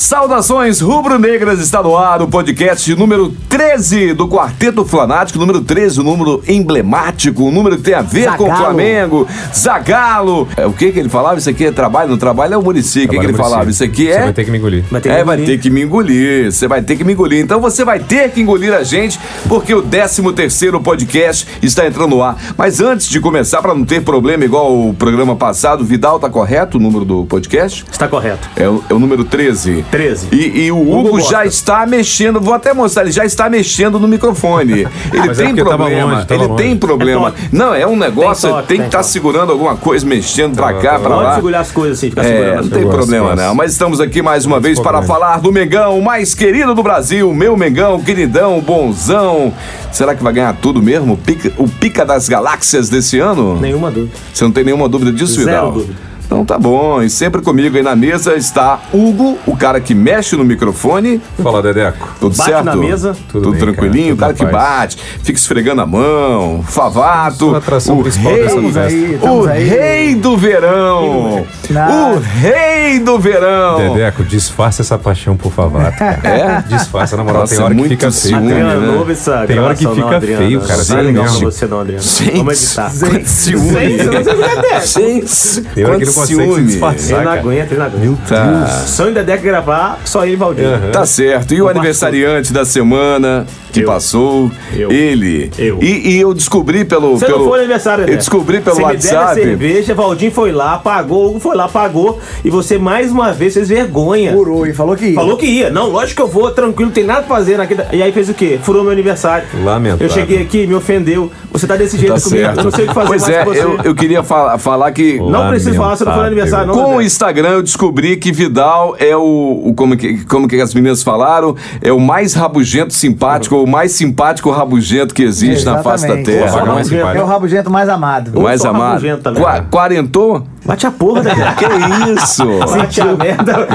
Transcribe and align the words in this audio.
Saudações 0.00 0.80
rubro-negras, 0.80 1.60
está 1.60 1.82
no 1.82 1.94
ar 1.94 2.22
o 2.22 2.26
podcast 2.26 2.94
número 2.94 3.34
13 3.50 4.14
do 4.14 4.26
Quarteto 4.26 4.82
Flanático, 4.82 5.38
número 5.38 5.60
13, 5.60 6.00
o 6.00 6.02
número 6.02 6.42
emblemático, 6.48 7.44
o 7.44 7.50
número 7.50 7.76
que 7.76 7.82
tem 7.82 7.92
a 7.92 8.00
ver 8.00 8.34
com 8.34 8.44
o 8.44 8.46
Zagalo. 8.46 8.64
Flamengo, 8.64 9.28
Zagalo. 9.54 10.48
É, 10.56 10.64
o 10.64 10.72
que 10.72 10.90
que 10.90 10.98
ele 10.98 11.10
falava? 11.10 11.38
Isso 11.38 11.50
aqui 11.50 11.66
é 11.66 11.70
trabalho, 11.70 12.08
no 12.08 12.16
trabalho 12.16 12.54
é 12.54 12.56
o 12.56 12.62
Muricy. 12.62 13.00
O 13.00 13.02
que, 13.02 13.08
que 13.08 13.16
ele 13.16 13.34
Trabalho 13.34 13.50
falava? 13.50 13.70
Isso 13.70 13.84
aqui 13.84 14.06
Você 14.06 14.12
é... 14.12 14.22
vai 14.22 14.32
ter 14.32 14.44
que 14.46 14.50
me 14.50 14.56
engolir. 14.56 14.84
Vai 14.90 15.02
ter 15.02 15.10
É, 15.10 15.18
que 15.18 15.24
vai 15.24 15.36
engolir. 15.36 15.54
ter 15.54 15.62
que 15.62 15.70
me 15.70 15.82
engolir. 15.82 16.50
Você 16.50 16.66
vai 16.66 16.80
ter 16.80 16.96
que 16.96 17.04
me 17.04 17.12
engolir. 17.12 17.44
Então 17.44 17.60
você 17.60 17.84
vai 17.84 17.98
ter 18.00 18.30
que 18.30 18.40
engolir 18.40 18.72
a 18.72 18.82
gente, 18.82 19.20
porque 19.48 19.74
o 19.74 19.82
13 19.82 20.32
terceiro 20.32 20.80
podcast 20.80 21.46
está 21.60 21.86
entrando 21.86 22.16
no 22.16 22.22
ar. 22.22 22.38
Mas 22.56 22.80
antes 22.80 23.06
de 23.06 23.20
começar, 23.20 23.60
para 23.60 23.74
não 23.74 23.84
ter 23.84 24.00
problema 24.02 24.46
igual 24.46 24.74
o 24.74 24.94
programa 24.94 25.36
passado, 25.36 25.84
Vidal 25.84 26.18
tá 26.18 26.30
correto 26.30 26.78
o 26.78 26.80
número 26.80 27.04
do 27.04 27.26
podcast? 27.26 27.84
Está 27.92 28.08
correto. 28.08 28.48
É 28.56 28.66
o, 28.66 28.82
é 28.88 28.94
o 28.94 28.98
número 28.98 29.26
13. 29.26 29.89
13. 29.90 30.28
E, 30.32 30.66
e 30.66 30.72
o 30.72 30.80
Hugo, 30.80 31.08
Hugo 31.08 31.20
já 31.20 31.42
gosta. 31.42 31.46
está 31.46 31.86
mexendo, 31.86 32.40
vou 32.40 32.54
até 32.54 32.72
mostrar, 32.72 33.02
ele 33.02 33.10
já 33.12 33.24
está 33.24 33.48
mexendo 33.50 33.98
no 33.98 34.06
microfone. 34.06 34.86
Ele 35.12 35.26
Mas 35.26 35.40
é 35.40 35.44
tem 35.46 35.54
tava 35.56 35.76
problema, 35.76 36.12
longe, 36.12 36.26
tava 36.26 36.44
ele 36.44 36.54
tem 36.54 36.66
longe. 36.68 36.78
problema. 36.78 37.28
É 37.30 37.32
não, 37.50 37.74
é 37.74 37.86
um 37.86 37.96
negócio, 37.96 38.42
Tem 38.48 38.50
toque, 38.56 38.68
tem 38.68 38.76
que 38.76 38.82
tem 38.82 38.86
estar 38.86 38.98
toque. 38.98 39.10
segurando 39.10 39.52
alguma 39.52 39.76
coisa, 39.76 40.06
mexendo 40.06 40.54
pra 40.54 40.74
cá, 40.74 40.98
pra 40.98 41.10
Pode 41.10 41.24
lá. 41.24 41.34
segurar 41.34 41.60
as 41.60 41.72
coisas 41.72 41.98
assim, 41.98 42.10
ficar 42.10 42.22
É, 42.22 42.28
segurando. 42.28 42.54
não 42.54 42.60
as 42.60 42.68
tem 42.68 42.88
problema 42.88 43.26
gosto. 43.30 43.36
não, 43.42 43.54
mas 43.54 43.72
estamos 43.72 44.00
aqui 44.00 44.22
mais 44.22 44.44
uma 44.46 44.60
vez 44.60 44.78
para 44.78 45.02
falar 45.02 45.40
do 45.40 45.52
Mengão, 45.52 45.98
o 45.98 46.02
mais 46.04 46.34
querido 46.34 46.74
do 46.74 46.82
Brasil, 46.82 47.32
meu 47.34 47.56
Mengão, 47.56 48.00
queridão, 48.00 48.60
bonzão. 48.60 49.52
Será 49.90 50.14
que 50.14 50.22
vai 50.22 50.32
ganhar 50.32 50.56
tudo 50.60 50.80
mesmo? 50.80 51.16
Pica- 51.16 51.52
o 51.58 51.68
pica 51.68 52.04
das 52.06 52.28
galáxias 52.28 52.88
desse 52.88 53.18
ano? 53.18 53.58
Nenhuma 53.60 53.90
dúvida. 53.90 54.12
Você 54.32 54.44
não 54.44 54.52
tem 54.52 54.62
nenhuma 54.64 54.88
dúvida 54.88 55.12
disso, 55.12 55.34
Zero 55.34 55.46
Vidal? 55.46 55.72
dúvida. 55.72 56.09
Então 56.30 56.44
tá 56.44 56.56
bom. 56.56 57.02
E 57.02 57.10
sempre 57.10 57.42
comigo 57.42 57.76
aí 57.76 57.82
na 57.82 57.96
mesa 57.96 58.36
está 58.36 58.78
Hugo, 58.92 59.36
o 59.44 59.56
cara 59.56 59.80
que 59.80 59.96
mexe 59.96 60.36
no 60.36 60.44
microfone. 60.44 61.20
Fala, 61.42 61.60
Dedeco. 61.60 62.08
Tudo 62.20 62.36
Bate 62.36 62.50
certo? 62.50 62.64
na 62.64 62.76
mesa. 62.76 63.16
Tudo, 63.28 63.42
Tudo 63.42 63.50
bem, 63.50 63.60
tranquilinho, 63.60 64.16
cara, 64.16 64.32
o 64.32 64.36
cara 64.36 64.48
que 64.48 64.56
bate, 64.56 64.96
fica 65.24 65.36
esfregando 65.36 65.80
a 65.82 65.86
mão, 65.86 66.62
Favato. 66.64 67.56
Atração 67.56 67.98
o 67.98 68.02
principal 68.04 68.32
rei, 68.32 68.46
aí, 68.46 69.18
o 69.20 69.46
aí. 69.48 69.64
rei 69.64 70.14
do 70.14 70.36
verão. 70.36 71.44
Não. 71.68 72.14
O 72.14 72.18
rei 72.20 73.00
do 73.00 73.18
verão. 73.18 73.94
Dedeco, 73.94 74.22
disfarça 74.22 74.82
essa 74.82 74.96
paixão 74.96 75.36
por 75.36 75.50
Favato. 75.50 75.98
cara. 75.98 76.20
É? 76.28 76.64
Disfarça, 76.68 77.16
na 77.16 77.24
moral, 77.24 77.40
Nossa, 77.40 77.56
tem 77.56 77.64
hora 77.64 77.74
muito 77.74 77.88
que 77.96 77.96
fica 77.96 78.12
feio. 78.12 78.40
né? 78.40 78.74
Não 78.76 78.98
ouve 78.98 79.12
essa 79.12 79.44
Tem 79.48 79.58
hora 79.58 79.74
que 79.74 79.82
gravação, 79.84 79.94
não, 79.96 80.04
fica 80.04 80.16
Adriana. 80.16 80.38
feio, 80.46 80.60
cara, 80.60 80.82
Não 80.88 80.98
é 80.98 81.02
legal 81.02 81.24
pra 81.24 81.32
você 81.34 81.66
não, 81.66 81.80
Adriana. 81.80 82.02
Gente, 82.02 82.36
Vamos 82.36 82.62
editar. 82.62 82.92
quanto 83.00 83.26
ciúme. 83.26 83.70
Gente, 83.72 84.08
é 84.08 84.86
Gente, 84.86 85.60
Tem 85.74 85.84
hora 85.84 85.98
que 85.98 86.04
não 86.06 86.12
ciúme. 86.26 86.72
Ele 86.74 87.24
não 87.24 87.32
aguenta, 87.32 87.72
ele 87.74 87.78
não 87.78 87.86
aguenta. 87.86 88.16
Tá. 88.28 88.66
Sonho 88.86 89.14
da 89.14 89.22
Deca 89.22 89.42
gravar, 89.42 89.98
só 90.04 90.24
ele 90.24 90.34
e 90.34 90.36
Valdir. 90.36 90.66
Aham. 90.66 90.90
Tá 90.92 91.06
certo. 91.06 91.54
E 91.54 91.60
o 91.62 91.68
aniversariante 91.68 92.52
da 92.52 92.64
semana 92.64 93.46
que 93.72 93.80
Eu. 93.80 93.86
passou, 93.86 94.50
Eu. 94.74 94.90
ele. 94.90 95.50
Eu. 95.58 95.78
E, 95.80 96.10
e 96.16 96.20
eu 96.20 96.34
descobri 96.34 96.84
pelo. 96.84 97.16
Você 97.18 97.26
pelo 97.26 97.38
não 97.38 97.44
foi 97.46 97.58
no 97.58 97.64
aniversário, 97.64 98.04
Eu 98.04 98.08
né? 98.10 98.16
descobri 98.16 98.60
pelo 98.60 98.76
você 98.76 98.84
me 98.86 98.96
deram 98.96 99.18
a 99.20 99.22
WhatsApp. 99.26 99.42
cerveja, 99.42 99.94
Valdir 99.94 100.32
foi 100.32 100.50
lá, 100.52 100.78
pagou, 100.78 101.30
Hugo 101.30 101.40
foi 101.40 101.56
lá, 101.56 101.68
pagou. 101.68 102.18
E 102.44 102.50
você 102.50 102.78
mais 102.78 103.10
uma 103.12 103.32
vez 103.32 103.54
fez 103.54 103.68
vergonha. 103.68 104.32
Furou 104.32 104.66
e 104.66 104.72
falou 104.72 104.96
que 104.96 105.06
ia. 105.06 105.14
Falou 105.14 105.36
que 105.36 105.46
ia. 105.46 105.70
Não, 105.70 105.88
lógico 105.90 106.16
que 106.16 106.22
eu 106.22 106.28
vou, 106.28 106.50
tranquilo, 106.50 106.90
tem 106.90 107.04
nada 107.04 107.22
pra 107.22 107.36
fazer 107.36 107.56
naquele. 107.58 107.82
E 107.92 108.02
aí 108.02 108.10
fez 108.12 108.28
o 108.28 108.34
quê? 108.34 108.58
Furou 108.62 108.82
meu 108.82 108.92
aniversário. 108.92 109.46
Lamentável. 109.62 110.06
Eu 110.06 110.12
cheguei 110.12 110.42
aqui, 110.42 110.66
me 110.66 110.74
ofendeu. 110.74 111.30
Você 111.52 111.66
tá 111.66 111.76
desse 111.76 111.96
jeito 111.96 112.14
Tá 112.14 112.20
comigo. 112.20 112.40
certo. 112.42 112.58
Eu 112.58 112.64
não 112.64 112.70
sei 112.70 112.84
o 112.84 112.88
que 112.88 112.94
fazer 112.94 113.06
pois 113.08 113.22
mais 113.22 113.34
é, 113.34 113.44
com 113.44 113.50
você. 113.52 113.60
eu, 113.62 113.78
eu 113.84 113.94
queria 113.94 114.22
fa- 114.22 114.58
falar 114.58 114.90
que. 114.92 115.18
Não 115.20 115.48
preciso 115.48 115.76
falar, 115.76 115.96
você 115.96 116.04
não 116.10 116.14
foi 116.14 116.22
no 116.22 116.26
aniversário, 116.26 116.66
não. 116.66 116.74
Com 116.74 116.96
o. 116.96 117.02
Instagram 117.02 117.48
eu 117.50 117.62
descobri 117.62 118.16
que 118.16 118.30
Vidal 118.32 118.94
é 118.98 119.16
o, 119.16 119.62
o- 119.66 119.74
como, 119.74 119.96
que, 119.96 120.24
como 120.26 120.46
que 120.46 120.60
as 120.60 120.72
meninas 120.74 121.02
falaram, 121.02 121.56
é 121.82 121.92
o 121.92 121.98
mais 122.00 122.34
rabugento 122.34 122.92
simpático, 122.94 123.56
ou 123.56 123.64
o 123.64 123.68
mais 123.68 123.92
simpático 123.92 124.50
rabugento 124.50 125.14
que 125.14 125.22
existe 125.22 125.64
na 125.64 125.82
face 125.82 126.06
da 126.06 126.14
Exatamente. 126.14 126.26
terra. 126.26 126.64
Não 126.64 127.10
é. 127.10 127.16
É 127.18 127.22
o 127.22 127.26
rabugento 127.26 127.70
mais 127.70 127.88
amado. 127.88 128.38
O 128.38 128.42
mais 128.42 128.64
amado. 128.64 128.88
rabugento 128.94 129.22
também. 129.22 129.42
Qua- 129.42 129.62
quarentou? 129.70 130.46
Bate 130.64 130.86
a 130.86 130.90
porra, 130.90 131.22
Dedé. 131.22 131.54
Que 131.54 132.12
isso? 132.20 132.44
Bate 132.76 133.00
a 133.00 133.04
merda. 133.06 133.66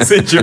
Sentiu. 0.04 0.42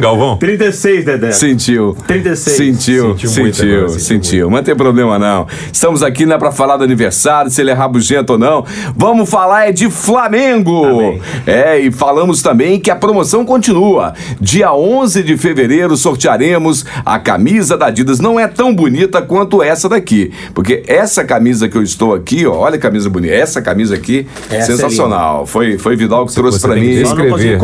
Galvão, 0.00 0.36
36, 0.38 1.04
Dedé. 1.04 1.30
Sentiu. 1.32 1.96
36. 2.06 2.56
Sentiu, 2.56 3.10
Sentiu 3.16 3.30
sentiu, 3.30 3.88
sentiu. 3.88 3.98
sentiu 4.00 4.50
Mas 4.50 4.58
não 4.58 4.64
tem 4.64 4.74
problema 4.76 5.18
não. 5.18 5.46
Estamos 5.72 6.02
aqui 6.02 6.26
não 6.26 6.34
é 6.34 6.38
pra 6.38 6.50
falar 6.50 6.76
do 6.76 6.84
aniversário, 6.84 7.48
se 7.50 7.60
ele 7.60 7.70
é 7.70 7.74
rabugento 7.74 8.32
ou 8.34 8.38
não. 8.38 8.64
Vamos 8.96 9.15
falar 9.24 9.68
é 9.68 9.72
de 9.72 9.88
Flamengo. 9.88 10.84
Amém. 10.84 11.20
É, 11.46 11.78
e 11.78 11.90
falamos 11.92 12.42
também 12.42 12.78
que 12.80 12.90
a 12.90 12.96
promoção 12.96 13.44
continua. 13.44 14.12
Dia 14.40 14.72
11 14.72 15.22
de 15.22 15.36
fevereiro 15.36 15.96
sortearemos 15.96 16.84
a 17.04 17.18
camisa 17.18 17.76
da 17.76 17.86
Adidas. 17.86 18.18
Não 18.20 18.38
é 18.38 18.48
tão 18.48 18.74
bonita 18.74 19.22
quanto 19.22 19.62
essa 19.62 19.88
daqui, 19.88 20.32
porque 20.52 20.82
essa 20.88 21.24
camisa 21.24 21.68
que 21.68 21.76
eu 21.78 21.82
estou 21.82 22.12
aqui, 22.14 22.46
ó, 22.46 22.54
olha 22.56 22.74
a 22.74 22.78
camisa 22.78 23.08
bonita. 23.08 23.32
Essa 23.34 23.62
camisa 23.62 23.94
aqui, 23.94 24.26
Essa 24.50 24.72
é 24.72 24.76
sensacional. 24.76 25.46
Foi, 25.46 25.78
foi 25.78 25.94
Vidal 25.96 26.26
que 26.26 26.34
trouxe 26.34 26.58
você 26.58 26.66
pra 26.66 26.74
tem 26.74 26.84
que 26.84 26.96
mim. 26.96 27.04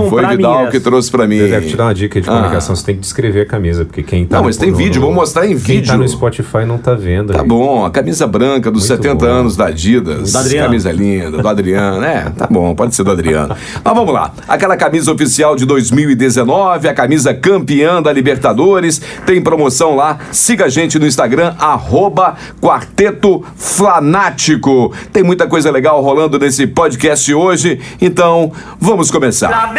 Foi 0.09 0.27
Vidal 0.27 0.59
minha 0.61 0.71
que 0.71 0.79
trouxe 0.81 1.11
pra 1.11 1.27
mim. 1.27 1.39
Dedeco, 1.39 1.67
te 1.67 1.77
dar 1.77 1.85
uma 1.87 1.95
dica 1.95 2.21
de 2.21 2.29
Ah. 2.29 2.33
comunicação. 2.33 2.77
Você 2.77 2.85
tem 2.87 2.95
que 2.95 3.01
descrever 3.01 3.41
a 3.43 3.47
camisa, 3.47 3.85
porque 3.85 4.03
quem 4.03 4.25
tá 4.25 4.37
Não, 4.37 4.43
no- 4.43 4.49
mas 4.49 4.57
tem 4.57 4.71
no- 4.71 4.77
vídeo, 4.77 5.01
no- 5.01 5.07
vou 5.09 5.15
mostrar 5.15 5.45
em 5.47 5.59
Quem 5.59 5.83
tá 5.83 5.93
vídeo. 5.93 5.99
no 5.99 6.09
Spotify 6.09 6.65
não 6.67 6.79
tá 6.79 6.95
vendo. 6.95 7.33
Tá 7.33 7.43
aí. 7.43 7.47
bom, 7.49 7.85
a 7.85 7.91
camisa 7.91 8.27
branca 8.27 8.71
dos 8.71 8.89
Muito 8.89 9.03
70 9.03 9.27
bom. 9.27 9.33
anos 9.33 9.57
da 9.57 9.67
Adidas. 9.67 10.35
Adriano. 10.37 10.67
Camisa 10.69 10.93
linda, 10.93 11.42
do 11.43 11.49
Adriano. 11.49 12.05
É, 12.05 12.31
tá 12.31 12.47
bom, 12.51 12.75
pode 12.75 12.95
ser 12.95 13.03
do 13.03 13.11
Adriano. 13.11 13.57
Mas 13.85 13.95
vamos 13.95 14.13
lá. 14.13 14.33
Aquela 14.47 14.77
camisa 14.77 15.13
oficial 15.13 15.57
de 15.57 15.67
2019, 15.67 16.89
a 16.89 16.95
camisa 16.95 17.35
campeã 17.35 18.01
da 18.01 18.13
Libertadores. 18.13 19.01
Tem 19.27 19.43
promoção 19.43 19.97
lá. 19.97 20.19
Siga 20.31 20.67
a 20.67 20.69
gente 20.69 20.99
no 20.99 21.07
Instagram, 21.07 21.55
arroba 21.59 22.37
Quarteto 22.61 23.45
Flanático. 23.57 24.93
Tem 25.13 25.23
muita 25.23 25.47
coisa 25.47 25.71
legal 25.71 26.01
rolando 26.03 26.39
nesse 26.39 26.67
podcast 26.67 27.33
hoje. 27.35 27.81
Então, 28.01 28.53
vamos 28.81 29.11
começar. 29.11 29.73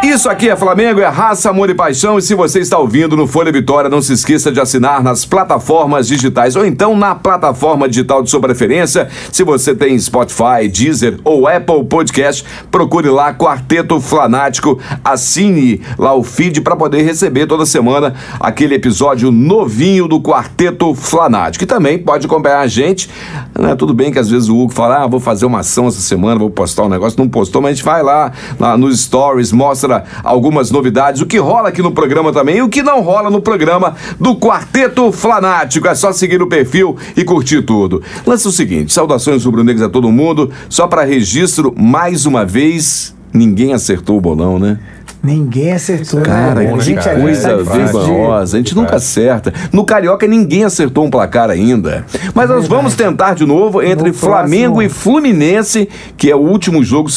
Isso 0.00 0.30
aqui 0.30 0.48
é 0.48 0.56
Flamengo, 0.56 1.00
é 1.00 1.08
raça, 1.08 1.50
amor 1.50 1.68
e 1.70 1.74
paixão. 1.74 2.18
E 2.18 2.22
se 2.22 2.32
você 2.32 2.60
está 2.60 2.78
ouvindo 2.78 3.16
no 3.16 3.26
Folha 3.26 3.50
Vitória, 3.50 3.90
não 3.90 4.00
se 4.00 4.12
esqueça 4.12 4.52
de 4.52 4.60
assinar 4.60 5.02
nas 5.02 5.24
plataformas 5.24 6.06
digitais 6.06 6.54
ou 6.54 6.64
então 6.64 6.96
na 6.96 7.16
plataforma 7.16 7.88
digital 7.88 8.22
de 8.22 8.30
sua 8.30 8.40
preferência. 8.40 9.08
Se 9.32 9.42
você 9.42 9.74
tem 9.74 9.98
Spotify, 9.98 10.68
Deezer 10.72 11.18
ou 11.24 11.48
Apple 11.48 11.84
Podcast, 11.84 12.44
procure 12.70 13.08
lá 13.08 13.34
Quarteto 13.34 14.00
Flanático. 14.00 14.78
Assine 15.02 15.82
lá 15.98 16.14
o 16.14 16.22
feed 16.22 16.60
para 16.60 16.76
poder 16.76 17.02
receber 17.02 17.48
toda 17.48 17.66
semana 17.66 18.14
aquele 18.38 18.76
episódio 18.76 19.32
novinho 19.32 20.06
do 20.06 20.20
Quarteto 20.20 20.94
Flanático. 20.94 21.64
E 21.64 21.66
também 21.66 21.98
pode 21.98 22.24
acompanhar 22.24 22.60
a 22.60 22.68
gente. 22.68 23.10
Né? 23.58 23.74
Tudo 23.74 23.92
bem 23.92 24.12
que 24.12 24.18
às 24.20 24.30
vezes 24.30 24.48
o 24.48 24.56
Hugo 24.56 24.72
fala, 24.72 25.02
ah, 25.02 25.06
vou 25.08 25.18
fazer 25.18 25.44
uma 25.44 25.58
ação 25.58 25.88
essa 25.88 26.00
semana, 26.00 26.38
vou 26.38 26.50
postar 26.50 26.84
um 26.84 26.88
negócio. 26.88 27.18
Não 27.18 27.28
postou, 27.28 27.60
mas 27.60 27.72
a 27.72 27.74
gente 27.74 27.84
vai 27.84 28.00
lá, 28.00 28.30
lá 28.60 28.78
nos 28.78 29.00
stories, 29.00 29.50
mostra 29.50 29.87
algumas 30.22 30.70
novidades, 30.70 31.20
o 31.20 31.26
que 31.26 31.38
rola 31.38 31.68
aqui 31.68 31.82
no 31.82 31.92
programa 31.92 32.32
também 32.32 32.56
e 32.58 32.62
o 32.62 32.68
que 32.68 32.82
não 32.82 33.00
rola 33.00 33.30
no 33.30 33.40
programa 33.40 33.94
do 34.20 34.36
Quarteto 34.36 35.10
Flanático. 35.12 35.88
É 35.88 35.94
só 35.94 36.12
seguir 36.12 36.40
o 36.42 36.46
perfil 36.46 36.96
e 37.16 37.24
curtir 37.24 37.62
tudo. 37.62 38.02
Lança 38.26 38.48
o 38.48 38.52
seguinte: 38.52 38.92
saudações 38.92 39.44
rubro-negras 39.44 39.86
a 39.86 39.90
todo 39.90 40.10
mundo. 40.10 40.50
Só 40.68 40.86
para 40.86 41.04
registro, 41.04 41.74
mais 41.76 42.26
uma 42.26 42.44
vez, 42.44 43.14
ninguém 43.32 43.72
acertou 43.72 44.16
o 44.16 44.20
bolão, 44.20 44.58
né? 44.58 44.78
Ninguém 45.22 45.72
acertou. 45.72 46.20
Cara, 46.20 46.60
né? 46.60 46.78
que 46.78 46.94
cara? 46.94 47.20
coisa 47.20 47.56
vergonhosa. 47.62 48.56
A 48.56 48.60
gente 48.60 48.74
nunca 48.74 48.96
acerta. 48.96 49.52
No 49.72 49.84
Carioca, 49.84 50.26
ninguém 50.26 50.64
acertou 50.64 51.04
um 51.04 51.10
placar 51.10 51.50
ainda. 51.50 52.06
Mas 52.34 52.48
nós 52.48 52.68
vamos 52.68 52.94
tentar 52.94 53.34
de 53.34 53.44
novo 53.44 53.82
entre 53.82 54.08
No 54.08 54.14
Flamengo 54.14 54.74
próximo- 54.76 54.82
e 54.82 54.88
Fluminense, 54.88 55.88
que 56.16 56.30
é 56.30 56.36
o 56.36 56.38
último 56.38 56.84
jogo. 56.84 57.10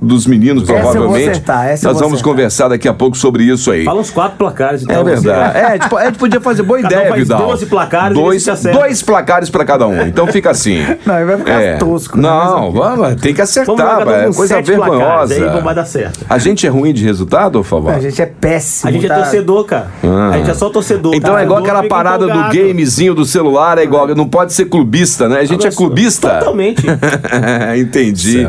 Dos 0.00 0.26
meninos, 0.26 0.64
Essa 0.64 0.72
eu 0.72 0.82
vou 0.82 0.92
provavelmente. 0.92 1.30
acertar, 1.30 1.68
essa 1.68 1.86
eu 1.86 1.88
Nós 1.88 2.00
vou 2.00 2.08
vamos 2.08 2.20
acertar. 2.20 2.32
conversar 2.32 2.68
daqui 2.68 2.86
a 2.86 2.92
pouco 2.92 3.16
sobre 3.16 3.44
isso 3.44 3.70
aí. 3.70 3.84
Fala 3.84 4.00
uns 4.00 4.10
quatro 4.10 4.36
placares, 4.36 4.82
então. 4.82 5.00
É 5.00 5.04
verdade. 5.04 5.58
É, 5.58 5.78
tipo, 5.78 5.96
a 5.96 6.04
gente 6.04 6.18
podia 6.18 6.40
fazer 6.40 6.62
boa 6.62 6.80
Cada 6.82 6.94
um 6.94 6.98
ideia, 6.98 7.10
faz 7.10 7.22
Vidal. 7.22 7.46
12 7.46 7.66
placares 7.66 8.16
dois, 8.16 8.44
dois 8.44 9.02
placares 9.02 9.50
pra 9.50 9.64
cada 9.64 9.86
um. 9.86 10.02
Então 10.02 10.26
fica 10.26 10.50
assim. 10.50 10.84
Não, 11.06 11.14
aí 11.14 11.24
vai 11.24 11.38
ficar 11.38 11.78
tosco, 11.78 12.16
né? 12.18 12.28
Não, 12.28 12.72
vamos, 12.72 13.20
tem 13.20 13.32
que 13.32 13.40
acertar, 13.40 14.06
um 14.06 14.10
é 14.10 14.26
com 14.26 14.34
coisa 14.34 14.54
sete 14.56 14.72
placares, 14.72 15.30
vergonhosa. 15.30 15.56
Aí 15.56 15.62
vai 15.62 15.74
dar 15.74 15.84
certo. 15.86 16.26
A 16.28 16.38
gente 16.38 16.66
é 16.66 16.70
ruim 16.70 16.92
de 16.92 17.02
resultado, 17.02 17.58
por 17.60 17.64
favor? 17.64 17.94
A 17.94 18.00
gente 18.00 18.20
é 18.20 18.26
péssimo. 18.26 18.90
A 18.90 18.92
gente 18.92 19.06
é 19.06 19.08
tá? 19.08 19.16
torcedor, 19.16 19.64
cara. 19.64 19.86
Ah. 20.04 20.30
A 20.34 20.38
gente 20.38 20.50
é 20.50 20.54
só 20.54 20.68
torcedor. 20.68 21.14
Então 21.14 21.30
cara. 21.30 21.42
é 21.42 21.44
igual 21.44 21.60
aquela 21.60 21.82
parada 21.84 22.26
do 22.26 22.54
gamezinho 22.54 23.14
do 23.14 23.24
celular, 23.24 23.78
é 23.78 23.82
igual, 23.82 24.14
não 24.14 24.28
pode 24.28 24.52
ser 24.52 24.66
clubista, 24.66 25.28
né? 25.28 25.40
A 25.40 25.44
gente 25.44 25.66
é 25.66 25.70
clubista. 25.70 26.28
Totalmente. 26.38 26.84
entendi, 27.80 28.46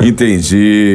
entendi. 0.00 0.87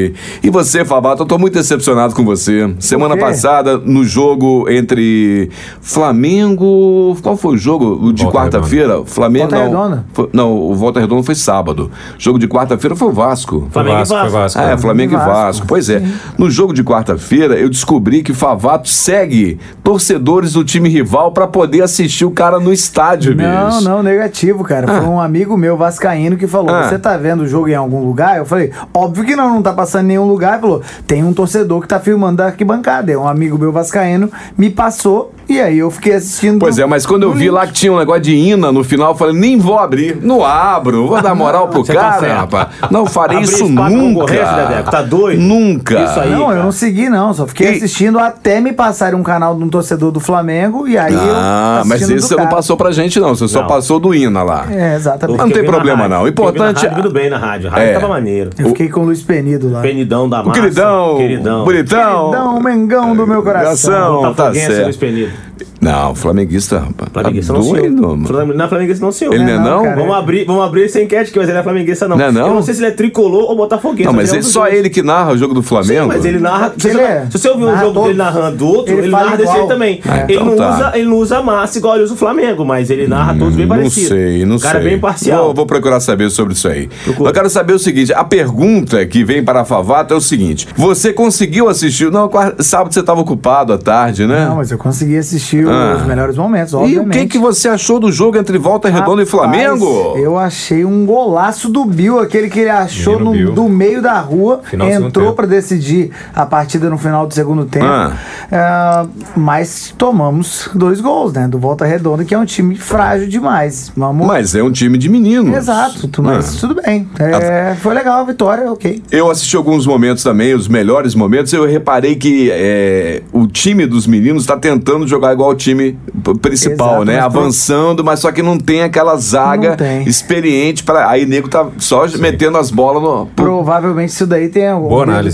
E 0.43 0.49
você, 0.49 0.83
Favato, 0.85 1.23
eu 1.23 1.25
tô 1.25 1.37
muito 1.37 1.53
decepcionado 1.53 2.13
com 2.15 2.23
você. 2.25 2.73
Semana 2.79 3.15
passada, 3.17 3.77
no 3.77 4.03
jogo 4.03 4.69
entre 4.69 5.49
Flamengo. 5.81 7.15
Qual 7.21 7.37
foi 7.37 7.53
o 7.53 7.57
jogo? 7.57 8.07
O 8.07 8.11
de 8.13 8.25
quarta-feira? 8.27 9.03
Flamengo. 9.05 9.49
Volta 9.49 9.55
não, 9.69 9.83
Redonda. 9.83 10.05
Foi- 10.13 10.29
não, 10.33 10.51
o 10.57 10.75
Volta 10.75 10.99
Redonda 10.99 11.23
foi 11.23 11.35
sábado. 11.35 11.89
jogo 12.17 12.37
de 12.39 12.47
quarta-feira 12.47 12.95
foi 12.95 13.07
o 13.07 13.11
Vasco. 13.11 13.61
Foi 13.61 13.83
Flamengo 13.83 13.95
e 13.95 13.99
Vasco, 13.99 14.13
foi 14.15 14.23
Vasco. 14.29 14.33
Vasco. 14.39 14.59
Ah, 14.59 14.71
é? 14.73 14.77
Flamengo 14.77 15.13
e 15.13 15.17
Vasco. 15.17 15.31
Vasco. 15.33 15.67
Pois 15.67 15.89
é. 15.89 16.01
No 16.37 16.49
jogo 16.49 16.73
de 16.73 16.83
quarta-feira, 16.83 17.55
eu 17.55 17.69
descobri 17.69 18.21
que 18.23 18.33
Favato 18.33 18.89
segue 18.89 19.59
torcedores 19.83 20.53
do 20.53 20.63
time 20.63 20.89
rival 20.89 21.31
pra 21.31 21.47
poder 21.47 21.81
assistir 21.83 22.25
o 22.25 22.31
cara 22.31 22.59
no 22.59 22.71
estádio, 22.73 23.35
Não, 23.35 23.69
bicho. 23.69 23.83
não, 23.83 24.01
negativo, 24.03 24.63
cara. 24.63 24.87
Foi 24.87 25.05
um 25.07 25.19
amigo 25.19 25.55
meu 25.57 25.77
vascaíno 25.77 26.35
que 26.37 26.47
falou: 26.47 26.73
Ah. 26.73 26.89
Você 26.89 26.97
tá 26.99 27.15
vendo 27.17 27.41
o 27.43 27.47
jogo 27.47 27.67
em 27.69 27.75
algum 27.75 28.03
lugar? 28.05 28.37
Eu 28.37 28.45
falei: 28.45 28.71
Óbvio 28.93 29.23
que 29.23 29.35
não, 29.35 29.49
não 29.55 29.61
tá 29.61 29.71
passando 29.73 29.82
em 30.01 30.03
nenhum 30.03 30.27
lugar. 30.27 30.59
Falou: 30.59 30.81
Tem 31.07 31.23
um 31.23 31.33
torcedor 31.33 31.81
que 31.81 31.87
tá 31.87 31.99
filmando 31.99 32.37
da 32.37 32.45
arquibancada. 32.45 33.11
É 33.11 33.17
um 33.17 33.27
amigo 33.27 33.57
meu 33.57 33.71
vascaíno, 33.71 34.31
me 34.57 34.69
passou 34.69 35.33
e 35.53 35.61
aí 35.61 35.77
eu 35.79 35.89
fiquei 35.91 36.13
assistindo. 36.15 36.59
Pois 36.59 36.77
é, 36.77 36.85
mas 36.85 37.05
quando 37.05 37.23
eu 37.23 37.31
vi 37.33 37.45
link. 37.45 37.51
lá 37.51 37.67
que 37.67 37.73
tinha 37.73 37.91
um 37.93 37.97
negócio 37.97 38.21
de 38.21 38.35
hina 38.35 38.71
no 38.71 38.83
final, 38.83 39.11
eu 39.11 39.15
falei, 39.15 39.35
nem 39.35 39.57
vou 39.57 39.77
abrir. 39.79 40.17
Não 40.21 40.43
abro, 40.43 41.07
vou 41.07 41.21
dar 41.21 41.35
moral 41.35 41.67
pro 41.67 41.83
Você 41.85 41.93
tá 41.93 42.01
cara, 42.01 42.19
certo. 42.19 42.35
rapaz. 42.37 42.67
Não 42.91 43.05
farei 43.05 43.37
Abrir 43.37 43.49
isso 43.49 43.67
nunca. 43.69 44.83
tá 44.89 45.01
doido? 45.01 45.39
Nunca. 45.41 46.03
Isso 46.03 46.19
aí. 46.19 46.31
Não, 46.31 46.41
eu 46.41 46.47
cara. 46.47 46.63
não 46.63 46.71
segui, 46.71 47.09
não. 47.09 47.33
Só 47.33 47.47
fiquei 47.47 47.67
E- 47.73 47.77
assistindo 47.77 48.19
até 48.19 48.59
me 48.59 48.73
passarem 48.73 49.17
um 49.19 49.23
canal 49.23 49.55
de 49.55 49.63
um 49.63 49.69
torcedor 49.69 50.11
do 50.11 50.19
Flamengo 50.19 50.87
e 50.87 50.97
aí 50.97 51.13
eu. 51.13 51.19
Ah, 51.35 51.83
mas 51.85 51.93
assistindo 52.03 52.17
esse 52.17 52.25
do 52.25 52.29
você 52.29 52.35
não 52.35 52.43
cara. 52.45 52.55
passou 52.55 52.77
pra 52.77 52.91
gente, 52.91 53.19
não. 53.19 53.35
Você 53.35 53.47
só 53.47 53.61
Não. 53.61 53.67
passou 53.67 53.99
do 53.99 54.13
hina 54.13 54.43
lá. 54.43 54.65
É, 54.71 54.95
exatamente. 54.95 55.37
Não 55.37 55.49
tem 55.49 55.63
Eu 55.63 55.65
problema, 55.65 56.07
não. 56.07 56.21
Eu 56.21 56.27
importante- 56.29 56.83
rádio, 56.85 56.93
Muito 56.93 57.11
bem 57.11 57.29
na 57.29 57.37
rádio. 57.37 57.69
A 57.69 57.71
rádio 57.71 57.87
É. 57.89 57.93
tava 57.93 58.07
maneiro. 58.07 58.49
Eu 58.57 58.67
fiquei 58.69 58.89
com 58.89 59.01
o 59.01 59.05
Luiz 59.05 59.21
Penido 59.21 59.71
lá. 59.71 59.81
Penidão 59.81 60.27
da 60.29 60.41
O 60.41 60.47
massa. 60.47 60.59
queridão, 60.61 61.17
Queridão. 61.17 61.65
bonitão. 61.65 62.29
Queridão, 62.31 62.59
Mengão 62.61 63.15
do 63.15 63.25
meu 63.27 63.41
coração. 63.43 63.63
Coração, 63.63 64.21
tá 64.21 64.27
Botafoguense, 64.29 64.67
Luiz 64.67 64.77
certo. 64.77 64.99
Penido. 64.99 65.31
it, 65.63 65.72
Não, 65.83 66.15
flamenguista, 66.15 66.79
rapaz. 66.79 67.09
Flamenguista 67.11 67.53
tá 67.53 67.59
não, 67.59 67.65
senhor. 67.65 67.79
doido, 67.81 68.01
mano. 68.01 68.27
Flamengu- 68.27 68.57
Não 68.57 68.65
é 68.65 68.67
flamenguista 68.69 69.05
não, 69.05 69.11
senhor. 69.11 69.33
Ele 69.33 69.43
não 69.43 69.51
é 69.51 69.57
não, 69.59 69.83
não? 69.85 69.95
Vamos 69.95 70.15
abrir, 70.15 70.45
vamos 70.45 70.63
abrir 70.63 70.85
essa 70.85 71.01
enquete 71.01 71.29
aqui, 71.29 71.37
mas 71.39 71.47
ele 71.47 71.53
não 71.53 71.59
é 71.59 71.63
flamenguista 71.63 72.07
não. 72.07 72.17
Não 72.17 72.25
é 72.25 72.31
não? 72.31 72.47
Eu 72.47 72.53
não 72.55 72.61
sei 72.63 72.73
se 72.73 72.79
ele 72.79 72.87
é 72.87 72.91
tricolor 72.91 73.49
ou 73.49 73.55
botafoguense. 73.55 74.05
Não, 74.05 74.13
mas 74.13 74.29
ele 74.29 74.39
é 74.39 74.43
só 74.43 74.61
dois. 74.61 74.73
ele 74.75 74.89
que 74.89 75.03
narra 75.03 75.31
o 75.33 75.37
jogo 75.37 75.53
do 75.53 75.61
Flamengo. 75.63 76.03
Sim, 76.03 76.07
mas 76.07 76.25
ele 76.25 76.39
narra. 76.39 76.73
Se 76.77 76.87
Ele 76.87 76.97
você, 76.97 77.03
é. 77.03 77.25
se 77.29 77.37
você 77.39 77.49
ouvir 77.49 77.65
um 77.65 77.77
jogo 77.77 77.83
dele 77.83 77.93
todos. 77.93 78.17
narrando 78.17 78.57
do 78.57 78.67
outro, 78.67 78.93
Ele 78.93 79.01
ele, 79.03 79.11
narra 79.11 79.31
desse 79.35 79.41
igual. 79.43 79.55
jeito 79.57 79.67
também. 79.67 80.01
Ele, 80.05 80.33
então 80.33 80.45
não 80.45 80.55
tá. 80.55 80.75
usa, 80.75 80.91
ele 80.97 81.05
não 81.05 81.17
usa 81.17 81.41
massa 81.41 81.77
igual 81.77 81.95
ele 81.95 82.03
usa 82.05 82.13
o 82.13 82.17
Flamengo, 82.17 82.65
mas 82.65 82.89
ele 82.89 83.07
narra 83.07 83.35
todos 83.37 83.55
bem 83.55 83.65
Não 83.65 83.75
parecidos. 83.75 84.09
sei, 84.09 84.45
não 84.45 84.55
O 84.55 84.59
cara 84.59 84.79
sei. 84.79 84.87
é 84.87 84.89
bem 84.91 84.99
parcial. 84.99 85.45
Vou, 85.45 85.53
vou 85.53 85.65
procurar 85.65 85.99
saber 85.99 86.29
sobre 86.29 86.53
isso 86.53 86.67
aí. 86.67 86.89
Procura. 87.03 87.29
Eu 87.29 87.33
quero 87.33 87.49
saber 87.49 87.73
o 87.73 87.79
seguinte: 87.79 88.13
a 88.13 88.23
pergunta 88.23 89.05
que 89.05 89.23
vem 89.23 89.43
para 89.43 89.61
a 89.61 89.65
Favato 89.65 90.13
é 90.13 90.17
o 90.17 90.21
seguinte: 90.21 90.67
você 90.75 91.11
conseguiu 91.11 91.67
assistir? 91.67 92.09
Não, 92.11 92.29
sábado 92.59 92.93
você 92.93 92.99
estava 93.01 93.19
ocupado 93.21 93.73
à 93.73 93.77
tarde, 93.77 94.25
né? 94.27 94.45
Não, 94.47 94.55
mas 94.57 94.71
eu 94.71 94.77
consegui 94.77 95.17
assistir 95.17 95.65
Ah. 95.73 95.97
os 96.01 96.05
melhores 96.07 96.37
momentos, 96.37 96.73
e 96.73 96.75
obviamente. 96.75 97.07
o 97.17 97.21
que, 97.21 97.27
que 97.27 97.37
você 97.37 97.67
achou 97.69 97.99
do 97.99 98.11
jogo 98.11 98.37
entre 98.37 98.57
Volta 98.57 98.89
Redonda 98.89 99.21
e 99.21 99.25
Rapaz, 99.25 99.29
Flamengo? 99.29 100.13
Eu 100.17 100.37
achei 100.37 100.85
um 100.85 101.05
golaço 101.05 101.69
do 101.69 101.85
Bill, 101.85 102.19
aquele 102.19 102.49
que 102.49 102.59
ele 102.59 102.69
achou 102.69 103.19
no, 103.19 103.31
Bill. 103.31 103.51
do 103.53 103.67
meio 103.69 104.01
da 104.01 104.19
rua, 104.19 104.61
Final 104.63 104.89
entrou 104.89 105.33
pra 105.33 105.45
decidir 105.45 106.11
a 106.35 106.45
partida 106.45 106.89
no 106.89 106.97
final 106.97 107.25
do 107.27 107.33
segundo 107.33 107.65
tempo. 107.65 107.85
Ah. 107.85 108.13
É, 108.51 109.07
mas 109.35 109.93
tomamos 109.97 110.69
dois 110.73 111.01
gols, 111.01 111.33
né? 111.33 111.47
Do 111.47 111.57
Volta 111.59 111.85
Redonda, 111.85 112.23
que 112.23 112.33
é 112.33 112.37
um 112.39 112.45
time 112.45 112.75
frágil 112.75 113.27
demais. 113.27 113.91
Vamos. 113.95 114.27
Mas 114.27 114.55
é 114.55 114.63
um 114.63 114.71
time 114.71 114.97
de 114.97 115.09
meninos. 115.09 115.55
Exato, 115.55 116.07
tu- 116.07 116.21
mas 116.23 116.55
Ah. 116.55 116.59
tudo 116.59 116.81
bem. 116.81 117.07
É, 117.19 117.75
foi 117.81 117.93
legal 117.93 118.21
a 118.21 118.23
vitória, 118.23 118.71
ok. 118.71 119.01
Eu 119.11 119.29
assisti 119.31 119.55
alguns 119.55 119.85
momentos 119.87 120.23
também, 120.23 120.53
os 120.53 120.67
melhores 120.67 121.15
momentos. 121.15 121.51
Eu 121.53 121.65
reparei 121.65 122.15
que 122.15 122.49
é, 122.51 123.21
o 123.31 123.47
time 123.47 123.85
dos 123.85 124.05
meninos 124.07 124.43
está 124.43 124.57
tentando 124.57 125.07
jogar 125.07 125.33
igual 125.33 125.52
o 125.53 125.55
time 125.55 125.97
principal, 126.41 126.87
Exato, 127.03 127.05
né? 127.05 127.19
mas 127.21 127.31
pro- 127.31 127.41
Avançando, 127.41 128.03
mas 128.03 128.19
só 128.19 128.31
que 128.31 128.41
não 128.41 128.57
tem 128.57 128.83
aquela 128.83 129.15
zaga 129.17 129.75
tem. 129.77 130.07
experiente 130.07 130.83
para 130.83 131.09
Aí 131.09 131.25
nego 131.25 131.47
tá 131.47 131.67
só 131.77 132.05
metendo 132.19 132.57
as 132.57 132.69
bolas 132.71 133.01
no. 133.01 133.25
pro- 133.27 133.45
Provavelmente 133.45 134.09
isso 134.09 134.25
daí 134.27 134.49
tem 134.49 134.71
o 134.73 134.87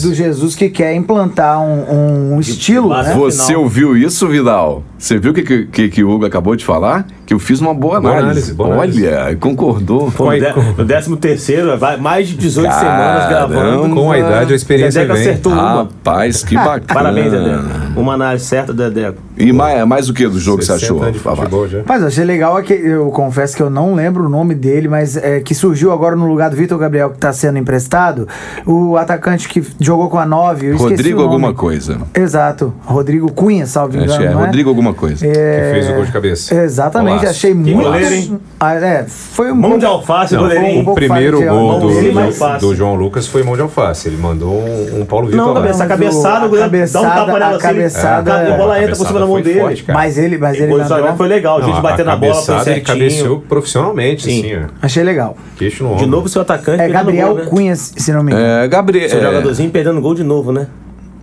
do 0.04 0.14
Jesus 0.14 0.56
que 0.56 0.70
quer 0.70 0.94
implantar 0.96 1.62
um, 1.62 2.34
um 2.36 2.40
estilo, 2.40 2.90
base- 2.90 3.10
né? 3.10 3.16
Você 3.16 3.46
final. 3.48 3.62
ouviu 3.64 3.98
isso, 3.98 4.28
Vidal? 4.28 4.84
Você 4.98 5.18
viu 5.18 5.32
o 5.32 5.34
que, 5.34 5.44
que, 5.44 5.66
que, 5.66 5.90
que 5.90 6.04
o 6.04 6.10
Hugo 6.10 6.26
acabou 6.26 6.56
de 6.56 6.66
falar? 6.66 7.06
Que 7.30 7.34
eu 7.36 7.38
fiz 7.38 7.62
uma 7.62 7.76
boa 7.76 8.02
Boa 8.02 8.14
análise. 8.14 8.26
análise, 8.32 8.54
boa 8.56 8.74
análise. 8.74 9.08
Olha, 9.08 9.36
concordou. 9.36 10.12
Pô, 10.12 10.24
no, 10.24 10.30
Vai- 10.32 10.40
de, 10.40 11.10
no 11.10 11.16
13 11.16 11.16
terceiro, 11.18 11.78
vai 11.78 11.96
mais 11.96 12.28
de 12.28 12.34
18 12.36 12.72
semanas 12.74 13.24
Caramba. 13.30 13.54
gravando. 13.54 13.94
Com 13.96 14.12
a 14.12 14.18
idade, 14.18 14.52
a 14.52 14.56
experiência 14.56 15.02
Dedeco 15.02 15.20
vem. 15.20 15.30
acertou 15.30 15.52
uma. 15.54 15.74
Rapaz, 15.84 16.44
que 16.44 16.56
bacana. 16.58 16.82
Parabéns, 16.88 17.32
Dedeco. 17.32 17.64
Uma 18.00 18.14
análise 18.16 18.46
certa, 18.46 18.74
Dedeco. 18.74 19.20
E 19.38 19.54
mais, 19.54 19.86
mais 19.88 20.10
o 20.10 20.14
que 20.16 20.28
do 20.28 20.40
jogo 20.40 20.58
que 20.58 20.66
você 20.66 20.80
60 20.80 21.06
achou? 21.06 21.84
Mas 21.86 22.02
eu 22.02 22.08
achei 22.08 22.26
legal 22.26 22.58
é 22.58 22.64
que 22.64 22.74
eu 22.74 23.12
confesso 23.12 23.56
que 23.56 23.62
eu 23.62 23.70
não 23.70 23.94
lembro 23.94 24.26
o 24.26 24.30
nome 24.30 24.56
dele, 24.56 24.88
mas 24.88 25.16
é, 25.16 25.40
que 25.40 25.54
surgiu 25.54 25.92
agora 25.92 26.16
no 26.16 26.26
lugar 26.26 26.50
do 26.50 26.56
Vitor 26.56 26.80
Gabriel, 26.80 27.12
que 27.12 27.18
está 27.18 27.32
sendo 27.32 27.60
emprestado. 27.60 28.28
O 28.66 28.98
atacante 28.98 29.48
que 29.48 29.64
jogou 29.80 30.10
com 30.10 30.18
a 30.18 30.26
9. 30.26 30.66
Eu 30.66 30.72
esqueci 30.78 30.90
Rodrigo 30.96 31.20
o 31.20 31.22
nome. 31.22 31.34
alguma 31.36 31.54
coisa. 31.54 32.00
Exato. 32.12 32.74
Rodrigo 32.84 33.32
Cunha, 33.32 33.68
salvo 33.68 33.96
engano. 33.96 34.10
Acho 34.14 34.20
que 34.20 34.26
é 34.28 34.32
não 34.32 34.40
Rodrigo 34.42 34.68
alguma 34.70 34.96
coisa. 34.96 35.28
É, 35.28 35.30
Que 35.32 35.72
fez 35.80 35.90
o 35.92 35.94
gol 35.94 36.06
de 36.06 36.12
cabeça. 36.12 36.56
Exatamente, 36.56 37.19
Achei 37.28 37.54
muito. 37.54 37.82
goleiro? 37.82 38.42
Ah, 38.60 38.76
é, 38.76 39.06
foi 39.08 39.52
um 39.52 39.56
Mão 39.56 39.62
pouco- 39.72 39.80
de 39.80 39.86
alface, 39.86 40.34
Não, 40.36 40.42
goleirinho. 40.44 40.88
um 40.88 40.92
o 40.92 40.96
primeiro 40.96 41.38
de 41.40 41.46
gol 41.46 41.80
do, 41.80 41.88
do- 41.90 42.60
do 42.60 42.76
João 42.76 42.96
Lucas 42.96 43.28
foi 43.28 43.44
mão 43.44 43.56
de 43.56 43.62
alface. 43.62 44.08
Ele 44.08 44.18
mandou 44.18 44.54
um, 44.54 45.02
um 45.02 45.06
Paulo 45.06 45.28
Vitor 45.28 45.46
Não, 45.46 45.54
lá. 45.54 45.62
cabeça, 45.62 45.86
cabeçada, 45.88 46.46
o 46.46 46.50
goleiro 46.50 46.70
dá 46.92 47.00
um 47.00 47.04
tapa 47.04 47.26
nela 47.34 47.46
a 47.46 47.50
assim, 47.52 47.60
cabeçada- 47.60 48.54
a 48.54 48.58
bola 48.58 48.74
a 48.76 48.84
entra 48.84 48.96
por 48.96 49.08
cima 49.08 49.20
da 49.20 49.26
mão 49.26 49.42
dele. 49.42 49.60
forte. 49.60 49.86
Mas 49.88 50.18
ele, 50.18 50.38
mas 50.38 50.60
ele 50.60 50.76
mandou- 50.76 51.16
foi 51.18 51.28
legal, 51.28 51.58
a 51.58 51.62
gente 51.62 51.74
Não, 51.76 51.82
batendo 51.82 52.10
a 52.10 52.16
bola, 52.16 52.34
foi 52.36 52.46
cabeçada, 52.46 52.72
ele 52.72 52.82
cabeceou 52.82 53.22
certinho. 53.28 53.42
profissionalmente, 53.48 54.24
Sim. 54.24 54.54
assim. 54.56 54.66
Achei 54.82 55.04
legal. 55.04 55.36
Queixo 55.58 55.84
no 55.84 55.90
De 55.90 55.96
ombro. 56.04 56.08
novo, 56.08 56.30
seu 56.30 56.42
atacante 56.42 56.82
É 56.82 56.88
Gabriel 56.90 57.36
né? 57.36 57.46
Cunha, 57.46 57.76
se 57.76 58.12
não 58.12 58.24
me 58.24 58.32
engano. 58.32 58.46
É, 58.46 58.68
Gabriel. 58.68 59.10
Seu 59.10 59.20
é, 59.20 59.24
jogadorzinho 59.24 59.70
perdendo 59.72 60.00
gol 60.02 60.14
de 60.16 60.24
novo, 60.24 60.52
né? 60.52 60.68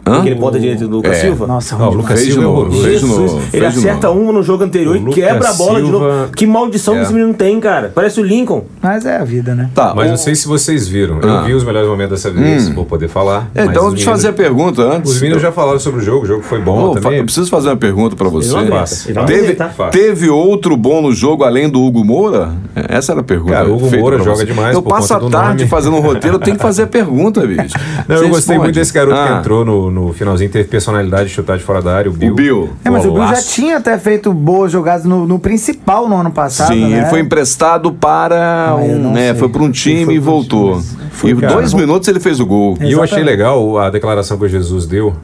Hã? 0.07 0.19
Aquele 0.21 0.37
ponta 0.37 0.59
direito 0.61 0.87
do 0.87 0.97
Lucas 0.97 1.17
É. 1.17 1.21
Silva. 1.23 1.47
Nossa, 1.47 1.75
Ah, 1.75 1.79
ruim 1.79 1.87
o 1.89 1.91
demais. 1.91 2.09
Lucas 2.11 2.21
Silva 2.27 2.43
é 2.43 2.47
horroroso. 2.47 2.83
Jesus, 2.83 3.33
ele 3.53 3.67
acerta 3.67 4.07
novo. 4.09 4.21
uma 4.21 4.33
no 4.33 4.43
jogo 4.43 4.63
anterior 4.65 4.95
O 4.95 4.97
e 4.97 5.01
Lucas 5.01 5.15
quebra 5.15 5.49
a 5.51 5.53
bola 5.55 5.83
de 5.83 5.91
novo. 5.91 6.07
Que 6.35 6.47
maldição 6.47 6.95
que 6.95 7.01
É. 7.01 7.03
esse 7.03 7.13
menino 7.13 7.35
tem, 7.35 7.59
cara. 7.59 7.91
Parece 7.95 8.21
o 8.21 8.23
Lincoln. 8.25 8.65
Mas 8.81 9.05
é 9.05 9.17
a 9.17 9.25
vida, 9.25 9.55
né? 9.55 9.69
Tá, 9.75 9.93
Mas 9.97 10.07
o- 10.07 10.11
não 10.11 10.17
sei 10.17 10.35
se 10.37 10.47
vocês 10.47 10.87
viram. 10.87 11.19
Ah. 11.23 11.27
Eu 11.27 11.45
vi 11.45 11.55
os 11.55 11.65
melhores 11.65 11.89
momentos 11.89 12.23
dessa 12.23 12.31
vez, 12.31 12.69
vou 12.69 12.85
poder 12.85 13.09
falar. 13.09 13.51
É, 13.55 13.65
então, 13.65 13.89
deixa 13.91 14.09
eu 14.09 14.13
fazer 14.13 14.29
a 14.29 14.33
pergunta 14.33 14.83
antes. 14.83 15.11
Os 15.13 15.21
meninos 15.21 15.43
já 15.43 15.51
falaram 15.51 15.79
sobre 15.81 16.01
o 16.01 16.05
jogo, 16.05 16.25
o 16.25 16.27
jogo 16.27 16.43
foi 16.43 16.61
bom 16.61 16.95
fa- 16.95 17.01
também. 17.01 17.19
eu 17.19 17.25
preciso 17.25 17.51
fazer 17.51 17.69
uma 17.69 17.77
pergunta 17.77 18.15
pra 18.15 18.29
você. 18.29 18.49
Não 18.53 18.65
não 18.65 19.25
Teve, 19.27 19.57
teve 19.91 20.29
outro 20.31 20.77
bom 20.77 21.03
no 21.03 21.13
jogo 21.13 21.43
além 21.45 21.69
do 21.69 21.83
Hugo 21.83 22.05
Moura? 22.05 22.53
É, 22.75 22.97
Essa 22.97 23.13
era 23.13 23.21
a 23.21 23.25
pergunta. 23.25 23.53
Cara, 23.53 23.69
o 23.69 23.77
Hugo 23.77 23.91
Moura 23.97 24.19
joga 24.23 24.45
demais 24.45 24.75
Eu 24.75 24.83
passo 24.83 25.15
a 25.15 25.21
tarde 25.29 25.67
fazendo 25.67 25.97
um 25.97 26.01
roteiro, 26.01 26.37
eu 26.37 26.41
tenho 26.41 26.57
que 26.57 26.63
fazer 26.63 26.83
a 26.83 26.87
pergunta, 26.87 27.47
bicho. 27.47 27.75
Não, 28.09 28.17
eu 28.17 28.29
gostei 28.29 28.57
muito 28.59 28.75
desse 28.75 28.93
garoto 28.93 29.17
Ah, 29.19 29.27
que 29.27 29.33
entrou 29.41 29.65
no, 29.65 29.91
no 29.97 30.13
finalzinho, 30.13 30.51
teve 30.51 30.69
personalidade 30.69 31.29
de 31.29 31.35
chutar 31.35 31.57
de 31.57 31.65
fora 31.65 31.81
da 31.81 31.95
área, 31.97 32.11
o 32.11 32.15
Bill. 32.15 32.33
O 32.33 32.35
Bill. 32.37 32.71
É, 32.85 32.91
mas 32.91 33.05
o 33.05 33.13
Bill 33.13 33.27
já 33.29 33.43
tinha 33.43 33.79
até 33.79 33.97
feito 33.99 34.33
boas 34.33 34.71
jogadas 34.71 35.05
no, 35.05 35.27
no 35.27 35.39
principal 35.39 36.09
no 36.09 36.17
ano 36.17 36.31
passado. 36.31 36.73
Sim, 36.73 36.89
né? 36.91 36.99
ele 36.99 37.07
foi 37.07 37.21
emprestado 37.21 37.93
para 37.93 38.69
Ah, 38.71 38.77
um. 38.77 39.13
né, 39.13 39.35
foi 39.35 39.49
para 39.49 39.63
um 39.63 39.71
time 39.71 40.05
foi 40.05 40.15
e 40.15 40.19
voltou. 40.19 40.81
time. 41.19 41.33
e 41.33 41.37
cara. 41.37 41.55
dois 41.55 41.73
minutos 41.73 42.07
ele 42.09 42.21
fez 42.21 42.39
o 42.41 42.47
gol. 42.47 42.77
E 42.81 42.93
eu 42.93 43.03
achei 43.03 43.19
Exatamente. 43.19 43.25
legal 43.25 43.79
a 43.79 43.91
declaração 43.91 44.37
que 44.39 44.45
o 44.45 44.49
Jesus 44.49 44.87
deu, 44.87 45.15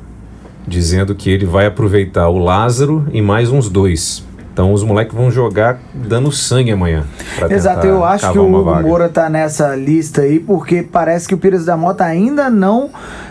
dizendo 0.67 1.15
que 1.15 1.31
ele 1.31 1.45
vai 1.47 1.67
aproveitar 1.67 2.29
o 2.29 2.39
Lázaro 2.39 3.07
e 3.13 3.21
mais 3.21 3.51
uns 3.51 3.69
dois. 3.69 4.25
Então 4.53 4.73
os 4.73 4.83
moleques 4.85 5.15
vão 5.17 5.31
jogar 5.31 5.79
dando 5.95 6.31
sangue 6.31 6.73
amanhã. 6.73 7.05
Exato, 7.49 7.87
eu 7.87 8.05
acho 8.05 8.31
que 8.33 8.39
o 8.39 8.63
vaga. 8.65 8.87
Moura 8.87 9.09
tá 9.09 9.31
nessa 9.31 9.75
lista 9.75 10.23
aí, 10.23 10.39
porque 10.39 10.83
parece 10.83 11.27
que 11.27 11.35
o 11.35 11.39
Pires 11.39 11.65
da 11.65 11.77
Mota 11.77 12.05
ainda 12.05 12.51
não 12.51 12.91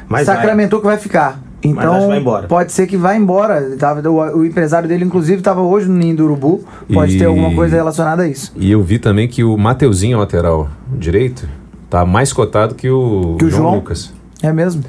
Mas 0.09 0.25
sacramentou 0.25 0.79
que 0.79 0.85
vai 0.87 0.97
ficar. 0.97 1.39
Então, 1.63 1.91
acho 1.93 2.01
que 2.01 2.07
vai 2.07 2.17
embora. 2.19 2.47
pode 2.47 2.71
ser 2.71 2.87
que 2.87 2.97
vá 2.97 3.15
embora. 3.15 3.77
Tava, 3.77 4.09
o, 4.09 4.39
o 4.39 4.43
empresário 4.45 4.89
dele, 4.89 5.05
inclusive, 5.05 5.37
estava 5.37 5.61
hoje 5.61 5.87
no 5.87 5.93
Ninho 5.95 6.15
do 6.15 6.23
Urubu. 6.23 6.65
Pode 6.91 7.15
E- 7.15 7.19
ter 7.19 7.25
alguma 7.25 7.53
coisa 7.53 7.75
relacionada 7.75 8.23
a 8.23 8.27
isso. 8.27 8.51
E 8.55 8.71
eu 8.71 8.81
vi 8.81 8.97
também 8.97 9.27
que 9.27 9.43
o 9.43 9.55
Mateuzinho, 9.55 10.17
lateral 10.17 10.67
direito, 10.91 11.47
tá 11.87 12.03
mais 12.03 12.33
cotado 12.33 12.73
que 12.73 12.89
o, 12.89 13.35
Que 13.37 13.45
o 13.45 13.49
João? 13.51 13.75
Lucas. 13.75 14.11
É 14.41 14.51
mesmo? 14.51 14.83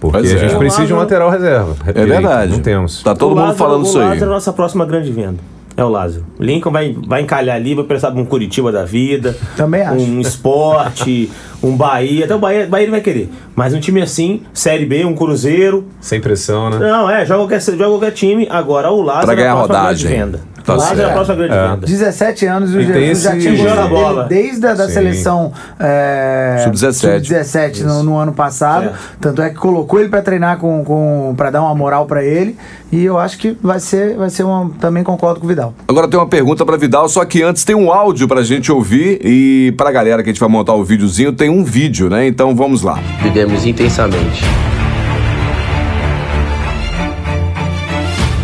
Porque 0.00 0.18
Pois 0.18 0.32
a 0.32 0.34
é. 0.34 0.38
gente 0.40 0.56
O 0.56 0.58
precisa 0.58 0.84
de 0.88 0.92
um 0.92 0.96
lateral 0.96 1.30
reserva. 1.30 1.76
É 1.86 1.92
verdade. 2.04 2.50
Não 2.50 2.58
temos. 2.58 3.00
Tá 3.04 3.14
todo 3.14 3.28
O 3.30 3.34
mundo 3.36 3.38
Lázaro- 3.42 3.58
falando 3.58 3.82
o 3.82 3.86
isso 3.86 3.98
aí. 4.00 4.04
Lázaro 4.08 4.24
é 4.24 4.26
a 4.26 4.34
nossa 4.34 4.52
próxima 4.52 4.84
grande 4.84 5.12
venda. 5.12 5.38
É 5.76 5.82
o 5.84 5.88
Lázaro. 5.88 6.24
O 6.38 6.42
Lincoln 6.42 6.70
vai, 6.70 6.94
vai 7.06 7.22
encalhar 7.22 7.56
ali, 7.56 7.74
vai 7.74 7.84
precisar 7.84 8.10
de 8.10 8.20
um 8.20 8.24
Curitiba 8.24 8.70
da 8.70 8.84
vida. 8.84 9.36
Também 9.56 9.82
acho. 9.82 10.04
Um 10.04 10.20
esporte, 10.20 11.30
um 11.62 11.76
Bahia. 11.76 12.24
Até 12.26 12.34
o 12.34 12.38
Bahia, 12.38 12.66
Bahia 12.66 12.84
ele 12.84 12.90
vai 12.90 13.00
querer. 13.00 13.30
Mas 13.56 13.72
um 13.72 13.80
time 13.80 14.02
assim, 14.02 14.42
Série 14.52 14.84
B, 14.84 15.04
um 15.04 15.14
Cruzeiro. 15.14 15.86
Sem 16.00 16.20
pressão, 16.20 16.68
né? 16.70 16.78
Não, 16.78 17.08
é, 17.08 17.24
joga 17.24 17.40
qualquer, 17.40 17.60
joga 17.60 17.84
qualquer 17.86 18.12
time. 18.12 18.46
Agora 18.50 18.90
o 18.90 19.00
Lázaro 19.00 19.26
Pra 19.26 19.34
ganhar 19.34 19.56
é 19.56 19.60
rodagem. 19.60 20.10
venda. 20.10 20.40
Tá 20.64 20.74
Lázaro 20.74 20.94
é 20.94 20.96
certo. 20.96 21.10
a 21.10 21.12
próxima 21.14 21.36
grande 21.36 21.54
É. 21.54 21.68
venda. 21.68 21.86
17 21.86 22.46
anos 22.46 22.72
e 22.74 22.76
o 22.78 22.82
Jesus 22.82 23.22
já 23.22 23.36
esse- 23.36 23.40
tinha 23.40 23.56
Jogando 23.56 23.80
a 23.80 23.86
bola. 23.88 24.24
desde 24.24 24.66
a 24.66 24.74
da 24.74 24.86
Sim. 24.86 24.92
seleção 24.94 25.52
é, 25.80 26.60
Sub-17. 26.64 26.94
sub-17 27.26 27.80
no, 27.82 28.02
no 28.02 28.16
ano 28.16 28.32
passado. 28.32 28.86
É. 28.86 28.92
Tanto 29.20 29.42
é 29.42 29.50
que 29.50 29.56
colocou 29.56 29.98
ele 30.00 30.08
pra 30.08 30.22
treinar 30.22 30.58
com, 30.58 30.84
com 30.84 31.34
para 31.36 31.50
dar 31.50 31.62
uma 31.62 31.74
moral 31.74 32.06
pra 32.06 32.22
ele. 32.24 32.56
E 32.90 33.04
eu 33.04 33.18
acho 33.18 33.38
que 33.38 33.56
vai 33.62 33.80
ser, 33.80 34.16
vai 34.16 34.28
ser 34.30 34.42
uma. 34.44 34.70
Também 34.80 35.02
concordo 35.02 35.40
com 35.40 35.46
o 35.46 35.48
Vidal. 35.48 35.72
Agora 35.88 36.06
tem 36.06 36.18
uma 36.20 36.26
pergunta 36.28 36.64
pra 36.64 36.76
Vidal, 36.76 37.08
só 37.08 37.24
que 37.24 37.42
antes 37.42 37.64
tem 37.64 37.74
um 37.74 37.90
áudio 37.90 38.28
pra 38.28 38.42
gente 38.42 38.70
ouvir 38.70 39.18
e 39.24 39.72
pra 39.76 39.90
galera 39.90 40.22
que 40.22 40.28
a 40.28 40.32
gente 40.32 40.40
vai 40.40 40.48
montar 40.48 40.74
o 40.74 40.84
videozinho 40.84 41.32
tem 41.32 41.48
um 41.48 41.64
vídeo, 41.64 42.10
né? 42.10 42.26
Então 42.26 42.54
vamos 42.54 42.82
lá. 42.82 42.98
Vivemos 43.22 43.64
intensamente. 43.66 44.42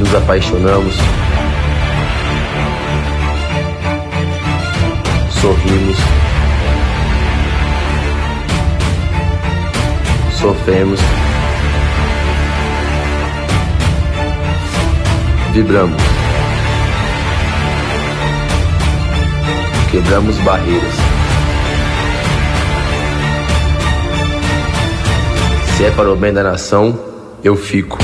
Nos 0.01 0.15
apaixonamos. 0.15 0.95
Sorrimos. 5.41 5.97
Sofremos. 10.33 11.01
Vibramos. 15.53 16.03
Quebramos 19.93 20.37
barreiras. 20.39 20.95
Se 25.77 25.85
é 25.85 25.91
para 25.93 26.11
o 26.13 26.17
bem 26.17 26.33
da 26.33 26.43
nação, 26.43 26.99
eu 27.45 27.55
fico. 27.55 27.97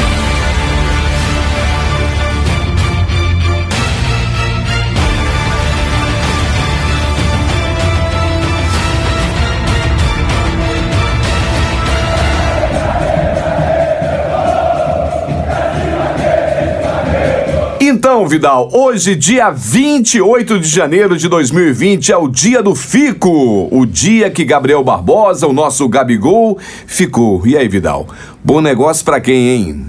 Vidal, 18.26 18.70
hoje, 18.72 19.14
dia 19.14 19.50
28 19.50 20.58
de 20.58 20.68
janeiro 20.68 21.16
de 21.16 21.28
2020, 21.28 22.12
é 22.12 22.16
o 22.16 22.28
dia 22.28 22.62
do 22.62 22.74
Fico. 22.74 23.68
O 23.70 23.86
dia 23.86 24.30
que 24.30 24.44
Gabriel 24.44 24.82
Barbosa, 24.82 25.46
o 25.46 25.52
nosso 25.52 25.88
Gabigol, 25.88 26.58
ficou. 26.86 27.46
E 27.46 27.56
aí, 27.56 27.68
Vidal? 27.68 28.06
Bom 28.42 28.60
negócio 28.60 29.04
pra 29.04 29.20
quem, 29.20 29.48
hein? 29.48 29.86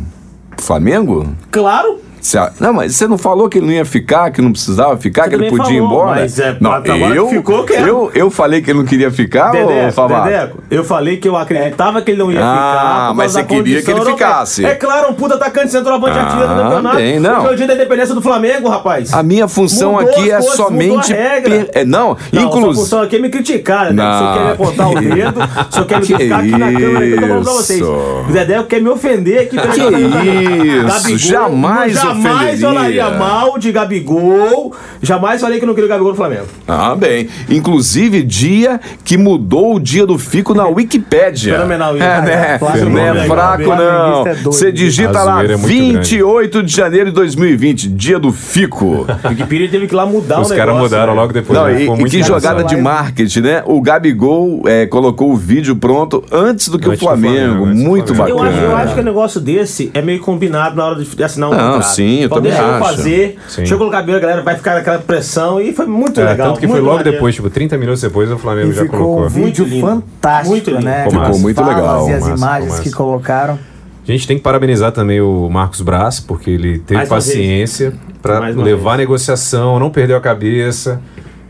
Flamengo? 0.57 1.35
Claro. 1.51 2.04
Cê- 2.25 2.39
Não, 2.59 2.73
mas 2.73 2.95
você 2.95 3.07
não 3.07 3.19
falou 3.19 3.47
que 3.47 3.59
ele 3.59 3.67
não 3.67 3.73
ia 3.73 3.85
ficar, 3.85 4.31
que 4.31 4.41
não 4.41 4.51
precisava 4.51 4.97
ficar, 4.97 5.23
Você 5.25 5.29
que 5.29 5.35
ele 5.35 5.49
podia 5.49 5.75
ir 5.75 5.79
falou, 5.81 5.85
embora? 6.01 6.21
mas 6.21 6.39
é, 6.39 6.57
não, 6.59 6.73
eu, 7.13 7.27
que 7.27 7.35
ficou, 7.35 7.63
quero. 7.65 7.87
eu, 7.87 8.11
eu 8.15 8.31
falei 8.31 8.61
que 8.63 8.71
ele 8.71 8.79
não 8.79 8.85
queria 8.85 9.11
ficar, 9.11 9.51
Dedeco, 9.51 9.91
Favato? 9.91 10.27
Dedeco, 10.29 10.63
eu 10.71 10.83
falei 10.83 11.17
que 11.17 11.29
eu 11.29 11.37
acreditava 11.37 12.01
que 12.01 12.09
ele 12.09 12.17
não 12.17 12.31
ia 12.31 12.39
Ah, 12.41 12.51
ficar. 12.51 13.07
por 13.09 13.15
mas 13.17 13.31
você 13.31 13.43
queria 13.43 13.81
que 13.83 13.91
ele 13.91 13.99
europeia. 13.99 14.17
ficasse. 14.27 14.65
É 14.65 14.73
claro, 14.73 15.11
um 15.11 15.13
puta 15.13 15.35
atacante 15.35 15.71
centroavante 15.71 16.17
Ah, 16.17 16.23
artilheiro 16.23 16.53
do 16.55 16.61
campeonato. 16.63 16.95
bem, 16.95 17.19
não. 17.19 17.45
É 17.47 17.51
o 17.51 17.55
dia 17.55 17.67
da 17.67 17.75
independência 17.75 18.15
do 18.15 18.21
Flamengo, 18.23 18.69
rapaz. 18.69 19.13
A 19.13 19.21
minha 19.21 19.47
função 19.47 19.93
Mudou 19.93 20.09
aqui 20.09 20.31
é 20.31 20.37
coisas, 20.37 20.55
somente. 20.55 21.13
a 21.13 21.41
per- 21.41 21.69
é, 21.73 21.85
não, 21.85 22.17
Não, 22.33 22.41
inclusive. 22.41 22.73
função 22.75 23.01
aqui 23.03 23.17
é 23.17 23.19
me 23.19 23.29
criticar, 23.29 23.93
né? 23.93 24.03
Não. 24.03 24.15
Você 24.33 24.33
quer 24.39 24.45
me 24.45 24.51
apontar 24.51 24.89
o 24.89 24.95
dedo, 24.99 25.39
você 25.69 25.85
quer 25.85 25.99
me 25.99 26.05
Que 26.07 26.17
ficar 26.17 26.39
aqui 26.39 26.51
na 26.51 26.71
câmera 26.73 27.05
que 27.05 27.11
eu 27.13 27.15
tô 27.21 27.27
falando 27.27 27.43
pra 27.43 27.51
isso. 27.53 27.61
vocês. 27.63 27.81
O 27.83 28.31
Dedé 28.33 28.63
quer 28.63 28.81
me 28.81 28.89
ofender 28.89 29.41
aqui 29.43 29.55
pelo 29.55 29.71
Que 29.73 31.11
isso, 31.13 31.17
jamais 31.17 31.93
Jamais 32.21 32.61
falaria 32.61 33.09
mal 33.11 33.57
de 33.57 33.71
Gabigol, 33.71 34.73
jamais 35.01 35.41
falei 35.41 35.59
que 35.59 35.65
não 35.65 35.73
queria 35.73 35.85
o 35.87 35.89
Gabigol 35.89 36.11
no 36.11 36.17
Flamengo. 36.17 36.45
Ah, 36.67 36.95
bem. 36.95 37.27
Inclusive, 37.49 38.23
dia 38.23 38.79
que 39.03 39.17
mudou 39.17 39.75
o 39.75 39.79
dia 39.79 40.05
do 40.05 40.17
Fico 40.17 40.53
na 40.53 40.67
Wikipédia. 40.67 41.55
Fenomenal 41.55 41.95
isso. 41.95 42.03
É, 42.05 42.21
né? 42.21 42.59
Não 42.89 42.99
é 42.99 43.25
fraco, 43.25 43.63
não. 43.75 44.27
É. 44.27 44.33
Você 44.35 44.71
digita 44.71 45.23
lá 45.23 45.35
zoeira 45.35 45.53
é 45.53 45.57
muito 45.57 45.67
28 45.67 46.63
de 46.63 46.75
janeiro 46.75 47.05
de 47.09 47.15
2020, 47.15 47.89
dia 47.89 48.19
do 48.19 48.31
Fico. 48.31 49.05
O 49.25 49.29
Wikipedia 49.29 49.67
teve 49.69 49.87
que 49.87 49.93
ir 49.93 49.97
lá 49.97 50.05
mudar 50.05 50.39
Os 50.39 50.47
o 50.47 50.53
negócio. 50.53 50.57
caras 50.57 50.75
mudaram 50.77 51.13
né? 51.15 51.21
logo 51.21 51.33
depois. 51.33 51.57
Não, 51.57 51.65
né? 51.65 51.83
e, 51.83 52.01
e 52.05 52.09
que 52.09 52.23
jogada 52.23 52.63
de 52.63 52.75
marketing, 52.77 53.39
né? 53.41 53.63
O 53.65 53.81
Gabigol 53.81 54.61
é, 54.65 54.85
colocou 54.85 55.31
o 55.31 55.35
vídeo 55.35 55.75
pronto 55.75 56.23
antes 56.31 56.69
do 56.69 56.77
que 56.77 56.87
Antes 56.87 57.01
o 57.01 57.05
Flamengo. 57.05 57.57
Flamengo, 57.57 57.65
Muito 57.65 58.13
Flamengo. 58.13 58.39
Eu 58.39 58.43
bacana. 58.43 58.57
acho, 58.57 58.71
eu 58.71 58.77
acho 58.77 58.93
que 58.93 58.99
o 58.99 59.03
negócio 59.03 59.41
desse 59.41 59.91
é 59.93 60.01
meio 60.01 60.19
combinado 60.19 60.75
na 60.75 60.85
hora 60.85 61.03
de 61.03 61.23
assinar 61.23 61.49
um 61.49 61.53
Não, 61.53 61.73
contrato. 61.73 61.93
sim, 61.95 62.04
eu 62.21 62.25
Então 62.25 62.37
também 62.37 62.51
deixa 62.51 62.65
eu 62.65 62.73
acho. 62.75 62.83
fazer, 62.85 63.37
Sim. 63.47 63.65
colocar 63.65 63.85
a 63.85 63.91
cabelo, 63.91 64.17
a 64.17 64.21
galera 64.21 64.41
vai 64.41 64.55
ficar 64.55 64.75
naquela 64.75 64.99
pressão 64.99 65.59
e 65.59 65.73
foi 65.73 65.85
muito 65.85 66.19
É, 66.19 66.25
legal. 66.25 66.47
tanto 66.49 66.59
que 66.59 66.67
foi 66.67 66.79
logo 66.79 66.97
maneiro. 66.97 67.11
depois, 67.13 67.35
tipo, 67.35 67.49
30 67.49 67.77
minutos 67.77 68.01
depois, 68.01 68.31
o 68.31 68.37
Flamengo 68.37 68.69
E 68.69 68.73
já 68.73 68.81
ficou 68.83 68.99
colocou. 68.99 69.25
um 69.25 69.29
vídeo 69.29 69.65
Muito 69.65 69.75
lindo. 69.75 69.87
fantástico, 69.87 70.49
Muito 70.49 70.69
lindo. 70.71 70.83
né? 70.85 71.03
Ficou 71.05 71.19
Com 71.21 71.31
as 71.31 71.39
muito 71.41 71.63
legal. 71.63 72.09
E 72.09 72.13
as 72.13 72.21
Massa, 72.21 72.35
imagens 72.37 72.73
ficou 72.73 72.83
que 72.83 72.91
colocaram. 72.91 73.59
A 74.07 74.11
gente 74.11 74.27
tem 74.27 74.37
que 74.37 74.43
parabenizar 74.43 74.91
também 74.91 75.19
o 75.19 75.49
Marcos 75.49 75.81
Braz, 75.81 76.19
porque 76.19 76.51
ele 76.51 76.77
teve 76.79 76.97
Mais 76.97 77.09
paciência 77.09 77.93
para 78.21 78.49
levar 78.49 78.93
a 78.93 78.97
vez. 78.97 78.99
negociação, 79.07 79.79
não 79.79 79.89
perdeu 79.89 80.15
a 80.15 80.21
cabeça, 80.21 81.01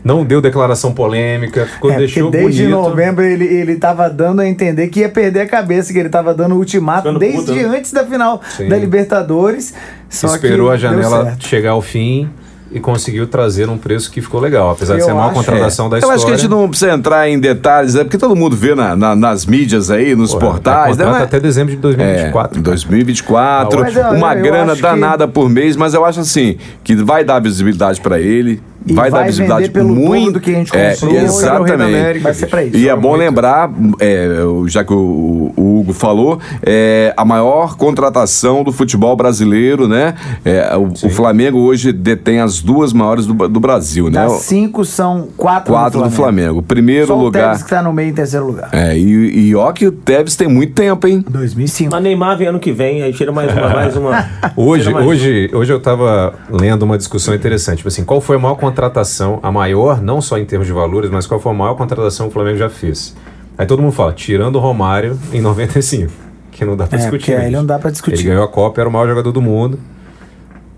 não 0.06 0.24
deu 0.24 0.40
declaração 0.40 0.92
polêmica, 0.92 1.66
ficou, 1.66 1.90
É, 1.90 1.96
deixou 1.98 2.30
desde 2.30 2.62
bonito. 2.62 2.70
novembro 2.80 3.24
ele, 3.24 3.44
ele 3.44 3.74
tava 3.74 4.08
dando 4.08 4.40
a 4.40 4.46
entender 4.46 4.86
que 4.86 5.00
ia 5.00 5.08
perder 5.08 5.40
a 5.40 5.46
cabeça, 5.48 5.92
que 5.92 5.98
ele 5.98 6.08
tava 6.08 6.32
dando 6.32 6.54
o 6.54 6.58
ultimato 6.58 7.02
Ficando 7.02 7.18
desde 7.18 7.40
puto, 7.40 7.52
né? 7.52 7.64
antes 7.64 7.92
da 7.92 8.06
final 8.06 8.40
Sim. 8.56 8.68
da 8.68 8.78
Libertadores. 8.78 9.74
Só 10.08 10.28
Esperou 10.28 10.68
que 10.68 10.74
a 10.74 10.76
janela 10.76 11.36
chegar 11.40 11.72
ao 11.72 11.82
fim 11.82 12.30
e 12.76 12.80
conseguiu 12.80 13.26
trazer 13.26 13.68
um 13.70 13.78
preço 13.78 14.10
que 14.10 14.20
ficou 14.20 14.38
legal, 14.40 14.70
apesar 14.70 14.94
de 14.94 15.00
Eu 15.00 15.06
ser 15.06 15.12
a 15.12 15.14
maior 15.14 15.32
contratação 15.32 15.88
da 15.88 15.96
Eu 15.96 15.98
história. 16.00 16.16
acho 16.16 16.26
que 16.26 16.32
a 16.32 16.36
gente 16.36 16.48
não 16.50 16.68
precisa 16.68 16.92
entrar 16.92 17.28
em 17.28 17.40
detalhes, 17.40 17.94
é 17.96 18.04
porque 18.04 18.18
todo 18.18 18.36
mundo 18.36 18.54
vê 18.54 18.74
na- 18.74 18.94
na- 18.94 19.16
nas 19.16 19.46
mídias 19.46 19.90
aí, 19.90 20.14
nos 20.14 20.32
Pô, 20.34 20.40
portais. 20.40 20.98
é 20.98 21.04
né? 21.04 21.22
até 21.22 21.40
dezembro 21.40 21.72
de 21.72 21.78
É, 21.78 21.80
2024. 21.80 22.60
2024, 22.60 23.80
Mas 23.80 23.96
eu- 23.96 24.02
uma 24.10 24.34
eu 24.34 24.42
grana 24.42 24.72
acho 24.72 24.76
que- 24.76 24.82
danada 24.82 25.26
por 25.26 25.48
mês, 25.48 25.76
mas 25.76 25.94
eu 25.94 26.04
acho 26.04 26.20
assim, 26.20 26.56
que 26.84 26.94
vai 26.96 27.24
dar 27.24 27.40
visibilidade 27.40 28.00
pra 28.00 28.18
ele, 28.20 28.60
E 28.88 28.92
vai, 28.92 29.10
dar 29.10 29.18
vai 29.18 29.26
visibilidade 29.26 29.62
vender 29.66 29.72
pelo 29.72 29.94
muito 29.96 30.34
do 30.34 30.40
que 30.40 30.50
a 30.50 30.54
gente 30.54 30.76
é, 30.76 30.94
Rei 30.94 31.12
da 31.16 31.22
exatamente. 31.24 32.18
Vai 32.20 32.34
ser 32.34 32.46
pra 32.46 32.62
isso. 32.62 32.76
E 32.76 32.88
é 32.88 32.94
bom 32.94 33.08
muito. 33.08 33.18
lembrar, 33.20 33.68
é, 33.98 34.28
já 34.68 34.84
que 34.84 34.92
o, 34.92 35.52
o 35.56 35.80
Hugo 35.80 35.92
falou, 35.92 36.38
é 36.64 37.12
a 37.16 37.24
maior 37.24 37.76
contratação 37.76 38.62
do 38.62 38.70
futebol 38.72 39.16
brasileiro, 39.16 39.88
né? 39.88 40.14
É, 40.44 40.76
o, 40.76 40.84
o 41.06 41.10
Flamengo 41.10 41.58
hoje 41.58 41.92
detém 41.92 42.38
as 42.40 42.60
duas 42.66 42.92
maiores 42.92 43.26
do, 43.26 43.34
do 43.48 43.60
Brasil, 43.60 44.06
né? 44.10 44.24
Das 44.26 44.32
cinco 44.42 44.84
são 44.84 45.28
quatro, 45.36 45.72
Quatro 45.72 46.02
do 46.02 46.10
Flamengo. 46.10 46.60
Primeiro 46.62 47.06
Só 47.06 47.16
o 47.16 47.22
lugar. 47.22 47.44
Tevez 47.50 47.62
que 47.62 47.70
tá 47.70 47.80
no 47.82 47.92
meio 47.92 48.10
em 48.10 48.12
terceiro 48.12 48.44
lugar. 48.44 48.68
É, 48.72 48.98
e, 48.98 49.48
e 49.48 49.54
ó 49.54 49.70
que 49.72 49.86
o 49.86 49.92
Tevez 49.92 50.34
tem 50.34 50.48
muito 50.48 50.72
tempo, 50.74 51.06
hein? 51.06 51.24
2005. 51.28 51.92
Mas 51.92 52.02
Neymar 52.02 52.36
vem 52.36 52.48
ano 52.48 52.58
que 52.58 52.72
vem, 52.72 53.02
aí 53.02 53.12
tira 53.12 53.30
mais 53.30 53.52
uma. 53.52 53.68
Mais 53.68 53.96
uma 53.96 54.26
Hoje, 54.56 54.90
mais 54.90 55.06
hoje, 55.06 55.50
hoje 55.54 55.72
eu 55.72 55.80
tava 55.80 56.34
lendo 56.50 56.82
uma 56.82 56.98
discussão 56.98 57.34
interessante. 57.34 57.78
Tipo 57.78 57.88
assim, 57.88 58.04
qual 58.04 58.20
foi 58.20 58.36
a 58.36 58.38
maior 58.38 58.56
contratação, 58.56 59.38
a 59.42 59.52
maior, 59.52 60.02
não 60.02 60.20
só 60.20 60.36
em 60.36 60.44
termos 60.44 60.66
de 60.66 60.72
valores, 60.72 61.08
mas 61.10 61.26
qual 61.26 61.38
foi 61.38 61.52
a 61.52 61.54
maior 61.54 61.74
contratação 61.74 62.26
que 62.26 62.30
o 62.30 62.34
Flamengo 62.34 62.58
já 62.58 62.68
fez? 62.68 63.14
Aí 63.56 63.64
todo 63.64 63.80
mundo 63.80 63.92
fala, 63.92 64.12
tirando 64.12 64.56
o 64.56 64.58
Romário 64.58 65.18
em 65.32 65.40
95, 65.40 66.12
que 66.50 66.64
não 66.64 66.76
dá 66.76 66.86
pra 66.86 66.98
É, 66.98 67.02
discutir. 67.02 67.38
né, 67.38 67.48
não 67.50 67.64
dá 67.64 67.78
pra 67.78 67.90
discutir. 67.90 68.16
Ele 68.20 68.28
ganhou 68.30 68.44
a 68.44 68.48
Copa, 68.48 68.80
era 68.80 68.88
o 68.88 68.92
maior 68.92 69.06
jogador 69.08 69.30
do 69.32 69.40
mundo. 69.40 69.78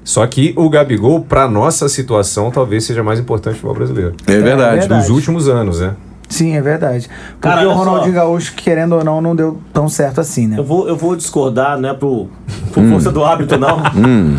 Só 0.09 0.27
que 0.27 0.55
o 0.57 0.71
Gabigol, 0.71 1.21
pra 1.21 1.47
nossa 1.47 1.87
situação, 1.87 2.50
talvez 2.50 2.83
seja 2.85 3.03
mais 3.03 3.21
importante 3.21 3.53
do 3.53 3.57
futebol 3.57 3.75
brasileiro. 3.75 4.15
É 4.27 4.38
verdade. 4.38 4.79
verdade. 4.79 5.03
Dos 5.03 5.11
últimos 5.11 5.50
anos, 5.50 5.81
né? 5.81 5.97
Sim, 6.31 6.57
é 6.57 6.62
verdade. 6.62 7.11
Porque 7.38 7.41
Cara, 7.55 7.69
o 7.69 7.73
Ronaldinho 7.75 8.15
só. 8.15 8.21
Gaúcho, 8.21 8.55
querendo 8.57 8.95
ou 8.95 9.05
não, 9.05 9.21
não 9.21 9.37
deu 9.37 9.61
tão 9.71 9.87
certo 9.87 10.19
assim, 10.19 10.47
né? 10.47 10.59
Eu 10.59 10.65
vou, 10.65 10.88
eu 10.88 10.97
vou 10.97 11.15
discordar, 11.15 11.79
não 11.79 11.91
é 11.91 11.93
pro, 11.93 12.27
por 12.73 12.83
Hum. 12.83 12.91
força 12.93 13.12
do 13.12 13.23
hábito, 13.23 13.59
não. 13.59 13.83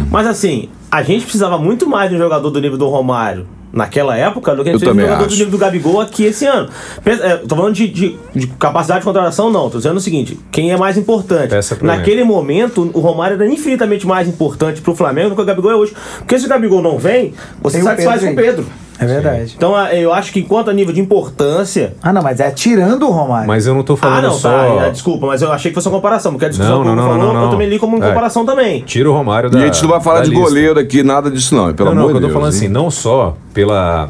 Mas 0.10 0.26
assim, 0.26 0.70
a 0.90 1.04
gente 1.04 1.22
precisava 1.22 1.60
muito 1.60 1.88
mais 1.88 2.10
de 2.10 2.16
um 2.16 2.20
jogador 2.20 2.50
do 2.50 2.60
nível 2.60 2.76
do 2.80 2.90
Romário 2.90 3.46
naquela 3.72 4.18
época 4.18 4.56
do 4.56 4.64
que 4.64 4.70
a 4.70 4.74
gente 4.74 4.82
Eu 4.84 4.90
também 4.90 5.06
jogador 5.06 5.26
acho. 5.26 5.36
do 5.36 5.38
nível 5.38 5.52
do 5.52 5.58
Gabigol 5.58 6.02
aqui 6.02 6.24
esse 6.26 6.46
ano. 6.46 6.70
Pensa- 7.04 7.24
é, 7.24 7.38
tô 7.38 7.56
falando 7.56 7.74
de, 7.76 7.88
de- 7.88 8.18
de 8.36 8.48
capacidade 8.48 9.02
de 9.02 9.06
contratação, 9.06 9.52
não. 9.52 9.70
Tô 9.70 9.78
dizendo 9.78 9.98
o 9.98 10.02
seguinte: 10.02 10.40
quem 10.52 10.72
é 10.72 10.78
mais 10.78 10.98
importante? 10.98 11.54
Elenco. 11.54 11.86
Naquele 11.86 12.24
momento, 12.24 12.90
o 12.94 13.00
Romário 13.00 13.36
era 13.36 13.46
infinitamente 13.48 14.08
mais 14.08 14.28
importante 14.28 14.82
pro 14.82 14.96
Flamengo 14.96 15.30
do 15.30 15.36
que 15.36 15.42
o 15.42 15.46
Gabigol 15.46 15.72
é 15.72 15.76
hoje. 15.76 15.94
Porque 16.20 16.40
se 16.40 16.46
o 16.46 16.50
Gabigol 16.50 16.82
não 16.82 16.98
vem, 16.98 17.34
você 17.62 17.78
Tem 17.78 17.82
o 17.86 17.90
satisfaz 17.90 18.22
com 18.22 18.36
Pedro 18.36 18.42
o 18.42 18.66
Pedro. 18.66 18.66
É 19.00 19.06
verdade. 19.06 19.54
Então 19.56 19.76
ah, 19.76 19.94
eu 19.96 20.12
acho 20.14 20.32
que 20.34 20.40
enquanto 20.42 20.70
a 20.70 20.74
nível 20.74 20.94
de 20.94 21.00
importância. 21.00 21.94
Ah, 22.02 22.12
não, 22.12 22.22
mas 22.22 22.40
é 22.40 22.52
tirando 22.52 23.08
o 23.08 23.12
Romário. 23.12 23.48
Mas 23.48 23.66
eu 23.66 23.74
não 23.74 23.84
tô 23.84 23.96
falando 23.96 24.18
ah, 24.20 24.22
não, 24.28 24.34
só. 24.34 24.50
tá. 24.50 24.86
é, 24.86 24.90
Desculpa, 24.90 25.26
mas 25.28 25.42
eu 25.42 25.52
achei 25.52 25.72
que 25.72 25.76
fosse 25.76 25.88
uma 25.88 25.96
comparação. 25.96 26.32
Porque 26.34 26.46
a 26.46 26.50
discussão 26.50 26.80
Não, 26.84 26.86
não, 26.86 26.96
não, 26.96 27.04
falou, 27.10 27.18
não, 27.28 27.34
não. 27.34 27.44
eu 27.46 27.50
também 27.50 27.70
li 27.70 27.80
como 27.80 27.96
uma 27.98 28.06
É. 28.06 28.10
comparação 28.10 28.46
também. 28.46 28.82
Tira 28.82 29.10
o 29.10 29.14
Romário 29.14 29.48
E 29.48 29.52
da. 29.52 29.60
a 29.60 29.66
gente 29.66 29.82
não 29.82 29.90
vai 29.90 30.02
falar 30.02 30.22
de 30.22 30.30
lista. 30.32 30.44
goleiro 30.44 30.80
aqui, 30.80 31.02
nada 31.04 31.32
disso 31.32 31.56
não, 31.56 31.74
pelo 31.74 31.90
não, 31.90 31.96
não, 31.96 32.02
amor 32.04 32.12
de 32.14 32.18
eu 32.18 32.22
tô 32.22 32.28
Deus. 32.28 32.34
falando 32.34 32.54
hein? 32.54 32.58
assim, 32.60 32.68
não 32.68 32.92
só 32.92 33.38
pela, 33.54 34.10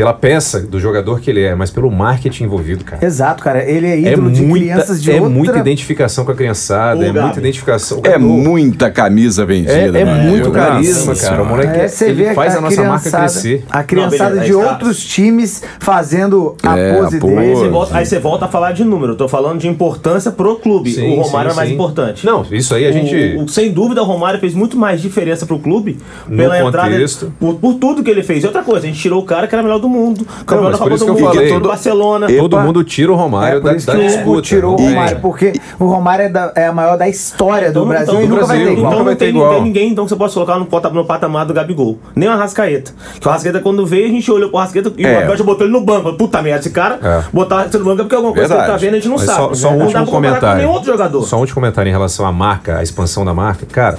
pela 0.00 0.14
peça 0.14 0.60
do 0.60 0.80
jogador 0.80 1.20
que 1.20 1.28
ele 1.28 1.42
é, 1.42 1.54
mas 1.54 1.70
pelo 1.70 1.90
marketing 1.90 2.44
envolvido, 2.44 2.82
cara. 2.86 3.04
Exato, 3.04 3.42
cara. 3.44 3.62
Ele 3.70 3.86
é 3.86 3.90
É 4.08 4.12
ídolo 4.12 4.30
de 4.30 4.40
muita, 4.40 4.64
crianças 4.64 5.02
de 5.02 5.10
é 5.10 5.14
outra... 5.16 5.28
muita 5.28 5.58
identificação 5.58 6.24
com 6.24 6.32
a 6.32 6.34
criançada, 6.34 7.02
é 7.04 7.08
Gabi. 7.08 7.20
muita 7.20 7.38
identificação. 7.40 8.00
É 8.02 8.16
muita 8.16 8.90
camisa 8.90 9.44
vendida. 9.44 9.98
É, 9.98 10.00
é 10.00 10.04
muito 10.06 10.48
Nossa 10.48 10.58
carisma, 10.58 11.14
cara. 11.14 11.42
O 11.42 11.46
moleque 11.46 11.80
É, 11.80 11.86
você 11.88 12.06
ele 12.06 12.14
vê 12.24 12.34
faz 12.34 12.56
a, 12.56 12.62
nossa 12.62 12.82
marca 12.82 13.00
criançada- 13.10 13.24
crescer. 13.30 13.64
A 13.68 13.82
criançada 13.84 14.30
beleza, 14.36 14.46
de 14.46 14.52
tá. 14.64 14.70
outros 14.72 15.04
times 15.04 15.62
fazendo 15.78 16.56
a 16.62 16.78
É, 16.78 16.94
pose 16.94 17.16
a 17.18 17.20
pose. 17.20 17.36
Aí 17.36 17.54
você, 17.54 17.68
volta, 17.68 17.96
aí 17.98 18.06
você 18.06 18.18
volta 18.18 18.44
a 18.46 18.48
falar 18.48 18.72
de 18.72 18.84
número. 18.84 19.12
Eu 19.12 19.16
tô 19.18 19.28
falando 19.28 19.58
de 19.60 19.68
importância 19.68 20.30
pro 20.30 20.56
clube. 20.56 20.92
Sim, 20.92 21.18
o 21.18 21.20
Romário 21.20 21.50
sim, 21.50 21.54
é 21.54 21.56
mais 21.56 21.68
sim. 21.68 21.74
importante. 21.74 22.24
Não, 22.24 22.42
isso 22.50 22.74
aí 22.74 22.86
a 22.86 22.92
gente. 22.92 23.36
O- 23.36 23.44
o- 23.44 23.48
sem 23.50 23.70
dúvida, 23.70 24.00
o 24.02 24.06
Romário 24.06 24.40
fez 24.40 24.54
muito 24.54 24.78
mais 24.78 25.02
diferença 25.02 25.44
pro 25.44 25.58
clube 25.58 25.98
No 26.26 26.38
pela 26.38 26.58
entrada. 26.58 26.90
Por, 27.38 27.56
por 27.56 27.74
tudo 27.74 28.02
que 28.02 28.10
ele 28.10 28.22
fez. 28.22 28.42
E 28.44 28.46
outra 28.46 28.62
coisa, 28.62 28.86
a 28.86 28.88
gente 28.88 28.98
tirou 28.98 29.20
o 29.20 29.26
cara 29.26 29.46
que 29.46 29.54
era 29.54 29.62
melhor 29.62 29.78
do 29.78 29.89
mundo. 29.90 30.24
Campeão 30.46 30.70
da 30.70 30.78
Copa 30.78 30.90
do 30.90 30.96
que 30.96 31.02
eu 31.10 31.14
Mundo, 31.14 31.24
falei. 31.34 31.48
todo 31.48 31.68
Barcelona. 31.68 32.26
Todo 32.28 32.60
mundo 32.60 32.84
tira 32.84 33.12
o 33.12 33.16
Romário 33.16 33.58
É, 33.58 33.60
por 33.60 33.70
da, 33.70 33.76
isso 33.76 33.86
da 33.86 33.92
que 33.94 33.98
o- 33.98 34.02
disputa. 34.06 34.30
o 34.38 34.42
tirou 34.42 34.72
o 34.74 34.76
tem. 34.76 34.88
Romário, 34.90 35.20
porque 35.20 35.52
o 35.78 35.84
Romário 35.86 36.24
é, 36.24 36.28
da- 36.28 36.52
é 36.56 36.66
a 36.66 36.72
maior 36.72 36.96
da 36.96 37.08
história 37.08 37.72
do 37.72 37.80
Então, 37.80 37.88
Brasil 37.88 38.14
então, 38.14 38.22
e 38.24 38.28
nunca 38.28 38.46
vai 38.46 38.56
Brasil, 38.56 38.66
ter 38.66 38.72
igual. 38.78 38.92
Então 38.92 39.04
vai 39.04 39.12
não 39.12 39.18
ter 39.18 39.24
tem, 39.26 39.34
igual. 39.34 39.46
não 39.46 39.54
tem 39.54 39.62
ninguém 39.64 39.88
então, 39.90 40.04
que 40.04 40.08
você 40.10 40.16
possa 40.16 40.34
colocar 40.34 40.58
no, 40.58 40.94
no 40.94 41.04
patamar 41.04 41.44
do 41.46 41.52
Gabigol. 41.52 41.98
Nem 42.14 42.28
o 42.28 42.32
Arrascaeta. 42.32 42.92
Que 43.20 43.26
o 43.26 43.30
Arrascaeta, 43.30 43.60
quando 43.60 43.84
veio, 43.84 44.06
a 44.06 44.10
gente 44.10 44.30
olhou 44.30 44.48
pro 44.48 44.58
Arrascaeta 44.58 44.92
e 44.96 45.04
É. 45.04 45.14
o 45.18 45.22
Abel 45.24 45.36
já 45.36 45.44
botou 45.44 45.66
ele 45.66 45.72
no 45.72 45.80
banco. 45.80 46.12
Puta 46.14 46.40
merda, 46.40 46.60
esse 46.60 46.70
cara 46.70 46.98
É. 47.02 47.24
botar 47.32 47.66
ele 47.66 47.78
no 47.78 47.84
banco 47.84 48.00
é 48.00 48.04
porque 48.04 48.14
alguma 48.14 48.32
coisa 48.32 48.48
que 48.48 48.52
ele 48.54 48.60
tá 48.60 48.64
Verdade. 48.76 48.84
vendo 48.84 48.92
a 48.94 48.96
gente 48.96 49.08
não 49.08 49.16
Mas 49.16 49.26
sabe. 49.26 49.38
só, 49.38 49.54
só 49.54 49.68
um 49.68 49.70
não 49.72 49.78
dá 49.78 49.84
último 49.86 50.06
com 50.06 50.12
comentário. 50.12 50.58
nenhum 50.58 50.70
outro 50.72 50.92
jogador. 50.92 51.22
Só 51.26 51.36
um 51.36 51.40
último 51.40 51.54
comentário 51.56 51.88
em 51.88 51.92
relação 51.92 52.24
à 52.24 52.30
marca, 52.32 52.78
à 52.78 52.82
expansão 52.82 53.24
da 53.24 53.34
marca. 53.34 53.66
Cara, 53.66 53.98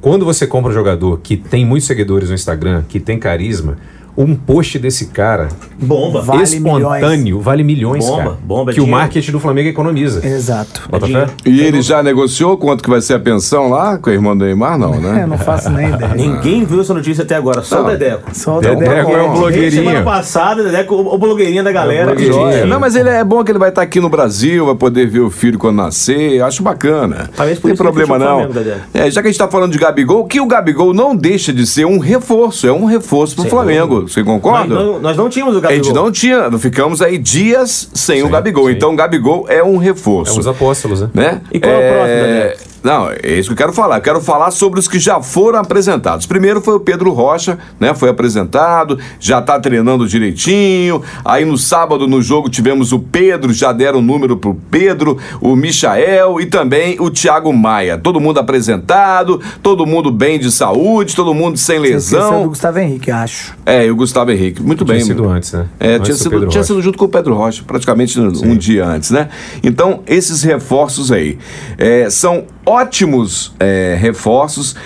quando 0.00 0.24
você 0.24 0.46
compra 0.46 0.70
um 0.70 0.74
jogador 0.74 1.20
que 1.22 1.36
tem 1.36 1.64
muitos 1.64 1.86
seguidores 1.86 2.28
no 2.28 2.34
Instagram, 2.34 2.82
que 2.88 2.98
tem 2.98 3.18
carisma, 3.18 3.76
um 4.16 4.34
post 4.34 4.78
desse 4.78 5.06
cara 5.06 5.48
Bomba. 5.78 6.20
Vale 6.20 6.42
espontâneo 6.42 7.40
vale 7.40 7.64
milhões, 7.64 8.04
Bomba, 8.04 8.22
cara. 8.22 8.36
bomba, 8.44 8.72
que 8.72 8.80
o 8.80 8.84
dinheiro. 8.84 9.00
marketing 9.00 9.32
do 9.32 9.40
Flamengo 9.40 9.68
economiza. 9.68 10.26
Exato. 10.26 10.88
Bota 10.88 11.06
fé? 11.06 11.12
dinheiro. 11.12 11.32
E 11.46 11.60
ele 11.60 11.82
já 11.82 12.02
negociou 12.02 12.56
quanto 12.56 12.82
que 12.84 12.90
vai 12.90 13.00
ser 13.00 13.14
a 13.14 13.18
pensão 13.18 13.68
lá 13.68 13.98
com 13.98 14.10
a 14.10 14.12
irmã 14.12 14.36
do 14.36 14.44
Neymar? 14.44 14.78
Não, 14.78 15.00
né? 15.00 15.22
É, 15.22 15.26
não 15.26 15.36
faço 15.38 15.70
nem 15.70 15.88
ideia. 15.88 16.14
Ninguém 16.14 16.64
viu 16.64 16.80
essa 16.80 16.94
notícia 16.94 17.24
até 17.24 17.34
agora, 17.34 17.62
só 17.62 17.78
Não. 17.82 17.86
o 17.86 17.90
Dedeco. 17.90 18.30
Só 18.32 18.58
o 18.58 18.60
Dedeco 18.60 18.80
Dedeco. 18.80 19.10
é 19.10 19.22
um 19.22 19.32
blogueirinho. 19.34 19.82
Semana 19.84 20.02
passada, 20.02 20.62
Dedeco, 20.62 20.94
o, 20.94 21.14
o 21.14 21.18
blogueirinho 21.18 21.64
da 21.64 21.72
galera. 21.72 22.12
É 22.12 22.64
o. 22.64 22.66
Não, 22.66 22.78
mas 22.78 22.94
ele 22.94 23.08
é 23.08 23.24
bom 23.24 23.42
que 23.42 23.50
ele 23.50 23.58
vai 23.58 23.70
estar 23.70 23.82
aqui 23.82 24.00
no 24.00 24.08
Brasil, 24.08 24.66
vai 24.66 24.74
poder 24.74 25.06
ver 25.06 25.20
o 25.20 25.30
filho 25.30 25.58
quando 25.58 25.76
nascer. 25.76 26.40
Acho 26.42 26.62
bacana. 26.62 27.28
Talvez 27.34 27.58
por 27.58 27.68
Não 27.68 27.76
tem 27.76 27.84
problema 27.84 28.14
o 28.14 28.18
não. 28.18 28.52
Flamengo. 28.52 28.80
É, 28.94 29.10
já 29.10 29.20
que 29.20 29.28
a 29.28 29.30
gente 29.30 29.38
tá 29.38 29.48
falando 29.48 29.72
de 29.72 29.78
Gabigol, 29.78 30.24
que 30.26 30.40
o 30.40 30.46
Gabigol 30.46 30.94
não 30.94 31.16
deixa 31.16 31.52
de 31.52 31.66
ser 31.66 31.86
um 31.86 31.98
reforço, 31.98 32.66
é 32.66 32.72
um 32.72 32.84
reforço 32.84 33.34
pro 33.34 33.42
Sem 33.42 33.50
Flamengo. 33.50 34.01
Você 34.08 34.22
Nós 34.22 34.28
concorda? 34.34 34.74
não, 34.74 34.98
nós 35.00 35.16
não 35.16 35.28
tínhamos 35.28 35.54
o 35.54 35.58
A 35.58 35.60
Gabigol. 35.62 35.84
gente 35.84 35.94
não 35.94 36.10
tinha, 36.12 36.50
ficamos 36.58 37.00
aí 37.02 37.18
dias 37.18 37.88
sem 37.94 38.22
o 38.22 38.26
Sim, 38.26 38.32
Gabigol. 38.32 38.66
sim. 38.66 38.72
Então 38.72 38.92
o 38.92 38.96
Gabigol 38.96 39.46
é 39.48 39.62
um 39.62 39.76
reforço. 39.76 40.36
É 40.36 40.40
os 40.40 40.46
apóstolos, 40.46 41.00
né? 41.02 41.08
né? 41.14 41.40
E 41.52 41.58
qual 41.60 41.72
é 41.72 41.76
o 41.76 41.94
próximo, 41.94 42.20
Daniel? 42.20 42.56
Não, 42.82 43.08
é 43.10 43.38
isso 43.38 43.48
que 43.48 43.52
eu 43.52 43.56
quero 43.56 43.72
falar. 43.72 43.96
Eu 43.98 44.02
quero 44.02 44.20
falar 44.20 44.50
sobre 44.50 44.80
os 44.80 44.88
que 44.88 44.98
já 44.98 45.22
foram 45.22 45.58
apresentados. 45.60 46.26
Primeiro 46.26 46.60
foi 46.60 46.74
o 46.74 46.80
Pedro 46.80 47.12
Rocha, 47.12 47.58
né? 47.78 47.94
Foi 47.94 48.08
apresentado, 48.08 48.98
já 49.20 49.40
tá 49.40 49.58
treinando 49.60 50.06
direitinho. 50.08 51.02
Aí 51.24 51.44
no 51.44 51.56
sábado 51.56 52.08
no 52.08 52.20
jogo 52.20 52.48
tivemos 52.48 52.92
o 52.92 52.98
Pedro, 52.98 53.52
já 53.52 53.72
deram 53.72 54.00
o 54.00 54.02
número 54.02 54.36
pro 54.36 54.54
Pedro, 54.70 55.18
o 55.40 55.54
Michael 55.54 56.40
e 56.40 56.46
também 56.46 56.96
o 57.00 57.10
Thiago 57.10 57.52
Maia. 57.52 57.96
Todo 57.98 58.20
mundo 58.20 58.40
apresentado, 58.40 59.40
todo 59.62 59.86
mundo 59.86 60.10
bem 60.10 60.38
de 60.38 60.50
saúde, 60.50 61.14
todo 61.14 61.32
mundo 61.32 61.56
sem 61.56 61.78
Você 61.78 61.86
esqueceu 61.88 62.18
do 62.18 62.24
lesão. 62.24 62.48
Gustavo 62.48 62.78
Henrique, 62.78 63.10
acho. 63.10 63.54
É, 63.64 63.86
e 63.86 63.90
o 63.90 63.96
Gustavo 63.96 64.30
Henrique. 64.32 64.60
Muito 64.62 64.84
Tinha 64.84 64.96
bem. 64.96 65.04
sido 65.06 65.28
antes, 65.28 65.52
né? 65.52 65.66
É, 65.78 65.94
Antes 65.94 66.18
tinha, 66.18 66.30
do 66.30 66.40
sido, 66.40 66.50
tinha 66.50 66.64
sido 66.64 66.82
junto 66.82 66.98
com 66.98 67.04
o 67.04 67.08
Pedro 67.08 67.34
Rocha, 67.34 67.62
praticamente 67.66 68.18
um 68.20 68.56
dia 68.56 68.84
antes, 68.86 69.10
né? 69.10 69.28
Então, 69.62 70.00
esses 70.06 70.42
reforços 70.42 71.12
aí 71.12 71.38
é, 71.78 72.10
são 72.10 72.44
ótimos 72.64 73.54
é, 73.58 73.96
reforços. 74.00 74.76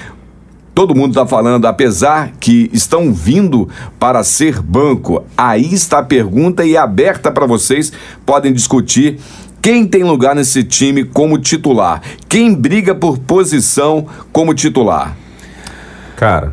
Todo 0.75 0.95
mundo 0.95 1.13
está 1.13 1.27
falando, 1.27 1.65
apesar 1.67 2.33
que 2.39 2.69
estão 2.73 3.13
vindo 3.13 3.69
para 3.99 4.23
ser 4.23 4.61
banco. 4.61 5.25
Aí 5.37 5.73
está 5.73 5.99
a 5.99 6.03
pergunta 6.03 6.65
e 6.65 6.77
aberta 6.77 7.33
para 7.33 7.47
vocês. 7.47 7.93
Podem 8.27 8.53
discutir 8.53 9.19
quem 9.63 9.87
tem 9.87 10.05
lugar 10.05 10.35
nesse 10.35 10.63
time 10.63 11.03
como 11.03 11.39
titular. 11.39 12.03
Quem 12.29 12.55
briga 12.55 12.95
por 12.95 13.19
posição 13.19 14.07
como 14.31 14.55
titular. 14.55 15.17
Cara, 16.15 16.53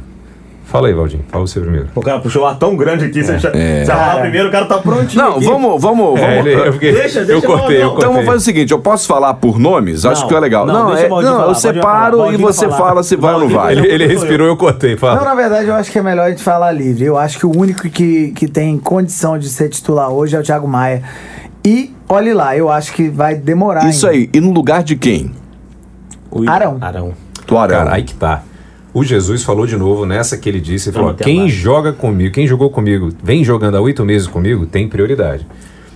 fala 0.73 0.88
aí, 0.89 0.93
Valdinho. 0.93 1.23
Fala 1.29 1.47
você 1.47 1.59
primeiro. 1.62 1.88
O 1.95 2.01
cara 2.01 2.19
puxou 2.19 2.41
o 2.43 2.45
ar 2.45 2.57
tão 2.57 2.75
grande 2.75 3.05
aqui, 3.05 3.23
você 3.23 3.39
já, 3.39 3.49
você 3.51 3.86
falar 3.86 4.19
primeiro, 4.21 4.49
o 4.49 4.51
cara 4.51 4.65
tá 4.65 4.77
prontinho. 4.79 5.23
Não, 5.23 5.36
aqui. 5.38 5.45
vamos, 5.45 5.81
vamos, 5.81 6.05
vamos. 6.05 6.19
É, 6.19 6.39
ele- 6.39 6.53
eu, 6.53 6.73
fiquei- 6.73 6.91
Deixa, 6.91 7.19
eu 7.19 7.25
deixa, 7.27 7.47
cortei, 7.47 7.77
não, 7.77 7.83
eu 7.83 7.88
não. 7.88 7.88
Então 7.88 7.89
cortei. 7.93 8.09
vamos 8.12 8.25
fazer 8.25 8.38
o 8.38 8.41
seguinte, 8.41 8.71
eu 8.73 8.79
posso 8.79 9.07
falar 9.07 9.36
por 9.36 9.57
nomes? 9.57 10.05
Acho 10.05 10.21
Não, 10.23 10.27
que 10.27 10.36
é 10.36 10.39
legal. 10.39 10.65
não, 10.65 10.73
Não, 10.73 10.88
deixa 10.88 11.05
é, 11.05 11.09
não 11.09 11.17
falar, 11.23 11.47
eu 11.47 11.55
separo 11.55 12.17
falar, 12.17 12.33
e 12.33 12.38
você 12.38 12.65
falar. 12.67 12.77
fala 12.77 13.03
se 13.03 13.15
vai 13.15 13.33
ou 13.36 13.39
não 13.41 13.49
vai. 13.49 13.73
Ele, 13.73 13.88
ele 13.88 14.07
respirou 14.07 14.47
e 14.47 14.49
eu 14.49 14.57
cortei. 14.57 14.97
Fala. 14.97 15.15
Não, 15.17 15.23
na 15.25 15.36
verdade, 15.36 15.67
eu 15.67 15.75
acho 15.75 15.91
que 15.91 15.99
é 15.99 16.01
melhor 16.01 16.25
a 16.25 16.29
gente 16.31 16.43
falar 16.43 16.71
livre. 16.71 17.05
Eu 17.05 17.17
acho 17.17 17.38
que 17.39 17.45
o 17.45 17.55
único 17.55 17.88
que, 17.89 18.31
que 18.31 18.47
tem 18.47 18.77
condição 18.77 19.38
de 19.38 19.47
ser 19.49 19.69
titular 19.69 20.09
hoje 20.09 20.36
é 20.36 20.39
o 20.39 20.43
Thiago 20.43 20.67
Maia. 20.67 21.03
E, 21.65 21.95
olhe 22.09 22.33
lá, 22.33 22.57
eu 22.57 22.69
acho 22.69 22.91
que 22.93 23.07
vai 23.09 23.36
demorar 23.36 23.88
Isso 23.88 24.05
ainda. 24.07 24.17
aí. 24.19 24.29
E 24.33 24.41
no 24.41 24.51
lugar 24.51 24.83
de 24.83 24.95
quem? 24.97 25.31
O- 26.29 26.49
Arão. 26.49 26.77
Arão. 26.81 27.13
Do 27.47 27.57
Arão. 27.57 27.77
Cara, 27.77 27.93
aí 27.93 28.03
que 28.03 28.13
tá. 28.15 28.41
O 28.93 29.03
Jesus 29.03 29.43
falou 29.43 29.65
de 29.65 29.75
novo 29.75 30.06
nessa 30.06 30.38
que 30.38 30.47
ele 30.47 30.60
disse, 30.60 30.89
ele 30.89 30.95
falou, 30.97 31.13
quem 31.15 31.39
mais. 31.39 31.51
joga 31.51 31.91
comigo, 31.91 32.32
quem 32.32 32.45
jogou 32.45 32.69
comigo, 32.69 33.10
vem 33.23 33.43
jogando 33.43 33.75
há 33.75 33.82
oito 33.82 34.06
meses 34.06 34.27
comigo, 34.27 34.67
tem 34.67 34.88
prioridade. 34.88 35.47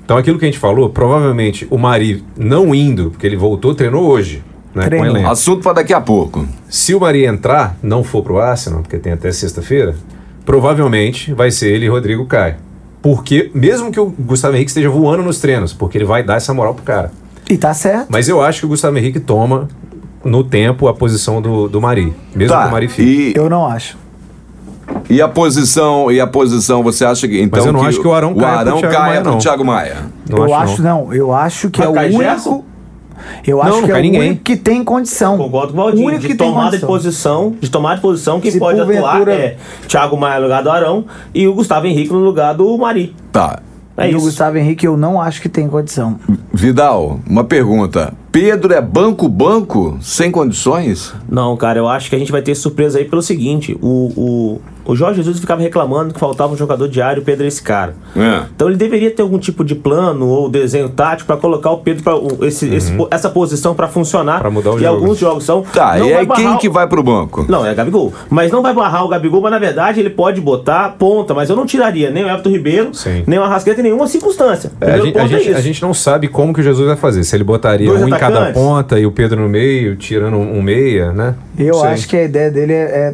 Então 0.03 0.17
aquilo 0.17 0.39
que 0.39 0.45
a 0.45 0.47
gente 0.47 0.57
falou, 0.57 0.89
provavelmente 0.89 1.67
o 1.69 1.77
Mari 1.77 2.23
não 2.35 2.73
indo, 2.73 3.11
porque 3.11 3.27
ele 3.27 3.35
voltou, 3.35 3.75
treinou 3.75 4.05
hoje, 4.05 4.43
né, 4.73 4.89
com. 4.89 5.29
Assunto 5.29 5.61
para 5.61 5.73
daqui 5.73 5.93
a 5.93 6.01
pouco. 6.01 6.47
Se 6.69 6.95
o 6.95 6.99
Mari 6.99 7.25
entrar, 7.25 7.77
não 7.83 8.03
for 8.03 8.23
pro 8.23 8.39
Arsenal, 8.39 8.81
porque 8.81 8.97
tem 8.97 9.13
até 9.13 9.31
sexta-feira, 9.31 9.95
provavelmente 10.45 11.33
vai 11.33 11.51
ser 11.51 11.73
ele 11.73 11.85
e 11.85 11.89
Rodrigo 11.89 12.25
Caio. 12.25 12.55
Porque, 13.01 13.51
mesmo 13.53 13.91
que 13.91 13.99
o 13.99 14.07
Gustavo 14.07 14.55
Henrique 14.55 14.71
esteja 14.71 14.89
voando 14.89 15.21
nos 15.21 15.39
treinos, 15.39 15.71
porque 15.71 15.97
ele 15.97 16.05
vai 16.05 16.23
dar 16.23 16.37
essa 16.37 16.53
moral 16.53 16.73
pro 16.73 16.83
cara. 16.83 17.11
E 17.49 17.57
tá 17.57 17.73
certo. 17.73 18.07
Mas 18.09 18.27
eu 18.27 18.41
acho 18.41 18.61
que 18.61 18.65
o 18.65 18.69
Gustavo 18.69 18.97
Henrique 18.97 19.19
toma 19.19 19.67
no 20.23 20.43
tempo 20.43 20.87
a 20.87 20.93
posição 20.93 21.41
do, 21.41 21.67
do 21.67 21.79
Mari. 21.81 22.13
Mesmo 22.35 22.35
que 22.35 22.43
o 22.45 22.47
Tá. 22.47 22.67
Mari 22.69 22.87
fique. 22.87 23.33
E, 23.35 23.37
Eu 23.37 23.49
não 23.49 23.65
acho. 23.65 23.97
e 25.09 25.21
a 25.21 25.27
posição, 25.27 26.11
e 26.11 26.19
a 26.19 26.27
posição, 26.27 26.81
você 26.83 27.03
acha 27.05 27.27
que 27.27 27.41
então 27.41 27.59
Mas 27.59 27.65
eu 27.65 27.73
não 27.73 27.83
acho 27.83 28.01
que 28.01 28.07
o 28.07 28.13
Arão 28.13 28.33
caia 28.35 28.47
pro 28.49 28.59
Arão 28.59 28.77
Thiago 28.79 28.93
caia 28.95 29.07
Maia, 29.09 29.21
pro 29.21 29.31
não. 29.31 29.37
Thiago 29.39 29.65
Maia. 29.65 29.97
Não 30.29 30.37
eu 30.47 30.53
acho, 30.55 30.81
não. 30.81 31.05
não. 31.05 31.13
Eu 31.13 31.33
acho 31.33 31.69
que 31.69 31.79
Mas 31.79 31.87
é 31.87 31.91
o 31.91 32.03
único. 32.03 32.17
Gerson? 32.23 32.63
Eu 33.45 33.57
Não, 33.57 33.63
acho 33.63 33.77
não 33.81 33.83
que 33.87 33.91
é 33.91 33.95
o 33.95 34.01
ninguém. 34.01 34.21
único 34.21 34.43
que 34.43 34.55
tem 34.55 34.83
condição. 34.83 35.37
Concordo 35.37 35.73
com 35.73 35.79
o 35.79 35.81
O 35.81 35.85
Valdir. 35.85 36.05
único 36.05 36.21
De 36.21 36.27
que 36.27 36.35
tem 36.35 36.47
tomada 36.47 36.77
de 36.77 36.85
condição. 36.85 36.87
posição, 37.49 37.55
de 37.59 37.69
tomada 37.69 37.95
de 37.95 38.01
posição, 38.01 38.39
quem 38.39 38.51
Se 38.51 38.59
pode 38.59 38.79
atuar 38.79 38.93
porventura- 39.17 39.33
é 39.33 39.57
Thiago 39.87 40.15
Maia 40.17 40.37
no 40.37 40.43
lugar 40.43 40.63
do 40.63 40.69
Arão 40.69 41.05
e 41.33 41.47
o 41.47 41.53
Gustavo 41.53 41.87
Henrique 41.87 42.13
no 42.13 42.19
lugar 42.19 42.53
do 42.53 42.77
Mari. 42.77 43.15
Tá. 43.31 43.59
É 43.97 44.05
e 44.09 44.13
o 44.13 44.17
isso. 44.17 44.27
Gustavo 44.27 44.57
Henrique 44.57 44.85
eu 44.85 44.95
não 44.95 45.19
acho 45.19 45.41
que 45.41 45.49
tem 45.49 45.67
condição. 45.67 46.17
Vidal, 46.53 47.19
uma 47.27 47.43
pergunta. 47.43 48.13
Pedro 48.39 48.71
é 48.71 48.79
banco-banco 48.79 49.97
sem 49.99 50.29
condições? 50.29 51.11
Não, 51.27 51.57
cara, 51.57 51.79
eu 51.79 51.87
acho 51.87 52.07
que 52.07 52.15
a 52.15 52.19
gente 52.19 52.31
vai 52.31 52.43
ter 52.43 52.53
surpresa 52.53 52.99
aí 52.99 53.05
pelo 53.05 53.19
seguinte: 53.19 53.75
o, 53.81 54.13
o, 54.15 54.61
o 54.87 54.95
Jorge 54.95 55.17
Jesus 55.21 55.39
ficava 55.39 55.61
reclamando 55.61 56.13
que 56.13 56.19
faltava 56.19 56.53
um 56.53 56.57
jogador 56.57 56.87
diário, 56.87 57.21
o 57.21 57.25
Pedro 57.25 57.43
é 57.45 57.47
esse 57.47 57.61
cara. 57.61 57.93
É. 58.15 58.43
Então 58.55 58.67
ele 58.67 58.77
deveria 58.77 59.11
ter 59.11 59.21
algum 59.21 59.37
tipo 59.37 59.63
de 59.63 59.75
plano 59.75 60.27
ou 60.27 60.49
desenho 60.49 60.89
tático 60.89 61.27
para 61.27 61.37
colocar 61.37 61.71
o 61.71 61.77
Pedro 61.77 62.03
para 62.03 62.47
esse, 62.47 62.73
esse- 62.73 62.93
essa 63.11 63.29
posição 63.29 63.75
para 63.75 63.87
funcionar. 63.87 64.35
Uhum. 64.35 64.39
Pra 64.41 64.49
mudar 64.51 64.71
o 64.71 64.77
e 64.77 64.83
jogo. 64.83 64.95
alguns 64.95 65.17
jogos 65.17 65.43
são. 65.43 65.61
Tá, 65.61 65.97
não 65.97 66.07
e 66.07 66.11
vai 66.13 66.19
aí 66.21 66.25
barrar 66.25 66.41
quem 66.41 66.53
o- 66.53 66.57
que 66.57 66.69
vai 66.69 66.87
pro 66.87 67.03
banco? 67.03 67.45
Não, 67.49 67.65
é 67.65 67.73
Gabigol. 67.75 68.13
Mas 68.29 68.51
não 68.51 68.61
vai 68.61 68.73
barrar 68.73 69.03
o 69.05 69.07
Gabigol, 69.07 69.41
mas 69.41 69.51
na 69.51 69.59
verdade 69.59 69.99
ele 69.99 70.09
pode 70.09 70.39
botar 70.41 70.95
ponta. 70.97 71.33
Mas 71.33 71.49
eu 71.49 71.55
não 71.55 71.65
tiraria 71.65 72.09
nem 72.09 72.23
o 72.23 72.27
Everton 72.29 72.49
Ribeiro, 72.49 72.89
Sim. 72.93 73.23
nem 73.27 73.37
o 73.37 73.43
Arrasqueta 73.43 73.79
em 73.79 73.83
nenhuma 73.83 74.07
circunstância. 74.07 74.71
É, 74.79 74.85
a, 74.85 74.93
Primeiro 74.93 75.19
gente, 75.19 75.19
a, 75.19 75.23
é 75.23 75.27
gente, 75.43 75.53
a 75.55 75.61
gente 75.61 75.81
não 75.81 75.93
sabe 75.93 76.27
como 76.27 76.53
que 76.53 76.61
o 76.61 76.63
Jesus 76.63 76.87
vai 76.87 76.95
fazer. 76.95 77.23
Se 77.23 77.35
ele 77.35 77.43
botaria 77.43 77.87
Dois 77.89 78.01
um 78.03 78.07
em 78.07 78.11
cada 78.11 78.27
atacantes? 78.37 78.53
ponta 78.61 78.99
e 78.99 79.05
o 79.05 79.11
Pedro 79.11 79.41
no 79.41 79.49
meio, 79.49 79.95
tirando 79.95 80.37
um, 80.37 80.61
meia, 80.61 81.11
né? 81.11 81.35
Eu 81.57 81.73
sei. 81.75 81.89
acho 81.89 82.07
que 82.07 82.15
a 82.15 82.23
ideia 82.23 82.51
dele 82.51 82.73
é, 82.73 82.77
é 82.77 83.13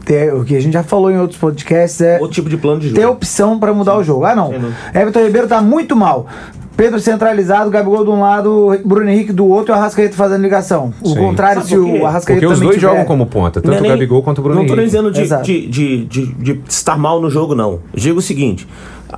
ter, 0.00 0.34
o 0.34 0.44
que 0.44 0.56
a 0.56 0.60
gente 0.60 0.72
já 0.72 0.82
falou 0.82 1.10
em 1.10 1.18
outros 1.18 1.38
podcasts, 1.38 2.00
é 2.00 2.18
Outro 2.18 2.34
tipo 2.34 2.48
de 2.48 2.56
plano 2.56 2.80
de 2.80 2.88
jogo. 2.88 3.00
ter 3.00 3.06
opção 3.06 3.58
pra 3.58 3.72
mudar 3.72 3.96
o 3.96 4.02
jogo. 4.04 4.24
Ah, 4.24 4.34
não. 4.34 4.52
Everton 4.94 5.20
Ribeiro 5.24 5.46
tá 5.48 5.60
muito 5.60 5.94
mal. 5.96 6.26
Pedro 6.74 6.98
centralizado, 6.98 7.68
Gabigol 7.70 8.02
de 8.02 8.10
um 8.10 8.20
lado, 8.22 8.80
Bruno 8.82 9.08
Henrique 9.10 9.30
do 9.32 9.46
outro 9.46 9.72
e 9.72 9.76
o 9.76 9.78
Arrascaeta 9.78 10.16
fazendo 10.16 10.40
ligação. 10.40 10.92
O 11.02 11.08
Sim. 11.10 11.16
contrário, 11.16 11.56
Sabe 11.62 11.68
se 11.68 11.76
o 11.78 12.06
Arrascaeta 12.06 12.40
Porque 12.40 12.46
os 12.46 12.52
também 12.54 12.68
dois 12.68 12.80
tiver- 12.80 12.88
jogam 12.90 13.04
como 13.04 13.26
ponta, 13.26 13.60
tanto 13.60 13.74
é 13.74 13.78
o 13.78 13.82
nem- 13.82 13.90
Gabigol 13.90 14.22
quanto 14.22 14.38
o 14.38 14.42
Bruno 14.42 14.58
Não 14.60 14.66
tô 14.66 14.74
nem 14.74 14.86
Henrique. 14.86 15.10
dizendo 15.10 15.42
de, 15.42 15.66
de, 15.66 15.66
de, 15.68 16.04
de, 16.06 16.26
de 16.54 16.60
estar 16.66 16.96
mal 16.96 17.20
no 17.20 17.28
jogo, 17.28 17.54
não. 17.54 17.72
Eu 17.72 17.80
digo 18.00 18.18
o 18.20 18.22
seguinte. 18.22 18.66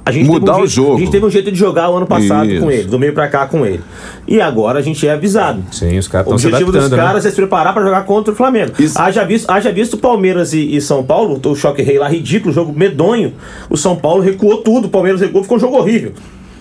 A 0.04 0.10
gente 0.10 0.26
Mudar 0.26 0.52
um 0.52 0.54
o 0.56 0.58
jeito- 0.66 0.70
jogo. 0.72 0.96
A 0.96 0.98
gente 1.00 1.10
teve 1.10 1.24
um 1.26 1.30
jeito 1.30 1.52
de 1.52 1.58
jogar 1.58 1.90
o 1.90 1.96
ano 1.96 2.06
passado 2.06 2.50
Isso. 2.50 2.62
com 2.64 2.70
ele, 2.70 2.84
do 2.84 2.98
meio 2.98 3.12
pra 3.12 3.28
cá 3.28 3.46
com 3.46 3.64
ele. 3.66 3.80
E 4.26 4.40
agora 4.40 4.78
a 4.78 4.82
gente 4.82 5.06
é 5.06 5.12
avisado. 5.12 5.62
Sim, 5.70 5.98
os 5.98 6.08
caras 6.08 6.26
O 6.26 6.32
objetivo 6.32 6.72
dos 6.72 6.90
né? 6.90 6.96
caras 6.96 7.24
é 7.26 7.30
se 7.30 7.36
preparar 7.36 7.72
pra 7.74 7.82
jogar 7.82 8.04
contra 8.04 8.32
o 8.32 8.36
Flamengo. 8.36 8.72
Isso. 8.78 8.98
Haja 9.00 9.24
visto, 9.24 9.50
haja 9.50 9.70
visto 9.72 9.96
Palmeiras 9.96 10.52
e, 10.52 10.76
e 10.76 10.80
São 10.80 11.02
Paulo, 11.04 11.40
o 11.44 11.54
choque 11.54 11.82
rei 11.82 11.98
lá 11.98 12.08
ridículo, 12.08 12.52
jogo 12.52 12.72
medonho. 12.72 13.32
O 13.70 13.76
São 13.76 13.94
Paulo 13.96 14.22
recuou 14.22 14.58
tudo, 14.58 14.86
o 14.86 14.90
Palmeiras 14.90 15.20
recuou, 15.20 15.42
ficou 15.42 15.56
um 15.56 15.60
jogo 15.60 15.76
horrível. 15.76 16.12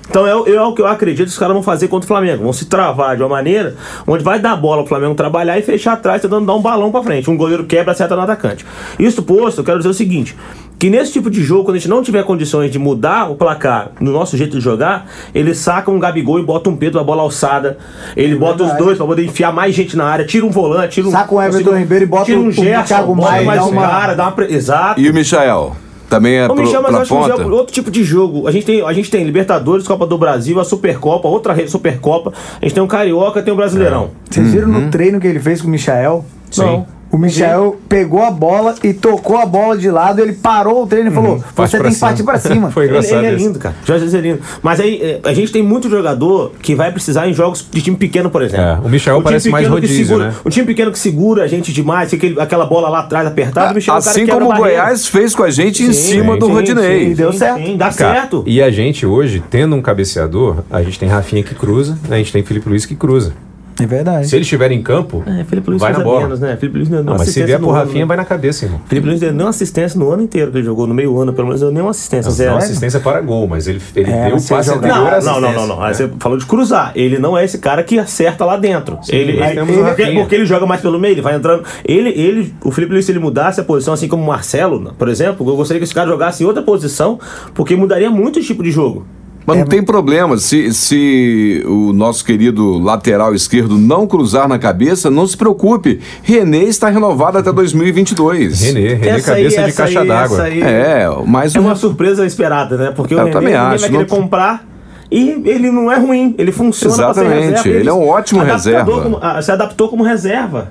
Então 0.09 0.27
é, 0.27 0.35
o- 0.35 0.45
é 0.47 0.61
o 0.61 0.73
que 0.73 0.81
eu 0.81 0.87
acredito 0.87 1.25
que 1.27 1.31
os 1.31 1.37
caras 1.37 1.53
vão 1.53 1.63
fazer 1.63 1.87
contra 1.87 2.05
o 2.05 2.07
Flamengo. 2.07 2.43
Vão 2.43 2.53
se 2.53 2.65
travar 2.65 3.15
de 3.15 3.23
uma 3.23 3.29
maneira 3.29 3.75
onde 4.05 4.23
vai 4.23 4.37
dar 4.39 4.55
bola 4.55 4.81
pro 4.83 4.89
Flamengo 4.89 5.15
trabalhar 5.15 5.57
e 5.57 5.61
fechar 5.61 5.93
atrás, 5.93 6.21
tentando 6.21 6.45
dar 6.45 6.53
um 6.53 6.61
balão 6.61 6.91
pra 6.91 7.01
frente. 7.01 7.29
Um 7.29 7.37
goleiro 7.37 7.63
quebra, 7.63 7.93
acerta 7.93 8.15
no 8.15 8.21
atacante. 8.21 8.65
Isso 8.99 9.23
posto, 9.23 9.59
eu 9.61 9.63
quero 9.63 9.77
dizer 9.77 9.89
o 9.89 9.93
seguinte: 9.93 10.35
que 10.77 10.89
nesse 10.89 11.13
tipo 11.13 11.29
de 11.29 11.41
jogo, 11.41 11.63
quando 11.63 11.75
a 11.77 11.79
gente 11.79 11.87
não 11.89 12.03
tiver 12.03 12.23
condições 12.25 12.69
de 12.69 12.77
mudar 12.77 13.31
o 13.31 13.35
placar 13.35 13.91
no 14.01 14.11
nosso 14.11 14.35
jeito 14.35 14.57
de 14.57 14.61
jogar, 14.63 15.07
ele 15.33 15.55
saca 15.55 15.89
um 15.89 15.97
Gabigol 15.97 16.37
e 16.37 16.43
bota 16.43 16.69
um 16.69 16.75
Pedro 16.75 16.99
a 16.99 17.03
bola 17.03 17.21
alçada. 17.21 17.77
Ele 18.15 18.35
bota 18.35 18.55
os 18.55 18.59
verdade. 18.69 18.83
dois 18.83 18.97
pra 18.97 19.07
poder 19.07 19.23
enfiar 19.23 19.53
mais 19.53 19.73
gente 19.73 19.95
na 19.95 20.03
área, 20.05 20.25
tira 20.25 20.45
um 20.45 20.51
volante, 20.51 20.95
tira 20.95 21.07
um. 21.07 21.11
Saca 21.11 21.33
o 21.33 21.41
Everton 21.41 21.77
Ribeiro 21.77 22.03
e 22.03 22.07
bota 22.07 22.25
tira 22.25 22.39
o- 22.39 22.43
um 22.43 22.47
o 22.49 22.51
Gerson, 22.51 22.83
Thiago 22.83 23.15
bota 23.15 23.31
Maia, 23.31 23.45
mais 23.45 23.59
dá 23.61 23.65
um 23.65 23.69
uma- 23.71 23.87
cara, 23.87 24.13
dá 24.15 24.27
uma. 24.27 24.45
Exato. 24.51 24.99
E 24.99 25.09
o 25.09 25.13
Michael? 25.13 25.75
Também 26.17 26.36
é 26.36 26.47
pro, 26.47 26.56
eu 26.63 26.82
pra 26.84 26.97
acho 27.02 27.08
que 27.08 27.13
o 27.13 27.17
ponta? 27.21 27.38
jogo- 27.43 27.56
outro 27.56 27.73
tipo 27.73 27.89
de 27.91 28.04
jogo. 28.04 28.47
A 28.47 28.52
gente, 28.52 28.65
tem, 28.65 28.82
a 28.82 28.93
gente 28.93 29.10
tem 29.12 29.23
Libertadores, 29.23 29.88
Copa 29.88 30.06
do 30.06 30.17
Brasil, 30.17 30.60
a 30.60 30.63
Supercopa, 30.63 31.28
outra 31.28 31.67
Supercopa. 31.67 32.32
A 32.62 32.65
gente 32.65 32.73
tem 32.73 32.84
o 32.84 32.88
Carioca, 32.88 33.41
tem 33.41 33.54
o 33.54 33.58
Brasileirão. 33.58 34.10
Vocês 34.30 34.52
viram 34.54 34.69
Uhum. 34.69 34.82
no 34.82 34.91
treino 34.91 35.19
que 35.19 35.28
ele 35.28 35.39
fez 35.39 35.62
com 35.62 35.67
o 35.67 35.71
Michael? 35.71 36.26
Não. 36.58 36.86
O 37.13 37.17
Michael 37.19 37.76
pegou 37.88 38.23
a 38.23 38.32
bola 38.32 38.73
e 38.84 38.91
tocou 38.91 39.38
a 39.38 39.45
bola 39.45 39.78
de 39.78 39.88
lado, 39.91 40.19
ele 40.19 40.34
parou 40.34 40.82
o 40.82 40.88
treino 40.88 41.12
e 41.12 41.13
falou: 41.13 41.43
Parte 41.56 41.69
Você 41.71 41.78
tem 41.80 41.88
que 41.89 41.93
cima." 41.95 42.08
partir 42.08 42.23
pra 42.23 42.39
cima. 42.41 42.71
Foi 42.71 42.86
Ele, 42.86 42.93
engraçado 42.93 43.19
ele 43.19 43.28
é 43.28 43.34
isso. 43.36 43.45
lindo, 43.45 43.60
cara. 43.60 43.76
Jorge 43.86 44.06
Jesus 44.06 44.15
é 44.23 44.28
lindo. 44.28 44.39
Mas 44.63 44.80
aí, 44.80 44.99
é, 44.99 45.19
a 45.23 45.32
gente 45.32 45.52
tem 45.52 45.62
muito 45.62 45.88
jogador 45.91 46.54
que 46.60 46.73
vai 46.73 46.91
precisar 46.91 47.28
em 47.28 47.34
jogos 47.34 47.63
de 47.71 47.82
time 47.84 47.95
pequeno, 47.95 48.32
por 48.32 48.41
exemplo. 48.41 48.65
É, 48.65 48.80
o 48.84 48.89
Michel 48.89 49.13
time 49.17 49.23
parece 49.26 49.49
mais 49.52 49.65
pequeno 49.67 49.80
que 49.80 49.88
rodízio, 49.88 50.06
segura- 50.08 50.28
né? 50.30 50.36
O 50.43 50.49
time 50.49 50.65
pequeno 50.65 50.91
que 50.91 50.97
segura 50.97 51.43
a 51.43 51.47
gente 51.47 51.71
demais, 51.71 52.10
fica 52.10 52.41
aquela 52.41 52.65
bola 52.65 52.89
lá 52.89 53.02
atrás 53.02 53.28
apertada, 53.28 53.71
o 53.71 53.76
Michel 53.76 53.93
é 53.93 53.99
o 53.99 54.02
cara 54.02 54.12
Assim 54.12 54.26
como 54.26 54.52
o. 54.52 54.56
Goiás 54.58 55.08
fez 55.08 55.36
com 55.36 55.43
a 55.43 55.52
gente 55.52 55.84
em 55.84 55.93
Sim, 55.93 56.13
cima 56.13 56.36
do 56.36 56.47
sim, 56.47 56.52
Rodinei. 56.52 57.10
sim. 57.10 57.13
deu 57.13 57.32
certo. 57.32 57.63
sim, 57.63 57.78
dá 57.78 57.91
Cara, 57.93 58.13
certo. 58.21 58.43
E 58.47 58.60
a 58.60 58.71
gente 58.71 59.06
hoje, 59.06 59.43
tendo 59.52 59.76
um 59.76 59.84
cabeceador, 59.84 60.63
a 60.71 60.82
gente 60.82 60.97
tem 60.97 61.08
Rafinha 61.10 61.43
que 61.43 61.54
cruza, 61.54 61.95
a 62.10 62.17
gente 62.17 62.34
tem 62.34 62.43
Felipe 62.43 62.67
Luiz 62.67 62.88
que 62.88 62.95
cruza. 62.95 63.34
É 63.81 63.86
verdade. 63.86 64.27
Se 64.27 64.36
ele 64.36 64.43
estiver 64.43 64.71
em 64.71 64.81
campo, 64.83 65.23
É, 65.25 65.43
Felipe 65.45 65.69
Luiz 65.69 65.81
vai 65.81 65.91
na 65.93 65.99
a 65.99 66.03
bola. 66.03 66.21
menos, 66.21 66.39
né? 66.39 66.55
Felipe 66.57 66.77
Luiz 66.77 66.89
não 66.89 66.97
deu 66.97 67.05
Não, 67.05 67.17
mas 67.17 67.29
se 67.29 67.43
vier 67.43 67.57
pro 67.59 67.69
ano, 67.71 67.79
Rafinha, 67.79 67.99
né? 68.01 68.05
vai 68.05 68.17
na 68.17 68.25
cabeça, 68.25 68.65
irmão. 68.65 68.81
Felipe 68.86 69.07
Luiz 69.07 69.19
deu 69.19 69.31
nenhuma 69.31 69.49
assistência 69.49 69.99
no 69.99 70.12
ano 70.12 70.21
inteiro 70.23 70.51
que 70.51 70.57
ele 70.57 70.65
jogou, 70.65 70.86
no 70.86 70.93
meio 70.93 71.17
ano, 71.19 71.33
pelo 71.33 71.47
menos 71.47 71.62
deu 71.62 71.71
nenhuma 71.71 71.91
assistência. 71.91 72.29
Não, 72.29 72.36
zero. 72.36 72.51
não 72.51 72.57
assistência 72.59 72.99
para 72.99 73.19
gol, 73.21 73.47
mas 73.47 73.67
ele, 73.67 73.81
ele 73.95 74.12
É, 74.12 74.27
deu 74.27 74.38
o 74.38 74.41
passe 74.47 74.69
ele 74.69 74.77
anterior 74.77 75.13
à 75.13 75.21
Não, 75.21 75.41
não, 75.41 75.41
não, 75.41 75.53
não, 75.53 75.67
não. 75.67 75.81
Aí 75.81 75.88
né? 75.88 75.93
você 75.93 76.12
falou 76.19 76.38
de 76.38 76.45
cruzar. 76.45 76.91
Ele 76.95 77.17
não 77.17 77.38
é 77.38 77.43
esse 77.43 77.57
cara 77.57 77.83
que 77.83 77.97
acerta 77.97 78.45
lá 78.45 78.57
dentro. 78.57 78.99
ele, 79.09 79.39
mas 79.39 79.51
ele- 79.57 79.65
porque, 79.65 79.81
Rafinha. 80.03 80.19
porque 80.21 80.36
ele 80.36 80.45
joga 80.45 80.65
mais 80.65 80.81
pelo 80.81 80.99
meio, 80.99 81.13
ele 81.13 81.21
vai 81.21 81.36
entrando. 81.36 81.63
Ele, 81.83 82.09
ele, 82.09 82.53
o 82.63 82.71
Felipe 82.71 82.93
Luiz, 82.93 83.05
se 83.05 83.12
ele 83.12 83.19
mudasse 83.19 83.59
a 83.59 83.63
posição, 83.63 83.93
assim 83.93 84.07
como 84.07 84.21
o 84.23 84.27
Marcelo, 84.27 84.93
por 84.97 85.07
exemplo, 85.09 85.47
eu 85.49 85.55
gostaria 85.55 85.79
que 85.79 85.83
esse 85.86 85.93
cara 85.95 86.07
jogasse 86.09 86.43
em 86.43 86.45
outra 86.45 86.62
posição, 86.62 87.19
porque 87.53 87.75
mudaria 87.75 88.09
muito 88.12 88.39
o 88.39 88.41
tipo 88.41 88.62
de 88.63 88.71
jogo. 88.71 89.05
Mas 89.45 89.58
não 89.58 89.65
tem 89.65 89.84
problema. 89.84 90.38
Se, 90.38 90.73
se 90.73 91.63
o 91.67 91.91
nosso 91.93 92.23
querido 92.23 92.77
lateral 92.79 93.34
esquerdo 93.36 93.77
não 93.77 94.08
cruzar 94.08 94.47
na 94.47 94.58
cabeça, 94.58 95.10
não 95.10 95.27
se 95.27 95.36
preocupe. 95.36 95.99
René 96.23 96.63
está 96.63 96.89
renovado 96.89 97.38
até 97.38 97.51
2022. 97.51 98.62
Renê, 98.62 98.93
Renê 98.95 99.08
Essa 99.10 99.34
aí, 99.34 99.43
cabeça 99.43 99.63
de 99.63 99.69
essa 99.69 99.77
caixa 99.84 99.99
aí, 100.01 100.08
d'água. 100.08 100.41
aí 100.43 100.62
É, 100.62 101.08
mais 101.25 101.53
É 101.56 101.60
um. 101.60 101.63
uma 101.63 101.75
surpresa 101.75 102.25
esperada, 102.25 102.77
né? 102.77 102.93
Porque 102.95 103.13
Eu 103.13 103.17
o 103.17 103.21
René, 103.21 103.32
também 103.32 103.53
ninguém 103.53 103.67
acho, 103.67 103.79
vai 103.82 103.89
querer 103.91 104.10
não- 104.10 104.17
comprar. 104.17 104.65
E 105.12 105.43
ele 105.45 105.69
não 105.69 105.91
é 105.91 105.99
ruim, 105.99 106.34
ele 106.39 106.51
funciona 106.51 106.95
pra 106.95 107.13
ser 107.13 107.21
Exatamente, 107.21 107.49
reserva. 107.58 107.69
ele 107.79 107.89
é 107.89 107.93
um 107.93 108.08
ótimo 108.08 108.41
reserva. 108.41 108.99
como- 109.03 109.19
ah, 109.21 109.39
se 109.43 109.51
adaptou 109.51 109.88
como 109.88 110.03
reserva. 110.03 110.69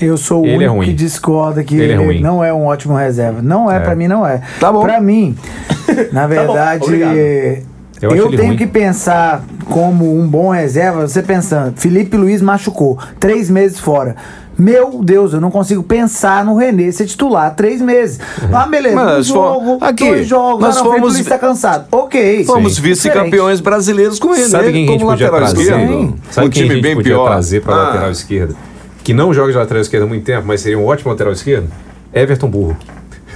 Eu 0.00 0.16
sou 0.16 0.42
o 0.42 0.46
Ele 0.46 0.54
é 0.54 0.56
único 0.56 0.74
ruim. 0.74 0.86
que 0.86 0.92
discorda 0.94 1.62
que 1.62 1.76
Ele 1.76 1.92
ele, 1.92 2.18
é 2.18 2.20
não 2.20 2.42
é 2.42 2.52
um 2.52 2.66
ótimo 2.66 2.96
reserva. 2.96 3.40
Não 3.40 3.70
é, 3.70 3.78
pra 3.78 3.94
mim 3.94 4.08
não 4.08 4.26
é. 4.26 4.42
Tá 4.58 4.72
bom. 4.72 4.80
Pra 4.80 5.00
mim, 5.00 5.36
na 6.12 6.26
verdade, 6.26 6.82
obrigado. 6.82 7.67
Eu 8.00 8.10
eu, 8.14 8.30
tenho 8.30 8.48
ruim. 8.48 8.56
que 8.56 8.66
pensar 8.66 9.42
como 9.66 10.16
um 10.18 10.26
bom 10.26 10.50
reserva. 10.50 11.06
Você 11.08 11.22
pensando, 11.22 11.74
Felipe 11.76 12.16
Luiz 12.16 12.40
machucou, 12.40 12.98
três 13.18 13.50
meses 13.50 13.78
fora. 13.78 14.14
Meu 14.56 15.00
Deus, 15.04 15.32
eu 15.32 15.40
não 15.40 15.52
consigo 15.52 15.84
pensar 15.84 16.44
no 16.44 16.56
René 16.56 16.90
ser 16.90 17.06
titular 17.06 17.54
três 17.54 17.80
meses. 17.80 18.18
Ah, 18.52 18.66
beleza. 18.66 18.96
Mas 18.96 19.30
um 19.30 19.34
jogo, 19.34 19.78
aqui, 19.80 20.04
dois 20.08 20.26
jogos. 20.26 20.60
nós 20.60 20.76
ah, 20.76 20.82
não, 20.82 20.92
fomos- 20.92 21.14
Luiz 21.14 21.26
tá 21.26 21.38
cansado. 21.38 21.86
Ok. 21.92 22.44
Fomos 22.44 22.76
vice-campeões 22.76 23.60
brasileiros 23.60 24.18
com 24.18 24.34
ele. 24.34 24.44
Sabe 24.48 24.72
quem 24.72 24.84
a 24.84 24.88
gente 24.88 24.98
como 24.98 25.10
podia 25.12 25.26
lateral 25.30 25.54
trazer? 25.54 25.62
esquerdo. 25.70 26.14
Sabe 26.30 26.46
um 26.46 26.50
quem 26.50 26.62
time 26.62 26.70
a 26.70 26.74
gente 26.74 26.82
bem 26.82 26.96
podia 26.96 27.12
pior. 27.14 27.26
trazer 27.28 27.62
para 27.62 27.74
Ah, 27.74 27.82
lateral 27.84 28.10
esquerdo? 28.10 28.56
Que 29.04 29.14
não 29.14 29.32
joga 29.32 29.52
de 29.52 29.58
lateral 29.58 29.80
esquerdo 29.80 30.02
há 30.02 30.06
muito 30.06 30.24
tempo, 30.24 30.44
mas 30.44 30.60
seria 30.60 30.78
um 30.78 30.86
ótimo 30.86 31.10
lateral 31.12 31.32
esquerdo? 31.32 31.68
Everton 32.12 32.48
Burro. 32.50 32.76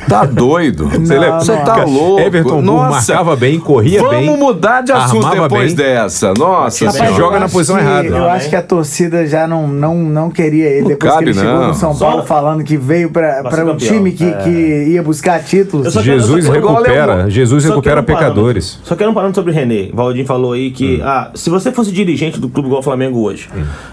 Tá 0.09 0.25
doido. 0.25 0.89
Você? 1.03 1.19
Você 1.19 1.57
tá 1.59 1.85
louco. 1.85 2.21
Everton 2.21 2.61
Nossa. 2.63 2.91
marcava 3.13 3.37
bem, 3.37 3.59
corria 3.59 4.01
Vamos 4.03 4.17
bem. 4.27 4.37
mudar 4.37 4.83
de 4.83 4.93
assunto 4.93 5.27
armava 5.27 5.49
depois 5.49 5.75
bem. 5.75 5.87
dessa. 5.87 6.35
Nossa 6.37 6.85
Rapaz, 6.87 6.99
senhora. 6.99 7.17
joga 7.17 7.41
na 7.41 7.49
posição 7.49 7.77
que- 7.77 7.83
errada. 7.83 8.07
Eu 8.09 8.11
Não, 8.19 8.29
acho 8.29 8.45
né? 8.45 8.51
que 8.51 8.57
a 8.57 8.63
torcida 8.63 9.27
já 9.27 9.47
não, 9.47 9.67
não, 9.69 9.95
não 9.97 10.31
queria 10.31 10.67
ele. 10.69 10.83
Não 10.83 10.89
Depois 10.89 11.13
cabe, 11.13 11.25
que 11.25 11.31
ele 11.31 11.39
chegou 11.39 11.55
não. 11.61 11.69
no 11.69 11.75
São 11.75 11.95
Só- 11.95 12.07
Paulo 12.11 12.23
falando 12.25 12.65
que 12.65 12.77
veio 12.77 13.11
ser 13.51 13.65
um 13.65 13.77
time 13.77 14.13
que, 14.13 14.25
É. 14.25 14.33
que 14.43 14.51
ia 14.91 15.03
buscar 15.03 15.43
títulos. 15.43 15.93
Só 15.93 16.03
Jesus 16.03 16.45
só 16.47 16.53
recupera, 16.53 17.31
Jesus 17.31 17.63
Só 17.63 17.71
recupera 17.71 18.03
pecadores. 18.03 18.79
Só 18.83 18.95
quero 18.97 19.11
um 19.11 19.15
parâmetro 19.15 19.41
sobre 19.41 19.53
o 19.53 19.55
René. 19.55 19.91
O 19.93 19.97
Valdir 19.97 20.27
falou 20.27 20.53
aí 20.53 20.71
que 20.71 20.97
Hum. 20.97 21.05
ah, 21.05 21.31
se 21.35 21.49
você 21.51 21.71
fosse 21.73 21.91
dirigente 21.93 22.39
do 22.41 22.49
clube 22.49 22.67
igual 22.69 22.81
o 22.81 22.83
Flamengo 22.85 23.21
hoje, 23.21 23.49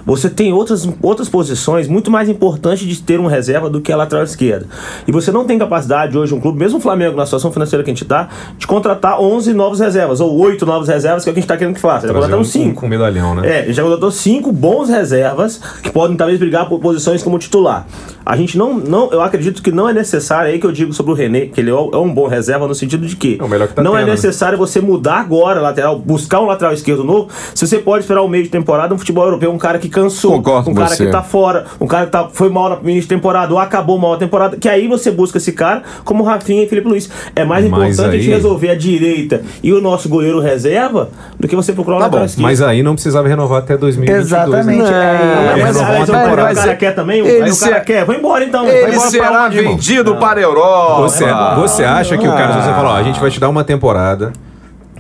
você 0.06 0.30
tem 0.30 0.52
outras, 0.54 0.88
outras 1.02 1.30
posições 1.30 1.88
muito 1.88 2.10
mais 2.12 2.28
importantes 2.30 2.86
de 2.88 3.02
ter 3.02 3.20
um 3.20 3.28
reserva 3.28 3.70
do 3.70 3.80
que 3.82 3.92
a 3.92 3.96
lateral 3.98 4.24
esquerda. 4.24 4.66
E 5.08 5.12
você 5.12 5.32
não 5.32 5.46
tem 5.46 5.58
capacidade 5.60 5.99
hoje, 6.18 6.34
um 6.34 6.40
clube, 6.40 6.58
mesmo 6.60 6.78
o 6.78 6.82
Flamengo, 6.82 7.16
na 7.18 7.26
situação 7.26 7.52
financeira 7.52 7.84
que 7.84 7.90
a 7.90 7.94
gente 7.94 8.06
tá, 8.06 8.30
de 8.58 8.66
contratar 8.68 9.20
11 9.20 9.54
novos 9.54 9.80
reservas, 9.80 10.20
ou 10.22 10.38
8 10.40 10.66
novos 10.66 10.88
reservas, 10.88 11.24
que 11.24 11.30
é 11.30 11.32
o 11.32 11.34
que 11.34 11.40
a 11.40 11.42
gente 11.42 11.48
tá 11.50 11.58
querendo 11.58 11.76
que 11.76 11.82
faça. 11.82 12.08
Já 12.08 12.38
um- 12.38 12.44
5. 12.44 12.82
com 12.82 12.88
medalhão, 12.88 13.36
né? 13.36 13.48
É, 13.50 13.64
ele 13.64 13.74
já 13.74 13.84
contratou 13.84 14.12
cinco 14.12 14.52
bons 14.52 14.90
reservas 14.90 15.60
que 15.82 15.90
podem 15.92 16.16
talvez 16.16 16.40
brigar 16.40 16.68
por 16.70 16.80
posições 16.80 17.22
como 17.24 17.38
titular. 17.40 17.86
A 18.26 18.36
gente 18.38 18.58
não, 18.58 18.76
não, 18.76 19.10
eu 19.12 19.22
acredito 19.22 19.62
que 19.64 19.72
não 19.72 19.90
é 19.90 19.94
necessário, 19.94 20.50
é 20.50 20.54
aí 20.54 20.60
que 20.60 20.66
eu 20.66 20.72
digo 20.72 20.94
sobre 20.94 21.12
o 21.12 21.16
René, 21.16 21.48
que 21.48 21.60
ele 21.60 21.72
é 21.72 21.74
um 21.74 21.90
é 21.94 21.98
um 21.98 22.14
bom 22.14 22.28
reserva 22.28 22.68
no 22.68 22.76
sentido 22.76 23.06
de 23.08 23.16
que 23.16 23.40
É 23.42 23.68
que 23.68 23.74
tá 23.74 23.82
não 23.82 23.96
é 23.96 24.00
tendo, 24.02 24.08
né? 24.08 24.12
necessário 24.14 24.58
você 24.58 24.80
mudar 24.80 25.16
agora 25.20 25.60
lateral, 25.60 25.98
buscar 25.98 26.40
um 26.40 26.46
lateral 26.46 26.74
esquerdo 26.74 27.04
novo, 27.04 27.30
se 27.56 27.66
você 27.66 27.80
pode 27.80 28.04
esperar 28.04 28.22
o 28.22 28.28
meio 28.28 28.44
de 28.44 28.50
temporada, 28.50 28.94
um 28.94 28.98
futebol 28.98 29.24
europeu, 29.26 29.52
um 29.52 29.58
cara 29.58 29.80
que 29.80 29.90
cansou, 29.90 30.34
Concordo 30.34 30.70
um 30.70 30.74
cara 30.76 30.90
você. 30.90 31.06
que 31.06 31.12
tá 31.12 31.24
fora, 31.24 31.66
um 31.82 31.88
cara 31.88 32.06
que 32.06 32.12
tá, 32.12 32.30
foi 32.32 32.50
mal 32.50 32.70
na 32.70 32.76
início 32.84 33.02
de 33.02 33.08
temporada 33.08 33.52
ou 33.54 33.60
acabou 33.60 33.98
mal 33.98 34.14
a 34.14 34.18
temporada, 34.18 34.58
que 34.58 34.70
aí 34.70 34.88
você 34.88 35.10
busca 35.12 35.38
esse 35.38 35.52
cara 35.52 35.82
como 36.04 36.24
Rafinha 36.24 36.64
e 36.64 36.68
Felipe 36.68 36.88
Luiz. 36.88 37.10
É 37.36 37.44
mais 37.46 37.66
Mas 37.70 37.94
importante 37.94 38.16
a 38.16 38.18
gente 38.20 38.30
aí- 38.30 38.36
resolver 38.36 38.70
a 38.70 38.76
direita 38.76 39.42
e 39.64 39.72
o 39.74 39.82
nosso 39.82 40.08
goleiro 40.10 40.40
reserva 40.40 41.10
do 41.40 41.48
que 41.48 41.56
você 41.56 41.74
procurar 41.74 41.98
Tá 41.98 42.04
lateral 42.06 42.26
bom. 42.28 42.34
Mas 42.38 42.62
aí 42.62 42.82
não 42.84 42.94
precisava 42.94 43.28
renovar 43.28 43.60
até 43.60 43.78
2022. 43.78 44.26
Exatamente. 44.26 44.82
Né? 44.84 45.56
É, 45.58 45.62
Mas, 45.64 45.76
o 45.76 45.80
cara- 45.80 46.74
o 46.74 46.78
quer 46.78 46.96
também? 46.96 47.20
Ele 47.20 47.44
aí 47.44 47.52
o 47.52 47.58
cara 47.60 47.80
se- 47.80 47.86
quer. 47.86 48.06
Vai 48.06 48.18
embora 48.18 48.44
então. 48.44 48.66
Ele 48.68 48.78
embora 48.94 49.00
pra 49.00 49.10
será 49.10 49.50
vendido 49.50 50.16
para 50.18 50.40
a 50.40 50.44
Europa. 50.44 51.02
Você, 51.02 51.26
você 51.56 51.84
acha 51.84 52.18
que 52.18 52.28
o 52.28 52.32
cara, 52.32 52.54
se 52.54 52.60
você 52.68 52.74
falar, 52.74 52.90
ó, 52.92 52.96
a 52.96 53.04
gente 53.04 53.20
vai 53.20 53.30
te 53.30 53.40
dar 53.40 53.50
uma 53.50 53.64
temporada 53.64 54.32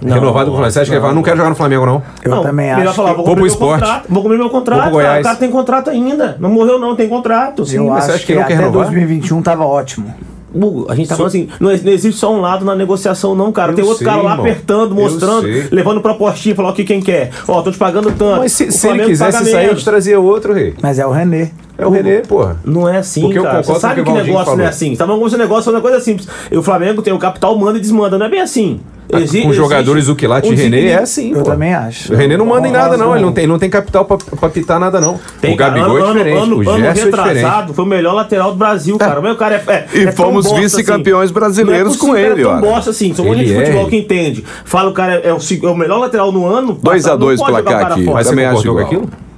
renovado 0.01 0.45
com 0.45 0.51
o 0.51 0.55
Flamengo, 0.55 0.71
você 0.71 0.79
acha 0.79 0.89
que 0.89 0.95
ele 0.95 1.01
fala, 1.01 1.13
não 1.13 1.21
quero 1.21 1.35
jogar 1.37 1.49
no 1.49 1.55
Flamengo, 1.55 1.85
não? 1.85 2.01
Eu 2.23 2.31
Não, 2.31 2.41
também 2.43 2.73
melhor 2.73 2.87
acho. 2.87 2.95
falar, 2.95 3.13
vou 3.13 3.25
Vou 3.25 3.35
pro 3.35 3.45
esporte. 3.45 3.81
contrato. 3.81 4.05
Vou 4.09 4.23
cumprir 4.23 4.37
meu 4.39 4.49
contrato. 4.49 4.79
Vou 4.83 4.89
pro 4.91 4.97
cara. 4.99 5.07
Goiás. 5.09 5.19
O 5.19 5.23
cara 5.23 5.35
tem 5.35 5.51
contrato 5.51 5.89
ainda. 5.89 6.37
Não 6.39 6.49
morreu 6.49 6.79
não, 6.79 6.95
tem 6.95 7.09
contrato. 7.09 7.63
eu 7.71 7.85
mas 7.85 8.05
você 8.05 8.11
acho 8.11 8.11
acha 8.11 8.19
que 8.19 8.25
que, 8.27 8.31
ele 8.31 8.39
não 8.39 8.47
quer 8.47 8.53
até 8.53 8.63
renovar? 8.63 8.83
2021 8.85 9.41
tava 9.41 9.65
ótimo. 9.65 10.13
Hugo, 10.53 10.87
a 10.89 10.95
gente 10.95 11.07
tá 11.07 11.15
falando 11.15 11.29
assim, 11.29 11.47
não, 11.59 11.69
não 11.69 11.91
existe 11.91 12.19
só 12.19 12.33
um 12.33 12.41
lado 12.41 12.65
na 12.65 12.75
negociação, 12.75 13.35
não, 13.35 13.51
cara. 13.51 13.71
Eu 13.71 13.75
tem 13.75 13.83
outro 13.83 13.99
sei, 13.99 14.07
cara 14.07 14.21
lá 14.21 14.31
irmão. 14.31 14.45
apertando, 14.45 14.91
Eu 14.91 15.03
mostrando, 15.03 15.47
levando 15.71 16.01
propostinha, 16.01 16.55
falando 16.55 16.71
aqui 16.71 16.83
quem 16.83 17.01
quer. 17.01 17.31
Ó, 17.47 17.61
tô 17.61 17.71
te 17.71 17.77
pagando 17.77 18.11
tanto. 18.11 18.39
Mas 18.39 18.51
se, 18.53 18.65
O 18.65 18.71
se 18.71 18.87
ele 18.87 18.95
Flamengo 18.95 19.09
quisesse 19.09 19.37
sair, 19.43 19.53
a 19.53 19.57
menos. 19.59 19.75
gente 19.75 19.85
trazia 19.85 20.19
outro, 20.19 20.53
rei. 20.53 20.73
Mas 20.81 20.99
é 20.99 21.05
o 21.05 21.11
René. 21.11 21.51
É 21.77 21.85
o 21.85 21.89
Renê, 21.89 22.21
porra. 22.21 22.57
Não 22.65 22.89
é 22.89 22.97
assim, 22.97 23.21
Porque 23.21 23.39
eu 23.39 23.43
cara. 23.43 23.63
Você 23.63 23.79
sabe 23.79 24.03
que 24.03 24.11
negócio 24.11 24.33
não 24.33 24.41
é 24.41 24.45
falou. 24.45 24.65
assim. 24.65 24.91
Você 24.91 24.97
tá 24.97 25.07
falando 25.07 25.37
negócio 25.37 25.69
é 25.69 25.73
uma 25.73 25.81
coisa 25.81 25.99
simples. 25.99 26.27
E 26.51 26.57
o 26.57 26.61
Flamengo 26.63 27.01
tem 27.01 27.13
o 27.13 27.19
capital, 27.19 27.57
manda 27.57 27.77
e 27.77 27.81
desmanda. 27.81 28.17
Não 28.17 28.25
é 28.25 28.29
bem 28.29 28.41
assim. 28.41 28.79
Exi- 29.17 29.41
com 29.41 29.51
jogadores 29.51 30.03
existe 30.03 30.11
o 30.11 30.15
Quilate 30.15 30.51
e 30.51 30.55
René 30.55 30.85
é 30.89 30.99
assim. 30.99 31.31
Eu 31.31 31.39
pô. 31.39 31.43
também 31.43 31.73
acho. 31.73 32.13
O 32.13 32.15
René 32.15 32.37
não 32.37 32.45
manda 32.45 32.67
em 32.67 32.71
nada, 32.71 32.95
não. 32.95 33.15
Ele 33.15 33.25
não 33.25 33.31
tem, 33.31 33.47
não 33.47 33.57
tem 33.57 33.69
capital 33.69 34.05
pra, 34.05 34.17
pra 34.17 34.49
pitar 34.49 34.79
nada, 34.79 35.01
não. 35.01 35.19
Tem, 35.41 35.53
o 35.53 35.57
Gabigol 35.57 35.97
cara, 35.97 36.09
é 36.09 36.13
diferente. 36.13 36.37
Ano, 36.37 36.55
o 36.57 36.59
ano, 36.61 36.69
ano 36.69 36.79
Gerson 36.79 37.01
é 37.01 37.05
diferente. 37.05 37.35
retrasado 37.35 37.73
foi 37.73 37.85
o 37.85 37.87
melhor 37.87 38.13
lateral 38.13 38.51
do 38.51 38.57
Brasil, 38.57 38.97
cara. 38.97 39.19
Mas 39.21 39.33
o 39.33 39.35
cara 39.35 39.55
é, 39.55 39.71
é 39.73 39.87
E 39.93 40.03
é 40.05 40.11
fomos 40.11 40.51
vice-campeões 40.51 41.25
assim. 41.25 41.33
brasileiros 41.33 41.83
Não 41.83 41.91
é 41.91 41.97
possível, 41.97 42.07
com 42.07 42.17
ele, 42.17 42.43
cara, 42.43 42.57
é 42.57 42.61
tão 42.61 42.69
bosta 42.69 42.89
assim. 42.91 43.13
São 43.13 43.25
um 43.27 43.35
de 43.35 43.51
é. 43.53 43.59
futebol 43.65 43.87
que 43.87 43.97
entende. 43.97 44.43
Fala 44.63 44.89
o 44.89 44.93
cara 44.93 45.15
é 45.15 45.33
o, 45.33 45.37
é 45.37 45.69
o 45.69 45.75
melhor 45.75 45.97
lateral 45.99 46.31
no 46.31 46.45
ano. 46.45 46.77
2 46.81 47.05
a 47.07 47.11
não 47.11 47.17
2 47.17 47.39
pode 47.39 47.51
jogar 47.51 47.61
o 47.61 47.63
placar 47.63 47.81
cara 47.81 47.93
aqui. 47.95 48.03
Mas 48.05 48.27
você 48.27 48.29
Também 48.31 48.45
acho 48.45 48.57
concordou 48.57 48.75
com 48.75 48.87
aquilo? 48.87 49.28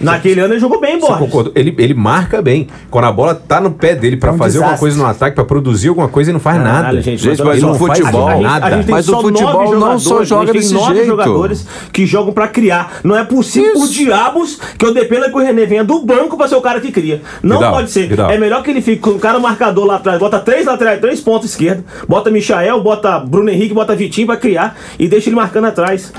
Naquele 0.00 0.40
ano 0.40 0.54
ele 0.54 0.60
jogou 0.60 0.80
bem, 0.80 0.98
Borges. 0.98 1.52
Ele, 1.54 1.74
ele 1.78 1.94
marca 1.94 2.42
bem. 2.42 2.66
Quando 2.90 3.04
a 3.04 3.12
bola 3.12 3.34
tá 3.34 3.60
no 3.60 3.70
pé 3.70 3.94
dele 3.94 4.16
pra 4.16 4.30
É 4.30 4.32
um 4.34 4.38
fazer 4.38 4.58
alguma 4.58 4.72
desastre. 4.74 4.80
coisa 4.80 5.02
no 5.02 5.06
ataque, 5.08 5.34
pra 5.34 5.44
produzir 5.44 5.88
alguma 5.88 6.08
coisa, 6.08 6.30
ele 6.30 6.34
não 6.34 6.40
faz 6.40 6.58
Caralho, 6.58 6.82
nada. 6.84 7.02
gente, 7.02 7.22
Gente, 7.22 7.42
mas 7.42 7.62
o 7.62 7.74
faz 7.74 7.98
futebol- 7.98 8.40
nada. 8.40 8.66
A 8.66 8.70
gente 8.70 8.84
tem 8.86 8.94
Mas 8.94 9.08
o 9.08 9.20
futebol 9.20 9.52
nove 9.52 9.76
não 9.76 9.98
só 9.98 10.24
jogadores, 10.24 10.28
joga 10.28 10.42
a 10.42 10.46
gente 10.46 10.54
desse 10.56 10.68
tem 10.74 10.78
nove 10.82 10.94
jeito. 10.94 11.06
jogadores 11.06 11.66
que 11.92 12.06
jogam 12.06 12.32
pra 12.32 12.48
criar. 12.48 12.98
Não 13.04 13.16
é 13.16 13.24
possível 13.24 13.72
Isso. 13.74 13.84
os 13.84 13.92
diabos 13.92 14.58
que 14.78 14.84
eu 14.84 14.92
dependa 14.94 15.28
que 15.30 15.36
o 15.36 15.38
René 15.40 15.64
venha 15.66 15.84
do 15.84 16.00
banco 16.00 16.36
pra 16.36 16.48
ser 16.48 16.56
o 16.56 16.60
cara 16.60 16.80
que 16.80 16.90
cria. 16.92 17.22
Não 17.42 17.56
Vidal, 17.56 17.72
pode 17.74 17.90
ser. 17.90 18.08
Vidal. 18.08 18.30
É 18.30 18.38
melhor 18.38 18.62
que 18.62 18.70
ele 18.70 18.80
fique 18.82 18.98
com 19.00 19.10
o 19.10 19.18
cara 19.18 19.38
marcador 19.38 19.84
lá 19.86 19.96
atrás, 19.96 20.18
bota 20.18 20.38
três 20.38 20.66
laterais, 20.66 21.00
três 21.00 21.20
pontos 21.20 21.50
esquerda, 21.50 21.84
bota 22.08 22.30
Michael, 22.30 22.82
bota 22.82 23.18
Bruno 23.20 23.48
Henrique, 23.50 23.74
bota 23.74 23.94
Vitinho 23.94 24.26
pra 24.26 24.36
criar 24.36 24.76
e 24.98 25.06
deixa 25.08 25.28
ele 25.28 25.36
marcando 25.36 25.66
atrás. 25.66 26.12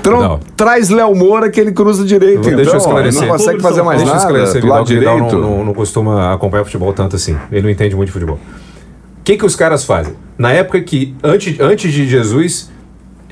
Traz 0.56 0.88
Léo 0.90 1.14
Moura 1.14 1.50
que 1.50 1.60
ele 1.60 1.72
cruza 1.72 2.04
direito. 2.04 2.40
Deixa 2.42 2.54
eu 2.56 2.62
então, 2.62 2.76
esclarecer. 2.76 3.22
Não 3.22 3.28
consegue 3.28 3.60
fazer 3.68 3.82
mais 3.82 3.98
Deixa 3.98 4.10
eu 4.12 4.16
nada 4.16 4.26
esclarecer, 4.26 4.60
do 4.60 4.64
Vidal, 4.66 4.78
lado 4.78 4.86
direito. 4.86 5.38
não, 5.38 5.56
não, 5.58 5.64
não 5.66 5.74
costuma 5.74 6.32
acompanhar 6.34 6.64
futebol 6.64 6.92
tanto 6.92 7.16
assim. 7.16 7.36
Ele 7.50 7.62
não 7.62 7.70
entende 7.70 7.94
muito 7.94 8.06
de 8.08 8.12
futebol. 8.12 8.36
O 8.36 9.22
que, 9.24 9.36
que 9.36 9.44
os 9.44 9.56
caras 9.56 9.84
fazem? 9.84 10.14
Na 10.38 10.52
época 10.52 10.80
que, 10.80 11.14
antes, 11.22 11.58
antes 11.60 11.92
de 11.92 12.06
Jesus, 12.08 12.70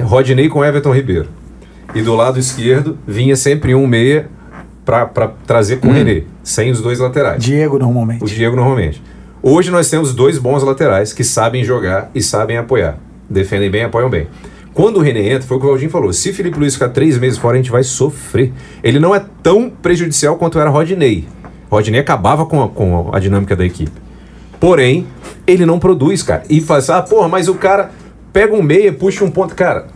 Rodney 0.01 0.49
com 0.49 0.65
Everton 0.65 0.93
Ribeiro. 0.93 1.29
E 1.95 2.03
do 2.03 2.15
lado 2.15 2.39
esquerdo 2.39 2.99
vinha 3.07 3.37
sempre 3.37 3.75
um 3.75 3.87
meia 3.87 4.29
pra, 4.85 5.07
pra 5.07 5.29
trazer 5.47 5.77
Hum. 5.77 5.81
com 5.81 5.89
o 5.89 5.93
René, 5.93 6.23
sem 6.43 6.71
os 6.71 6.81
dois 6.81 6.99
laterais. 6.99 7.43
Diego, 7.43 7.77
O 7.77 7.79
normalmente. 7.79 8.25
Diego 8.25 8.57
normalmente. 8.57 9.01
Hoje 9.43 9.71
nós 9.71 9.89
temos 9.91 10.15
dois 10.15 10.39
bons 10.39 10.63
laterais 10.63 11.13
que 11.13 11.23
sabem 11.23 11.63
jogar 11.63 12.11
e 12.15 12.23
sabem 12.23 12.57
apoiar. 12.57 12.97
Defendem 13.29 13.71
bem, 13.71 13.85
apoiam 13.85 14.09
bem. 14.11 14.27
Quando 14.75 14.97
o 14.97 15.01
René 15.01 15.33
entra, 15.33 15.47
foi 15.47 15.57
o 15.57 15.61
que 15.61 15.67
o 15.67 15.69
Valdinho 15.69 15.91
falou. 15.91 16.13
Se 16.13 16.33
Felipe 16.33 16.59
Luiz 16.59 16.75
ficar 16.75 16.89
três 16.89 17.17
meses 17.17 17.39
fora, 17.39 17.55
a 17.55 17.59
gente 17.59 17.71
vai 17.71 17.85
sofrer. 17.85 18.53
Ele 18.83 18.99
não 18.99 19.15
é 19.15 19.25
tão 19.41 19.71
prejudicial 19.71 20.37
quanto 20.37 20.59
era 20.59 20.69
Rodney. 20.69 21.29
Rodney 21.71 22.01
acabava 22.01 22.45
com 22.45 22.61
a, 22.61 22.69
com 22.69 23.11
a 23.13 23.21
dinâmica 23.21 23.55
da 23.55 23.65
equipe. 23.65 23.93
Porém, 24.59 25.07
ele 25.47 25.65
não 25.65 25.79
produz, 25.79 26.25
cara. 26.25 26.43
E 26.51 26.61
faz, 26.61 26.91
ah, 26.91 27.01
porra, 27.03 27.29
mas 27.29 27.49
o 27.49 27.55
cara 27.55 27.93
pega 28.33 28.53
um 28.53 28.63
meia, 28.63 28.93
puxa 28.93 29.25
um 29.25 29.31
ponto. 29.31 29.55
Cara, 29.55 29.87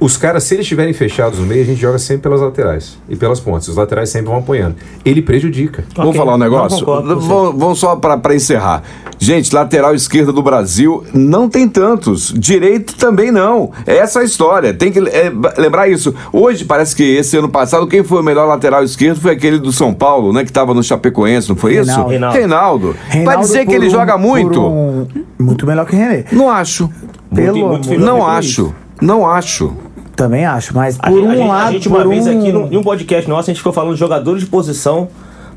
os 0.00 0.16
caras, 0.16 0.44
se 0.44 0.54
eles 0.54 0.64
estiverem 0.64 0.92
fechados 0.94 1.38
no 1.38 1.44
meio, 1.46 1.62
a 1.62 1.66
gente 1.66 1.80
joga 1.80 1.98
sempre 1.98 2.22
pelas 2.22 2.40
laterais 2.40 2.96
e 3.08 3.14
pelas 3.16 3.38
pontas. 3.38 3.68
Os 3.68 3.76
laterais 3.76 4.08
sempre 4.08 4.28
vão 4.28 4.38
apoiando. 4.38 4.76
Ele 5.04 5.20
prejudica. 5.22 5.84
Vamos 5.94 6.10
Ok, 6.10 6.20
falar 6.20 6.34
um 6.34 6.38
negócio? 6.38 6.84
Vamos, 6.86 7.54
vamos 7.58 7.78
só 7.78 7.94
para 7.96 8.34
encerrar. 8.34 8.82
Gente, 9.18 9.54
lateral 9.54 9.94
esquerda 9.94 10.32
do 10.32 10.42
Brasil 10.42 11.04
não 11.12 11.48
tem 11.48 11.68
tantos. 11.68 12.32
Direito 12.34 12.96
também 12.96 13.30
não. 13.30 13.70
É 13.86 13.98
essa 13.98 14.20
a 14.20 14.24
história. 14.24 14.72
Tem 14.72 14.90
que 14.90 14.98
é, 15.00 15.30
lembrar 15.58 15.88
isso. 15.88 16.14
Hoje, 16.32 16.64
parece 16.64 16.96
que 16.96 17.02
esse 17.02 17.36
ano 17.36 17.48
passado, 17.50 17.86
quem 17.86 18.02
foi 18.02 18.20
o 18.20 18.24
melhor 18.24 18.46
lateral 18.46 18.82
esquerdo 18.82 19.20
foi 19.20 19.32
aquele 19.32 19.58
do 19.58 19.70
São 19.72 19.92
Paulo, 19.92 20.32
né? 20.32 20.42
Que 20.42 20.50
estava 20.50 20.72
no 20.72 20.82
Chapecoense, 20.82 21.48
não 21.50 21.56
foi 21.56 21.74
isso? 21.76 21.90
Reinaldo. 22.06 22.34
Reinaldo. 22.34 22.96
Reinaldo. 23.08 23.40
Dizer 23.42 23.66
que 23.66 23.74
ele 23.74 23.88
um- 23.88 23.90
joga 23.90 24.16
muito? 24.16 24.58
um- 24.64 25.06
muito 25.38 25.66
melhor 25.66 25.84
que 25.84 25.94
René. 25.94 26.24
Não 26.32 26.48
acho. 26.48 26.88
Pelo 27.34 27.58
muito 27.58 27.66
amor- 27.66 27.84
filho. 27.84 28.00
Não 28.04 28.26
acho. 28.26 28.74
Não 29.02 29.26
acho. 29.30 29.72
Também 30.20 30.44
acho, 30.44 30.74
mas 30.74 30.98
A, 31.00 31.08
por 31.08 31.18
a 31.18 31.22
um 31.22 31.30
gente- 31.34 31.48
lado. 31.48 31.68
a 31.68 31.72
gente 31.72 31.88
uma 31.88 31.98
por 32.00 32.08
vez 32.08 32.26
um... 32.26 32.38
aqui 32.38 32.52
num, 32.52 32.68
em 32.70 32.76
um 32.76 32.82
podcast 32.82 33.26
nosso, 33.30 33.48
a 33.50 33.52
gente 33.54 33.56
ficou 33.56 33.72
falando 33.72 33.94
de 33.94 33.98
jogadores 34.00 34.42
de 34.42 34.48
posição 34.50 35.08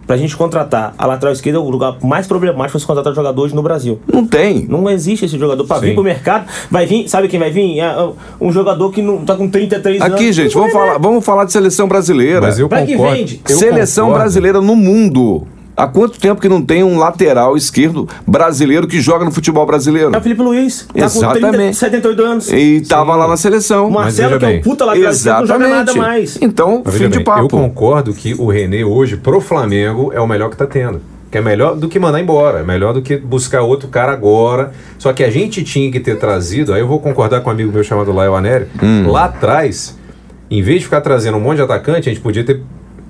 pra 0.08 0.16
gente 0.16 0.38
contratar. 0.38 0.94
A 0.98 1.06
lateral 1.06 1.34
esquerda 1.34 1.60
é 1.60 1.62
o 1.62 1.70
lugar 1.70 1.98
mais 2.02 2.28
problemático 2.28 2.72
pra 2.72 2.80
se 2.80 2.86
contratar 2.86 3.14
jogadores 3.14 3.52
no 3.52 3.62
Brasil. 3.62 4.00
Não 4.10 4.26
tem. 4.26 4.66
Não 4.70 4.90
existe 4.90 5.26
esse 5.26 5.38
jogador 5.38 5.66
pra 5.66 5.80
vir 5.80 5.90
Sim. 5.90 5.94
pro 5.96 6.04
mercado. 6.04 6.46
Vai 6.72 6.86
vir, 6.86 7.10
sabe 7.10 7.28
quem 7.28 7.40
vai 7.42 7.52
vir? 7.52 7.78
É, 7.82 7.94
um 8.40 8.54
jogador 8.54 8.90
que 8.92 9.02
não 9.02 9.18
tá 9.26 9.36
com 9.36 9.50
33 9.50 10.02
anos. 10.02 10.14
Aqui, 10.16 10.32
gente, 10.32 10.54
vamos 10.54 10.72
falar, 10.72 10.98
vamos 10.98 11.26
falar 11.26 11.44
de 11.44 11.52
seleção 11.52 11.86
brasileira. 11.88 12.40
Mas 12.40 12.58
eu 12.58 12.70
Pra 12.70 12.86
que 12.86 12.94
concordo. 12.96 13.18
vende? 13.18 13.42
eu 13.50 13.58
Seleção 13.58 14.06
concordo. 14.06 14.24
brasileira 14.24 14.62
no 14.62 14.78
mundo. 14.78 15.46
Há 15.76 15.88
quanto 15.88 16.20
tempo 16.20 16.40
que 16.40 16.48
não 16.48 16.62
tem 16.62 16.84
um 16.84 17.00
lateral 17.00 17.58
esquerdo 17.58 18.08
brasileiro 18.28 18.88
que 18.88 19.02
joga 19.02 19.26
no 19.26 19.32
futebol 19.32 19.66
brasileiro? 19.66 20.14
É 20.14 20.18
o 20.18 20.22
Felipe 20.22 20.42
Luiz. 20.42 20.82
Tá 20.82 20.86
com 20.88 20.98
30, 20.98 21.06
Exatamente. 21.38 21.78
78 21.78 22.22
anos. 22.22 22.52
E 22.52 22.82
tava 22.82 23.16
lá 23.16 23.28
na 23.28 23.36
seleção. 23.38 23.88
O 23.88 23.92
Marcelo, 23.92 24.38
que 24.38 24.46
é 24.46 24.50
um 24.50 24.62
puta 24.62 24.86
lateral 24.86 25.12
esquerdo, 25.12 25.40
não 25.40 25.48
joga 25.48 25.68
nada 25.68 25.94
mais. 25.96 26.38
Então, 26.42 26.84
Mas 26.86 26.96
fim 26.96 27.10
de 27.10 27.18
bem, 27.18 27.24
papo. 27.24 27.42
Eu 27.42 27.50
concordo 27.50 28.14
que 28.14 28.36
o 28.38 28.48
René 28.52 28.86
hoje, 28.86 29.18
pro 29.18 29.42
Flamengo, 29.42 30.12
é 30.14 30.22
o 30.22 30.28
melhor 30.28 30.50
que 30.52 30.58
tá 30.58 30.68
tendo. 30.68 31.02
Que 31.32 31.40
é 31.40 31.42
melhor 31.42 31.76
do 31.76 31.90
que 31.90 31.98
mandar 31.98 32.20
embora, 32.22 32.60
é 32.60 32.64
melhor 32.64 32.94
do 32.94 33.02
que 33.02 33.18
buscar 33.18 33.62
outro 33.64 33.88
cara 33.88 34.12
agora. 34.12 34.72
Só 35.00 35.12
que 35.12 35.24
a 35.24 35.32
gente 35.32 35.64
tinha 35.64 35.92
que 35.92 36.00
ter 36.00 36.20
trazido, 36.20 36.72
aí 36.72 36.82
eu 36.82 36.88
vou 36.88 37.00
concordar 37.00 37.42
com 37.42 37.50
um 37.50 37.54
amigo 37.54 37.72
meu 37.72 37.84
chamado 37.84 38.12
Laio 38.14 38.36
Anério, 38.36 38.68
Hum. 38.84 39.08
lá 39.10 39.26
atrás, 39.26 39.98
em 40.52 40.62
vez 40.62 40.82
de 40.82 40.86
ficar 40.86 41.02
trazendo 41.02 41.38
um 41.38 41.42
monte 41.42 41.56
de 41.56 41.64
atacante, 41.64 42.08
a 42.08 42.14
gente 42.14 42.22
podia 42.22 42.44
ter 42.44 42.62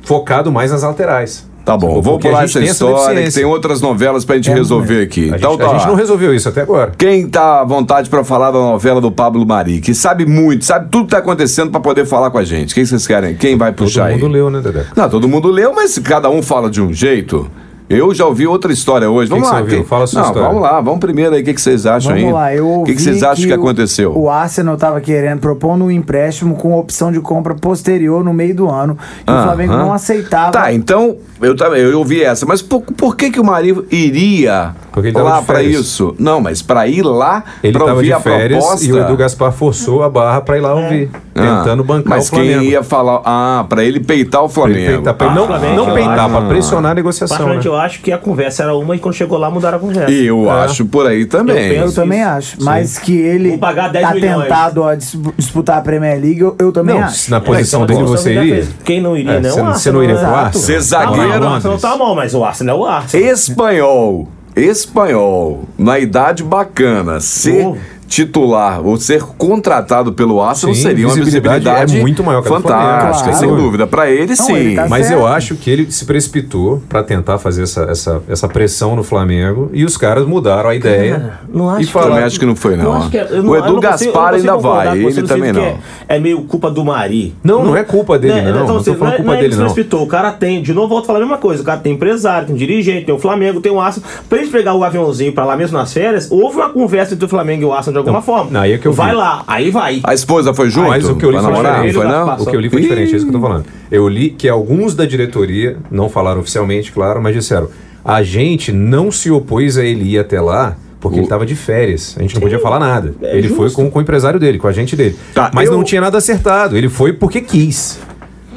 focado 0.04 0.49
mais 0.49 0.71
nas 0.71 0.84
laterais. 0.84 1.52
Tá 1.65 1.78
bom, 1.78 2.02
vou 2.02 2.19
pular 2.19 2.43
essa 2.43 2.60
história, 2.60 3.23
que 3.23 3.32
tem 3.34 3.45
outras 3.45 3.80
novelas 3.80 4.26
pra 4.26 4.36
gente 4.36 4.52
É, 4.52 4.54
resolver 4.54 5.02
aqui. 5.02 5.32
A, 5.34 5.38
então 5.38 5.52
gente, 5.52 5.62
tá. 5.62 5.69
a 5.71 5.78
gente 5.78 5.88
não 5.88 5.95
resolveu 5.95 6.36
isso 6.36 6.49
até 6.49 6.62
agora. 6.62 6.91
Quem 6.97 7.26
tá 7.30 7.62
à 7.62 7.63
vontade 7.63 8.10
pra 8.10 8.21
falar 8.23 8.52
da 8.52 8.60
novela 8.60 8.99
do 8.99 9.10
Pablo 9.10 9.45
Mari, 9.45 9.80
que 9.80 9.93
sabe 9.93 10.26
muito, 10.26 10.65
sabe 10.65 10.89
tudo 10.91 11.06
que 11.06 11.12
tá 11.12 11.19
acontecendo 11.19 11.71
pra 11.71 11.80
poder 11.80 12.06
falar 12.06 12.30
com 12.32 12.38
a 12.38 12.43
gente. 12.43 12.76
Quem 12.76 12.84
vocês 12.86 13.08
querem? 13.08 13.36
Quem 13.36 13.58
vai 13.58 13.71
Todo 13.71 13.86
puxar 13.88 14.12
mundo 14.12 14.26
aí? 14.26 14.32
leu, 14.34 14.49
né, 14.49 14.60
Dedé? 14.60 14.84
Não, 14.93 15.10
todo 15.10 15.26
mundo 15.28 15.47
leu, 15.49 15.73
mas 15.73 15.97
cada 15.99 16.30
um 16.30 16.41
fala 16.41 16.69
de 16.69 16.82
um 16.82 16.91
jeito. 16.91 17.49
Eu 17.95 18.13
já 18.13 18.25
ouvi 18.25 18.47
outra 18.47 18.71
história 18.71 19.10
hoje. 19.10 19.27
Que 19.29 19.36
Vamos 19.36 19.47
que 19.47 19.53
lá. 19.53 19.58
você 19.60 19.63
ouviu? 19.63 19.77
quem- 19.79 19.86
Fala 19.88 20.03
a 20.03 20.08
sua 20.08 20.21
Não, 20.21 20.27
história. 20.27 20.47
Vamos 20.49 20.63
lá, 20.63 20.82
vamos 20.82 20.99
primeiro 20.99 21.36
aí. 21.36 21.41
O 21.41 21.45
que, 21.45 21.53
que 21.53 21.62
vocês 21.62 21.86
acham 21.86 22.12
Vamos 22.13 22.27
aí? 22.27 22.34
lá, 22.34 22.56
eu 22.56 22.65
O 22.65 22.79
ouvi 22.79 22.91
que, 22.91 22.97
que 22.97 23.01
vocês 23.03 23.23
acham 23.23 23.45
que, 23.45 23.53
aconteceu? 23.53 24.17
O 24.17 24.29
Arsenal 24.29 24.75
estava 24.75 24.99
querendo, 25.01 25.39
propondo 25.39 25.86
um 25.86 25.91
empréstimo 25.91 26.56
com 26.56 26.77
opção 26.77 27.12
de 27.12 27.19
compra 27.19 27.53
posterior 27.56 28.23
no 28.23 28.34
meio 28.34 28.56
do 28.56 28.69
ano. 28.69 28.97
E 29.27 29.29
o 29.29 29.34
Aham. 29.34 29.43
Flamengo 29.43 29.73
não 29.73 29.93
aceitava. 29.93 30.51
Tá, 30.51 30.73
então, 30.73 31.17
eu, 31.41 31.56
também- 31.56 31.82
eu 31.82 31.97
ouvi 31.99 32.23
essa, 32.23 32.45
mas 32.45 32.62
por, 32.62 32.82
por 32.82 33.15
que, 33.15 33.29
que 33.32 33.39
o 33.39 33.43
Marido 33.43 33.86
iria 33.91 34.73
lá 35.15 35.41
férias. 35.41 35.79
isso? 35.82 36.15
Não, 36.19 36.39
mas 36.39 36.62
pra 36.62 36.88
ir 36.88 37.01
lá 37.03 37.43
Ele 37.63 37.73
pra 37.73 37.82
tava 37.86 37.95
ouvir 37.97 38.08
de 38.08 38.13
a 38.13 38.19
férias 38.19 38.63
proposta. 38.63 38.86
e 38.86 38.91
o 38.93 38.99
Edu 38.99 39.17
Gaspar 39.17 39.51
forçou 39.51 40.03
a 40.03 40.10
barra 40.10 40.41
pra 40.41 40.58
ir 40.58 40.62
lá 40.62 40.73
ouvir, 40.73 41.10
Ah, 41.13 41.17
tentando 41.34 41.84
bancar 41.84 42.10
mas 42.10 42.28
o 42.28 42.30
Flamengo. 42.30 42.60
quem 42.60 42.69
ia 42.69 42.84
falar. 42.84 43.22
Ah, 43.26 43.65
pra 43.67 43.84
ele 43.84 44.00
peitar 44.00 44.43
o 44.43 44.50
Pra 44.50 44.63
ele 44.65 44.74
Flamengo. 44.74 44.93
peitar, 45.04 45.13
pra 45.15 45.28
ele 45.28 45.34
Ah, 45.36 45.39
não, 45.39 45.48
Flamengo, 45.48 45.76
não 45.76 45.93
peitar, 45.93 46.30
pra 46.30 46.41
pressionar 46.41 46.91
a 46.91 46.96
negociação. 46.96 47.48
Né? 47.50 47.60
Eu 47.63 47.76
acho 47.76 48.02
que 48.02 48.12
a 48.12 48.17
conversa 48.17 48.63
era 48.63 48.76
uma 48.76 48.96
e 48.96 49.00
quando 49.00 49.15
chegou 49.15 49.38
lá 49.38 49.50
mudaram 49.50 49.78
a 49.78 49.82
conversa. 49.82 50.12
E 50.12 50.26
eu 50.28 50.46
É. 50.48 50.63
acho 50.65 50.86
por 50.86 51.08
aí 51.08 51.26
também. 51.26 51.72
Eu 51.74 51.86
Eu 51.86 51.93
também 51.93 52.19
isso. 52.19 52.30
acho. 52.30 52.58
Mas 52.63 52.98
que 53.00 53.15
ele 53.15 53.50
Vou 53.50 53.58
pagar 53.58 53.89
10 53.89 54.08
tá 54.08 54.13
milhões. 54.13 54.43
tentado 54.43 54.84
a 54.84 54.96
dis- 54.96 55.17
disputar 55.38 55.78
a 55.78 55.82
Premier 55.82 56.19
League, 56.22 56.39
eu, 56.41 56.56
eu 56.60 56.72
também 56.72 56.96
Não, 56.96 57.04
acho. 57.04 57.30
na 57.32 57.41
posição 57.41 57.86
dele 57.86 58.04
você 58.04 58.34
iria? 58.34 58.67
Quem 58.84 59.02
não 59.02 59.17
iria, 59.17 59.34
É, 59.34 59.39
não? 59.39 59.50
você- 59.50 59.62
o 59.62 59.65
você 59.74 59.91
não 59.91 60.04
iria 60.04 60.15
pro 60.15 60.26
Arsenal. 60.26 60.46
Arsenal? 60.46 60.65
Ser 60.67 60.80
zagueiro- 60.82 61.39
Tá, 61.41 61.50
o 61.50 61.54
Arsenal 61.54 61.78
tá 61.78 61.98
mal, 61.98 62.15
mas 62.15 62.34
o 62.36 62.43
Arsenal 62.43 62.78
é 62.78 62.80
o 62.80 62.86
Arsenal. 62.86 63.28
Espanhol. 63.32 64.28
Espanhol. 64.56 65.63
Na 65.78 65.98
idade 66.00 66.43
bacana. 66.43 67.19
Ser 67.19 67.65
Oh. 67.65 67.76
Titular 68.13 68.86
ou 68.86 68.95
ser 68.97 69.23
contratado 69.23 70.13
pelo 70.13 70.39
Arsenal 70.41 70.76
Sim, 70.76 70.82
seria 70.84 71.08
uma 71.08 71.15
visibilidade 71.15 71.60
visibilidade 71.63 71.97
é 71.97 72.02
muito 72.02 72.23
maior 72.23 72.43
que 72.43 72.47
fantástica, 72.49 73.30
Claro. 73.32 73.38
sem 73.39 73.56
dúvida. 73.56 73.88
Pra 73.88 74.10
ele, 74.10 74.28
Não, 74.28 74.36
sim. 74.45 74.56
ele 74.56 74.76
tá 74.76 74.88
Mas 74.88 75.08
certo. 75.08 75.19
eu 75.19 75.28
acho 75.28 75.56
que 75.56 75.69
ele 75.69 75.91
se 75.91 76.06
precipitou 76.06 76.82
pra 76.88 77.02
tentar 77.04 77.38
fazer 77.39 77.63
essa, 77.63 77.84
essa, 77.84 78.21
essa 78.30 78.47
pressão 78.47 78.95
no 78.95 79.04
Flamengo 79.04 79.69
e 79.73 79.84
os 79.84 79.97
caras 79.97 80.28
mudaram 80.28 80.69
a 80.69 80.76
ideia. 80.76 81.39
não 81.52 81.69
acho 81.69 81.82
e 81.82 81.86
que- 81.86 81.89
Eu 81.89 81.93
também 81.93 82.08
falaram, 82.10 82.28
acho 82.28 82.39
que 82.39 82.45
não 82.45 82.56
foi, 82.56 82.76
não. 82.78 83.10
que 83.10 83.17
é- 83.17 83.28
eu 83.32 83.39
o 83.39 83.43
não- 83.43 83.56
eu 83.56 83.60
Edu 83.63 83.73
não 83.73 83.82
consigo- 83.82 83.82
Gaspar 84.13 84.32
não 84.32 84.38
ainda 84.38 84.58
vai, 84.58 84.97
ele 84.99 85.21
também 85.23 85.52
não. 85.52 85.62
que 85.62 85.67
É, 85.67 85.78
é 86.10 86.19
meio 86.19 86.41
culpa 86.43 86.69
do 86.69 86.86
Mari. 86.86 87.34
Não, 87.43 87.63
não 87.63 87.76
é 87.76 87.84
culpa 87.84 88.19
dele, 88.19 88.41
não. 88.41 88.60
Não 88.60 88.65
tô 88.67 88.78
assim, 88.78 88.95
falando 88.95 89.13
é- 89.13 89.17
culpa 89.17 89.34
é 89.34 89.38
dele, 89.38 89.49
que 89.49 89.56
não. 89.56 89.65
precipitou. 89.65 90.04
O 90.04 90.08
cara 90.08 90.32
tem, 90.32 90.62
de 90.62 90.73
novo, 90.73 90.89
volto 90.89 91.04
a 91.06 91.08
falar 91.08 91.19
a 91.19 91.21
mesma 91.21 91.38
coisa. 91.38 91.62
O 91.62 91.65
cara 91.65 91.80
tem 91.80 91.93
empresário, 91.93 92.47
tem 92.47 92.56
dirigente, 92.56 93.06
tem 93.06 93.15
o 93.15 93.19
Flamengo, 93.19 93.60
tem 93.62 93.71
o 93.71 93.80
Arsenal. 93.82 94.10
Pra 94.30 94.38
eles 94.38 94.49
pegar 94.52 94.73
o 94.76 94.84
aviãozinho 94.84 95.32
pra 95.34 95.45
lá 95.45 95.56
mesmo 95.58 95.78
nas 95.78 95.91
férias, 95.93 96.28
houve 96.32 96.58
uma 96.58 96.69
conversa 96.69 97.13
entre 97.13 97.26
o 97.26 97.30
Flamengo 97.30 97.63
e 97.63 97.65
o 97.65 97.73
Arsenal 97.73 98.03
de 98.04 98.10
alguma 98.10 98.22
forma. 98.22 98.52
não, 98.52 98.62
aí 98.62 98.74
é 98.74 98.78
que 98.78 98.88
eu 98.88 98.94
vai 98.94 99.12
vi. 99.12 99.16
lá, 99.18 99.44
aí 99.48 99.72
vai. 99.72 100.02
A 100.04 100.13
esposa 100.13 100.54
foi 100.54 100.70
junto? 100.70 100.89
Mas 100.89 101.08
o 101.08 101.16
que 101.16 101.26
eu 101.26 101.32
li 101.32 101.38
foi 101.38 101.46
namorar? 101.52 101.74
diferente. 101.86 101.94
Foi, 101.96 102.06
não? 102.08 102.34
O 102.36 102.46
que 102.46 102.56
eu 102.56 102.60
li 102.60 102.70
foi 102.70 102.82
diferente, 102.82 103.13
é 103.13 103.16
isso 103.18 103.26
que 103.26 103.30
eu 103.36 103.39
tô 103.39 103.46
falando. 103.48 103.66
Eu 103.92 104.08
li 104.08 104.30
que 104.30 104.48
alguns 104.50 104.94
da 104.96 105.06
diretoria, 105.06 105.78
não 105.89 106.10
falaram 106.10 106.42
oficialmente, 106.42 106.92
claro, 106.92 107.22
mas 107.22 107.34
disseram: 107.36 107.68
a 108.04 108.22
gente 108.24 108.72
não 108.72 109.12
se 109.12 109.32
opôs 109.32 109.78
a 109.78 109.84
ele 109.84 110.12
ir 110.13 110.20
até 110.20 110.39
lá. 110.42 110.76
Porque 111.00 111.18
ele 111.18 111.26
estava 111.26 111.46
de 111.46 111.54
férias, 111.54 112.16
a 112.18 112.22
gente 112.22 112.34
não 112.36 112.42
podia 112.42 112.60
falar 112.60 112.80
nada. 112.80 113.13
ele 113.24 113.50
foi 113.50 113.70
com, 113.70 113.92
com 113.92 114.00
o 114.00 114.02
empresário 114.02 114.39
dele, 114.39 114.58
com 114.58 114.70
a 114.70 114.72
gente 114.72 114.96
dele. 114.96 115.13
Tá, 115.34 115.52
Mas 115.54 115.68
eu- 115.68 115.76
não 115.76 115.84
tinha 115.84 116.00
nada 116.00 116.18
acertado, 116.18 116.78
ele 116.78 116.88
foi 116.88 117.12
porque 117.12 117.42
quis. 117.42 118.00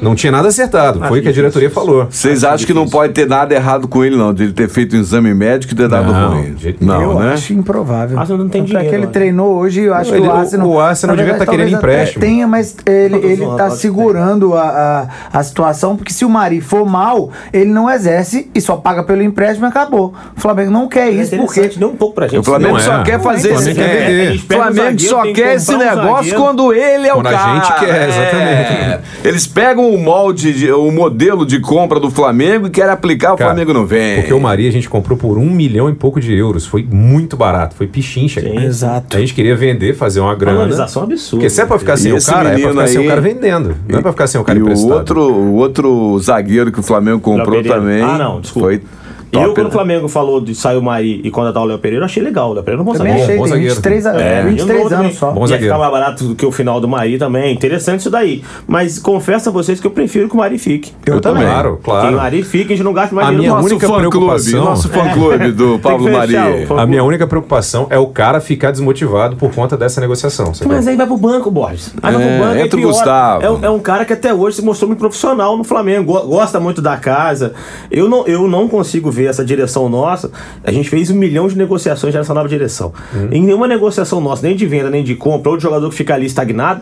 Não 0.01 0.15
tinha 0.15 0.31
nada 0.31 0.47
acertado. 0.47 0.99
Foi 1.07 1.19
o 1.19 1.23
que 1.23 1.29
a 1.29 1.31
diretoria 1.31 1.69
falou. 1.69 2.07
Vocês 2.09 2.43
acham 2.43 2.65
que 2.67 2.73
não 2.73 2.87
pode 2.87 3.13
ter 3.13 3.27
nada 3.27 3.53
errado 3.53 3.87
com 3.87 4.03
ele, 4.03 4.15
não? 4.15 4.33
De 4.33 4.43
ele 4.43 4.53
ter 4.53 4.69
feito 4.69 4.95
um 4.95 4.99
exame 4.99 5.33
médico 5.33 5.73
e 5.73 5.75
ter 5.75 5.87
dado 5.87 6.11
Não, 6.11 6.33
ruim. 6.35 6.53
de 6.53 6.63
jeito 6.63 6.85
Não, 6.85 7.01
eu 7.01 7.19
né? 7.19 7.33
acho 7.33 7.53
improvável. 7.53 8.19
Arsenal 8.19 8.43
não 8.43 8.49
tem 8.49 8.61
Tanto 8.61 8.71
é 8.71 8.79
dinheiro, 8.79 8.89
que 8.89 8.95
ele 8.95 9.05
né? 9.07 9.11
treinou 9.11 9.55
hoje, 9.57 9.81
eu 9.81 9.93
acho 9.93 10.13
Ele- 10.13 10.21
que 10.21 10.27
o 10.27 10.31
Arsenal. 10.31 10.67
o 10.67 10.79
Arsenal 10.79 11.15
na 11.15 11.21
devia 11.21 11.33
verdade, 11.37 11.51
tá 11.51 11.57
querendo 11.57 11.75
empréstimo. 11.77 12.21
Tenha, 12.21 12.47
mas 12.47 12.75
ele, 12.85 13.15
ele 13.15 13.45
tá 13.57 13.69
segurando 13.71 14.53
a, 14.55 15.07
a, 15.33 15.39
a 15.39 15.43
situação, 15.43 15.95
porque 15.95 16.13
se 16.13 16.23
o 16.25 16.29
Mari 16.29 16.61
for 16.61 16.85
mal, 16.85 17.31
ele 17.51 17.69
não 17.71 17.89
exerce 17.89 18.49
e 18.53 18.61
só 18.61 18.75
paga 18.75 19.03
pelo 19.03 19.23
empréstimo 19.23 19.65
e 19.65 19.69
acabou. 19.69 20.13
O 20.35 20.39
Flamengo 20.39 20.71
não 20.71 20.87
quer 20.87 21.07
É 21.07 21.11
isso, 21.11 21.35
porque. 21.37 21.71
nem 21.77 21.87
um 21.89 21.95
pouco 21.95 22.13
pra 22.15 22.27
gente. 22.27 22.39
O 22.39 22.43
Flamengo 22.43 22.73
Não 22.73 22.79
só 22.79 22.99
é. 22.99 23.03
quer 23.03 23.19
fazer 23.19 23.53
esse. 23.53 23.79
É, 23.79 24.33
o 24.35 24.39
Flamengo 24.53 24.99
só 24.99 25.21
quer 25.33 25.55
esse 25.55 25.71
comprar 25.71 25.93
um 25.97 26.01
negócio 26.01 26.35
quando 26.35 26.73
ele 26.73 27.07
é 27.07 27.13
o 27.13 27.15
Quando 27.15 27.27
a 27.27 27.31
cara. 27.33 27.53
gente 27.55 27.79
quer, 27.79 28.09
exatamente. 28.09 28.71
É. 28.71 28.99
Eles 29.23 29.47
pegam 29.47 29.86
o 29.93 29.97
molde, 29.97 30.53
de- 30.53 30.71
o 30.71 30.91
modelo 30.91 31.45
de 31.45 31.59
compra 31.59 31.99
do 31.99 32.09
Flamengo 32.09 32.67
e 32.67 32.69
querem 32.69 32.91
aplicar, 32.91 33.33
o 33.33 33.37
Cara, 33.37 33.51
Flamengo 33.51 33.73
não 33.73 33.85
vem. 33.85 34.15
Porque 34.17 34.33
o 34.33 34.39
Maria 34.39 34.67
a 34.69 34.71
gente 34.71 34.89
comprou 34.89 35.17
por 35.17 35.37
um 35.37 35.49
milhão 35.49 35.89
e 35.89 35.93
pouco 35.93 36.19
de 36.19 36.33
euros. 36.35 36.65
Foi 36.65 36.85
muito 36.89 37.35
barato. 37.37 37.75
Foi 37.75 37.87
pichincha. 37.87 38.41
cara. 38.41 38.63
Exato. 38.65 39.17
A 39.17 39.19
gente 39.19 39.33
queria 39.33 39.55
vender, 39.55 39.93
fazer 39.95 40.19
uma 40.19 40.35
grana. 40.35 40.57
Valorização 40.57 41.03
absurda. 41.03 41.37
Porque 41.37 41.49
se 41.49 41.61
é 41.61 41.65
pra 41.65 41.79
ficar 41.79 41.97
sem 41.97 42.11
E 42.11 42.15
o 42.17 42.23
cara, 42.23 42.49
é 42.49 42.59
pra 42.59 42.69
ficar 42.71 42.87
sem 42.87 42.97
aí- 42.99 43.05
o 43.05 43.09
cara 43.09 43.21
vendendo. 43.21 43.75
Não 43.87 43.99
é 43.99 44.01
pra 44.01 44.11
ficar 44.11 44.27
sem 44.27 44.39
o 44.39 44.43
cara 44.43 44.57
e 44.57 44.61
o 44.61 44.65
emprestado. 44.65 44.91
outro, 44.93 45.21
o 45.33 45.53
outro 45.55 46.19
zagueiro 46.19 46.71
que 46.71 46.79
o 46.79 46.83
Flamengo 46.83 47.19
comprou 47.19 47.61
também. 47.63 48.01
Ah, 48.01 48.17
não, 48.17 48.41
desculpa. 48.41 48.67
Foi 48.69 48.81
top, 49.31 49.45
eu, 49.45 49.53
quando 49.53 49.63
né? 49.65 49.69
o 49.69 49.71
Flamengo 49.73 50.07
falou 50.07 50.39
de 50.41 50.55
sair 50.55 50.77
o 50.77 50.81
Mari 50.81 51.21
e 51.23 51.29
contratar 51.31 51.61
o 51.63 51.65
Léo 51.65 51.77
Pereira, 51.79 52.01
eu 52.03 52.05
achei 52.05 52.21
legal. 52.23 52.51
O 52.51 52.53
Léo 52.53 52.63
Pereira 52.63 52.83
não 52.83 52.93
Também 52.93 53.13
consegue. 53.13 53.23
achei, 53.23 53.37
bom 53.37 53.43
tem 53.43 53.51
zagueiro. 53.51 53.75
23, 53.75 54.05
a- 54.05 54.21
É, 54.21 54.43
23 54.43 54.57
e 54.57 54.71
o 54.71 54.75
anos 54.85 54.89
também. 54.89 55.13
só. 55.13 55.31
Bom 55.31 55.41
Ia 55.41 55.47
zagueiro. 55.47 55.73
ficar 55.73 55.77
mais 55.79 55.91
barato 55.91 56.23
do 56.23 56.35
que 56.35 56.45
o 56.45 56.51
final 56.51 56.79
do 56.79 56.87
Mari 56.87 57.17
também. 57.17 57.53
Interessante 57.53 57.99
isso 58.01 58.09
daí. 58.09 58.43
Mas 58.67 58.99
confesso 58.99 59.49
a 59.49 59.51
vocês 59.51 59.79
que 59.79 59.87
eu 59.87 59.91
prefiro 59.91 60.27
que 60.29 60.33
o 60.35 60.37
Mari 60.37 60.57
fique. 60.57 60.91
Eu 61.05 61.19
também. 61.21 61.43
Claro, 61.43 61.73
Que 61.75 61.81
o 61.81 61.83
claro. 61.83 62.15
Mari 62.17 62.43
fique, 62.43 62.73
a 62.73 62.75
gente 62.75 62.83
não 62.85 62.93
gasta 62.93 63.13
mais 63.15 63.27
A 63.27 63.31
dinheiro 63.31 63.55
minha 63.55 63.65
única 63.65 63.87
preocupação- 63.87 64.63
nosso 64.63 64.89
fã 64.89 65.09
clube 65.09 65.51
do 65.51 65.79
Pablo 65.79 66.07
fã- 66.67 66.81
A 66.81 66.85
minha 66.85 67.03
única 67.03 67.27
preocupação 67.27 67.87
é 67.89 67.97
o 67.97 68.07
cara 68.07 68.39
ficar 68.39 68.71
desmotivado 68.71 69.35
por 69.35 69.53
conta 69.53 69.75
dessa 69.77 69.99
negociação. 70.01 70.51
Mas 70.65 70.87
aí 70.87 70.95
vai 70.95 71.05
pro 71.05 71.17
banco, 71.17 71.49
Borges. 71.51 71.93
Aí 72.01 72.13
vai 72.13 72.23
É, 72.23 72.37
pro 72.37 72.45
banco 72.47 72.59
entra 72.59 72.79
o. 72.79 72.81
Gustavo. 72.83 73.43
É, 73.45 73.49
um- 73.51 73.65
é 73.65 73.69
um 73.69 73.79
cara 73.79 74.05
que 74.05 74.13
até 74.13 74.33
hoje 74.33 74.57
se 74.57 74.61
mostrou 74.63 74.87
muito 74.87 74.99
profissional 74.99 75.57
no 75.57 75.63
Flamengo. 75.63 76.13
go- 76.13 76.27
Gosta 76.27 76.59
muito 76.59 76.81
da 76.81 76.95
casa. 76.97 77.53
Eu 77.91 78.07
não, 78.07 78.25
eu 78.27 78.47
não 78.47 78.67
consigo 78.67 79.09
ver 79.11 79.16
essa 79.25 79.43
direção 79.43 79.89
nossa. 79.89 80.29
A 80.63 80.71
gente 80.71 80.89
fez 80.89 81.09
um 81.09 81.15
milhão 81.15 81.47
de 81.47 81.57
negociações 81.57 82.13
nessa 82.13 82.33
nova 82.33 82.47
direção. 82.47 82.93
Em 83.31 83.41
nenhuma 83.43 83.67
negociação 83.67 84.21
nossa, 84.21 84.45
nem 84.45 84.55
de 84.55 84.65
venda, 84.65 84.89
nem 84.89 85.03
de 85.03 85.15
compra, 85.15 85.49
ou 85.51 85.57
de 85.57 85.63
jogador 85.63 85.89
que 85.89 85.95
fica 85.95 86.13
ali 86.13 86.25
estagnado, 86.25 86.81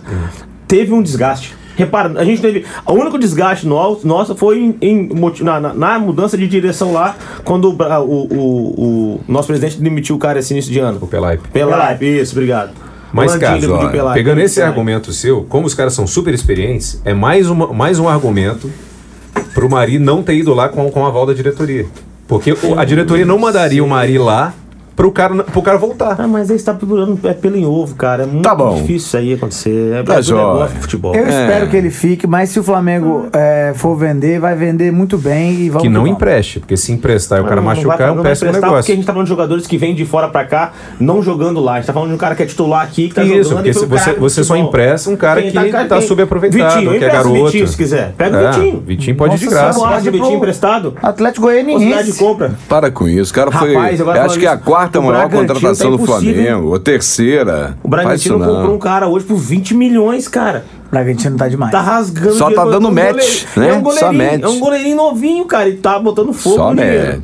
teve 0.67 0.91
um 0.93 1.01
desgaste. 1.01 1.55
Repara, 1.77 2.17
a 2.19 2.23
gente 2.23 2.41
teve. 2.41 2.63
O 2.85 2.93
único 2.93 3.19
desgaste 3.19 3.67
no- 3.67 3.99
nosso 4.05 4.33
foi 4.33 4.59
em, 4.59 4.77
em 4.81 5.09
na, 5.41 5.59
na- 5.73 5.99
mudança 5.99 6.37
de 6.37 6.47
direção 6.47 6.93
lá, 6.93 7.15
quando 7.43 7.65
o, 7.69 7.75
o, 7.75 8.33
o- 8.33 9.15
o 9.15 9.19
nosso 9.27 9.47
presidente 9.47 9.81
demitiu 9.81 10.15
o 10.15 10.19
cara 10.19 10.39
esse 10.39 10.53
início 10.53 10.71
de 10.71 10.79
ano. 10.79 10.99
O 11.01 11.07
Pelaipe. 11.07 11.49
Pela 11.49 11.71
isso, 12.21 12.31
obrigado. 12.33 12.71
Mas, 13.11 13.33
O 13.87 13.91
Pelaipe. 13.91 14.19
Pegando 14.19 14.39
esse 14.39 14.61
argumento 14.61 15.11
seu, 15.11 15.43
como 15.49 15.67
os 15.67 15.73
caras 15.73 15.93
são 15.93 16.07
super 16.07 16.33
experientes, 16.33 17.01
é 17.03 17.13
mais, 17.13 17.49
uma, 17.49 17.67
mais 17.73 17.99
um 17.99 18.07
argumento 18.07 18.71
pro 19.53 19.69
Mari 19.69 19.99
não 19.99 20.23
ter 20.23 20.35
ido 20.35 20.53
lá 20.53 20.69
com, 20.69 20.89
com 20.89 21.01
o 21.01 21.05
aval 21.05 21.25
da 21.25 21.33
diretoria. 21.33 21.85
Porque 22.27 22.53
a 22.75 22.83
diretoria 22.83 23.25
não 23.25 23.37
mandaria 23.37 23.83
o 23.83 23.87
Mari 23.87 24.17
lá 24.17 24.53
pro 24.95 25.11
cara, 25.11 25.43
pro 25.43 25.61
cara 25.61 25.77
voltar. 25.77 26.15
Ah, 26.19 26.27
mas 26.27 26.49
aí 26.49 26.57
você 26.57 26.65
tá 26.65 26.73
procurando 26.73 27.19
é 27.23 27.33
pelo 27.33 27.55
em 27.57 27.65
ovo, 27.65 27.95
cara. 27.95 28.23
É 28.23 28.25
muito 28.25 28.43
Tá 28.43 28.55
bom. 28.55 28.75
difícil 28.75 28.95
isso 28.95 29.17
aí 29.17 29.33
acontecer. 29.33 29.93
É, 29.93 30.03
Tá 30.03 30.15
é 30.15 30.17
negócio 30.21 30.75
futebol. 30.81 31.15
Eu 31.15 31.25
É. 31.25 31.29
espero 31.29 31.67
que 31.69 31.77
ele 31.77 31.89
fique, 31.89 32.25
mas 32.27 32.49
se 32.49 32.59
o 32.59 32.63
Flamengo 32.63 33.27
é, 33.33 33.73
for 33.75 33.95
vender, 33.95 34.39
vai 34.39 34.55
vender 34.55 34.91
muito 34.91 35.17
bem 35.17 35.51
e 35.53 35.69
vamos 35.69 35.83
Que 35.83 35.89
não 35.89 36.07
empreste, 36.07 36.59
porque 36.59 36.77
se 36.77 36.91
emprestar 36.91 37.39
e 37.39 37.41
o 37.41 37.43
cara 37.45 37.57
Não, 37.57 37.63
não 37.63 37.69
machucar 37.69 37.97
vai- 37.97 38.07
é 38.07 38.11
não 38.11 38.19
um 38.19 38.23
péssimo 38.23 38.49
emprestar 38.49 38.61
Porque 38.61 38.65
a 38.65 38.69
negócio. 38.77 38.95
gente 38.95 39.05
tá 39.05 39.13
falando 39.13 39.25
de 39.25 39.29
jogadores 39.29 39.67
que 39.67 39.77
vêm 39.77 39.93
de 39.95 40.05
fora 40.05 40.27
pra 40.29 40.45
cá, 40.45 40.71
não 40.99 41.21
jogando 41.21 41.59
lá. 41.59 41.73
A 41.73 41.75
gente 41.77 41.87
tá 41.87 41.93
falando 41.93 42.09
de 42.09 42.15
um 42.15 42.19
cara 42.19 42.35
que 42.35 42.43
é 42.43 42.45
titular 42.45 42.83
aqui, 42.83 43.09
que 43.09 43.15
tá 43.15 43.23
Isso, 43.23 43.49
jogando. 43.49 43.55
porque 43.57 43.69
e 43.69 43.73
se 43.73 43.85
um 43.85 43.87
você- 43.87 44.13
você 44.13 44.43
só 44.43 44.55
empresta 44.55 45.09
um 45.09 45.15
cara 45.15 45.41
Quem 45.41 45.51
que 45.51 45.55
tá 45.55 45.87
quem- 45.97 46.01
subaproveitado, 46.07 46.73
Vitinho, 46.79 46.99
que 46.99 47.05
é 47.05 47.09
garoto. 47.09 47.45
Vitinho, 47.45 47.67
se 47.67 47.77
quiser. 47.77 48.13
Pega 48.17 48.37
É, 48.37 48.49
o 48.49 48.53
Vitinho. 48.53 48.83
Vitinho 48.85 49.15
pode 49.17 49.35
ir 49.35 49.39
de 49.39 49.45
Nossa, 49.45 49.57
graça. 49.57 49.79
Não 49.79 49.85
Pode 49.89 50.09
Vitinho 50.09 50.37
emprestado? 50.37 50.93
Atlético 51.01 51.45
Goianiense. 51.47 52.11
de 52.11 52.17
compra. 52.17 52.51
Para 52.67 52.89
com 52.91 53.07
isso, 53.07 53.31
o 53.31 53.35
cara 53.35 53.51
foi. 53.51 53.75
Acho 53.75 54.39
que 54.39 54.45
é 54.45 54.49
a 54.49 54.55
isso, 54.55 54.63
quarta 54.85 54.99
o 54.99 55.03
maior 55.03 55.29
Bragantino 55.29 55.47
contratação 55.47 55.91
tá 55.91 55.97
do 55.97 56.05
Flamengo, 56.05 56.69
ou 56.69 56.79
terceira. 56.79 57.77
O 57.83 57.87
Bragantino 57.87 58.39
comprou 58.39 58.75
um 58.75 58.79
cara 58.79 59.07
hoje 59.07 59.25
por 59.25 59.37
20 59.37 59.73
milhões, 59.73 60.27
cara. 60.27 60.65
O 60.87 60.91
Bragantino 60.91 61.37
tá 61.37 61.47
demais. 61.47 61.71
Tá 61.71 61.81
rasgando 61.81 62.35
Só 62.35 62.51
tá 62.51 62.63
dando 62.65 62.87
um 62.87 62.91
match, 62.91 63.45
né? 63.55 63.69
É 63.69 63.73
um 63.73 63.75
Só 63.75 63.81
goleirinho, 63.81 64.31
match. 64.31 64.43
é 64.43 64.47
um 64.47 64.59
goleirinho 64.59 64.95
novinho, 64.95 65.45
cara. 65.45 65.69
E 65.69 65.77
tá 65.77 65.99
botando 65.99 66.31
fogo 66.33 66.55
Só 66.55 66.69
no 66.73 66.81
dinheiro. 66.81 67.23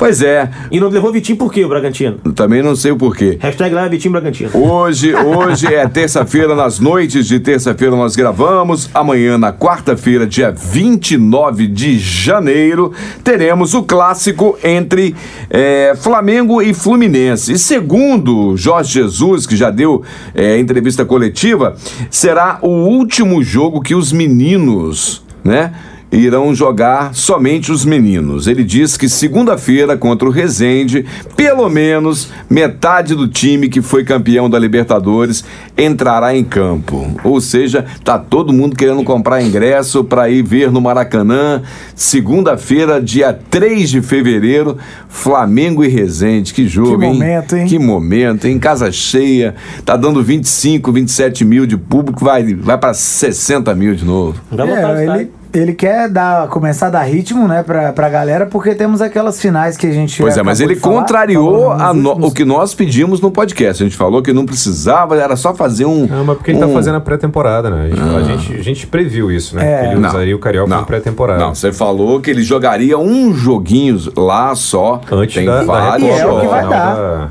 Pois 0.00 0.22
é, 0.22 0.48
E 0.72 0.80
não 0.80 0.88
levou 0.88 1.12
Vitinho 1.12 1.36
por 1.36 1.52
quê, 1.52 1.62
o 1.62 1.68
Bragantino? 1.68 2.16
também 2.34 2.62
não 2.62 2.74
sei 2.74 2.90
o 2.90 2.96
porquê. 2.96 3.36
Hashtag 3.38 3.74
lá 3.74 3.84
é 3.84 3.88
Vitinho 3.90 4.12
Bragantino. 4.12 4.50
Hoje, 4.54 5.14
hoje 5.14 5.66
é 5.66 5.86
terça-feira, 5.86 6.54
nas 6.54 6.80
noites 6.80 7.26
de 7.26 7.38
terça-feira 7.38 7.94
nós 7.94 8.16
gravamos. 8.16 8.88
Amanhã, 8.94 9.36
na 9.36 9.52
quarta-feira, 9.52 10.26
dia 10.26 10.50
29 10.50 11.66
de 11.66 11.98
janeiro, 11.98 12.94
teremos 13.22 13.74
o 13.74 13.82
clássico 13.82 14.58
entre 14.64 15.14
eh, 15.50 15.92
Flamengo 16.00 16.62
e 16.62 16.72
Fluminense. 16.72 17.52
E 17.52 17.58
segundo 17.58 18.56
Jorge 18.56 18.94
Jesus, 18.94 19.46
que 19.46 19.54
já 19.54 19.68
deu 19.68 20.02
eh, 20.34 20.58
entrevista 20.58 21.04
coletiva, 21.04 21.76
será 22.10 22.58
o 22.62 22.70
último 22.70 23.42
jogo 23.42 23.82
que 23.82 23.94
os 23.94 24.12
meninos, 24.12 25.22
né? 25.44 25.74
Irão 26.12 26.54
jogar 26.54 27.14
somente 27.14 27.70
os 27.70 27.84
meninos. 27.84 28.46
Ele 28.46 28.64
diz 28.64 28.96
que 28.96 29.08
segunda-feira 29.08 29.96
contra 29.96 30.28
o 30.28 30.30
Resende, 30.30 31.04
pelo 31.36 31.68
menos 31.68 32.30
metade 32.48 33.14
do 33.14 33.28
time 33.28 33.68
que 33.68 33.80
foi 33.80 34.04
campeão 34.04 34.50
da 34.50 34.58
Libertadores 34.58 35.44
entrará 35.76 36.34
em 36.34 36.44
campo. 36.44 37.16
Ou 37.22 37.40
seja, 37.40 37.84
tá 38.04 38.18
todo 38.18 38.52
mundo 38.52 38.76
querendo 38.76 39.02
comprar 39.04 39.42
ingresso 39.42 40.02
para 40.02 40.28
ir 40.28 40.42
ver 40.42 40.70
no 40.70 40.80
Maracanã, 40.80 41.62
segunda-feira, 41.94 43.00
dia 43.00 43.32
3 43.32 43.88
de 43.88 44.02
fevereiro, 44.02 44.76
Flamengo 45.08 45.84
e 45.84 45.88
Resende. 45.88 46.52
Que 46.52 46.66
jogo, 46.66 46.98
Que 46.98 47.04
hein? 47.04 47.12
momento, 47.12 47.56
hein? 47.56 47.66
Que 47.66 47.78
momento, 47.78 48.48
em 48.48 48.58
casa 48.58 48.90
cheia, 48.90 49.54
tá 49.84 49.96
dando 49.96 50.22
25, 50.22 50.92
27 50.92 51.44
mil 51.44 51.66
de 51.66 51.76
público, 51.76 52.24
vai, 52.24 52.54
vai 52.54 52.76
para 52.76 52.94
60 52.94 53.74
mil 53.74 53.94
de 53.94 54.04
novo. 54.04 54.40
É, 54.52 54.56
tá? 54.56 55.16
ele, 55.16 55.30
ele 55.52 55.72
quer 55.72 56.08
dar, 56.08 56.46
começar 56.48 56.86
a 56.86 56.90
dar 56.90 57.02
ritmo, 57.02 57.48
né, 57.48 57.62
pra, 57.62 57.92
pra 57.92 58.08
galera, 58.08 58.46
porque 58.46 58.74
temos 58.74 59.00
aquelas 59.02 59.40
finais 59.40 59.76
que 59.76 59.86
a 59.86 59.92
gente. 59.92 60.20
Pois 60.22 60.36
é, 60.36 60.42
mas 60.42 60.60
ele 60.60 60.76
falar, 60.76 60.94
contrariou 61.00 61.74
no- 61.94 62.26
o 62.26 62.32
que 62.32 62.44
nós 62.44 62.74
pedimos 62.74 63.20
no 63.20 63.30
podcast. 63.30 63.82
A 63.82 63.86
gente 63.86 63.96
falou 63.96 64.22
que 64.22 64.32
não 64.32 64.46
precisava, 64.46 65.16
era 65.16 65.34
só 65.36 65.52
fazer 65.54 65.84
um. 65.86 66.06
Não, 66.06 66.24
mas 66.24 66.36
porque 66.36 66.52
ele 66.52 66.58
um- 66.62 66.68
tá 66.68 66.72
fazendo 66.74 66.96
a 66.96 67.00
pré-temporada, 67.00 67.68
né? 67.70 67.84
A 67.84 67.88
gente, 67.88 68.00
a 68.02 68.22
gente, 68.36 68.60
a 68.60 68.62
gente 68.62 68.86
previu 68.86 69.30
isso, 69.30 69.56
né? 69.56 69.72
É. 69.72 69.78
Que 69.88 69.94
ele 69.94 70.06
usaria 70.06 70.36
o 70.36 70.38
Carioca 70.38 70.68
não, 70.70 70.76
como 70.78 70.86
pré-temporada. 70.86 71.40
Não, 71.40 71.54
você 71.54 71.72
falou 71.72 72.20
que 72.20 72.30
ele 72.30 72.42
jogaria 72.42 72.96
um 72.98 73.34
joguinho 73.34 73.98
lá 74.16 74.54
só. 74.54 75.00
Antes 75.10 75.34
Tem 75.34 75.46
da, 75.46 75.58
da 75.60 75.64
vários 75.64 76.08
E 76.08 76.10
é 76.10 76.14
o 76.14 76.16
que 76.16 76.22
jogos. 76.36 76.50
vai 76.50 76.62
dar. 76.68 76.94
Da, 76.94 77.28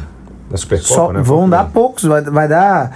da 0.51 0.57
Supercopa, 0.57 0.93
Só, 0.93 1.13
né? 1.13 1.21
vão 1.23 1.47
dar 1.47 1.65
poucos, 1.65 2.03
vai, 2.05 2.21
vai 2.23 2.47
dar 2.47 2.91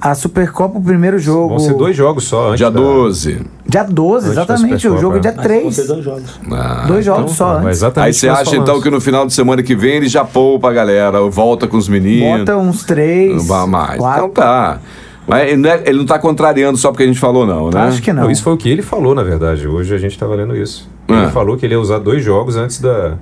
a 0.00 0.14
Supercopa 0.14 0.78
o 0.78 0.82
primeiro 0.82 1.18
jogo. 1.18 1.48
Vão 1.48 1.58
ser 1.58 1.74
dois 1.74 1.96
jogos 1.96 2.24
só 2.24 2.48
antes 2.48 2.58
Dia 2.58 2.70
da- 2.70 2.78
12. 2.78 3.40
Dia 3.70 3.82
12, 3.84 4.24
Antes 4.30 4.34
da 4.34 4.42
exatamente. 4.54 4.88
O 4.88 4.96
jogo 4.98 5.16
é 5.18 5.20
dia 5.20 5.30
é. 5.30 5.34
Vão 5.34 5.42
3. 5.44 5.74
ser 5.74 5.86
dois 5.86 6.02
jogos. 6.04 6.40
Ah, 6.50 6.84
Dois 6.86 7.04
jogos 7.04 7.32
só 7.32 7.54
Mas 7.54 7.64
antes. 7.66 7.76
exatamente 7.78 8.06
Aí 8.06 8.14
você 8.14 8.28
acha 8.28 8.44
falamos. 8.46 8.68
então 8.70 8.80
que 8.80 8.90
no 8.90 9.00
final 9.00 9.26
de 9.26 9.34
semana 9.34 9.62
que 9.62 9.74
vem 9.76 9.96
ele 9.96 10.08
já 10.08 10.24
poupa 10.24 10.70
a 10.70 10.72
galera, 10.72 11.20
volta 11.28 11.66
com 11.68 11.76
os 11.76 11.86
meninos. 11.88 12.38
Bota 12.40 12.56
uns 12.56 12.82
três. 12.84 13.36
Não 13.36 13.44
vai 13.44 13.66
mais. 13.66 13.98
quatro. 13.98 14.24
Então 14.24 14.30
tá. 14.30 14.78
Mas 15.26 15.48
ele 15.48 15.58
não, 15.58 15.68
é- 15.70 15.82
ele 15.84 15.98
não 15.98 16.06
tá 16.06 16.18
contrariando 16.18 16.78
só 16.78 16.90
porque 16.90 17.02
a 17.02 17.06
gente 17.06 17.18
falou, 17.20 17.46
não, 17.46 17.68
né? 17.68 17.80
Acho 17.82 18.00
que 18.00 18.10
não. 18.10 18.22
Não, 18.22 18.30
isso 18.30 18.42
foi 18.42 18.54
o 18.54 18.56
que 18.56 18.70
ele 18.70 18.80
falou, 18.80 19.14
na 19.14 19.22
verdade. 19.22 19.68
Hoje 19.68 19.94
a 19.94 19.98
gente 19.98 20.12
estava 20.12 20.34
lendo 20.34 20.56
isso. 20.56 20.88
Ah. 21.06 21.24
Ele 21.24 21.30
falou 21.30 21.54
que 21.58 21.66
ele 21.66 21.74
ia 21.74 21.80
usar 21.80 21.98
dois 21.98 22.24
jogos 22.24 22.56
antes 22.56 22.80
da, 22.80 23.16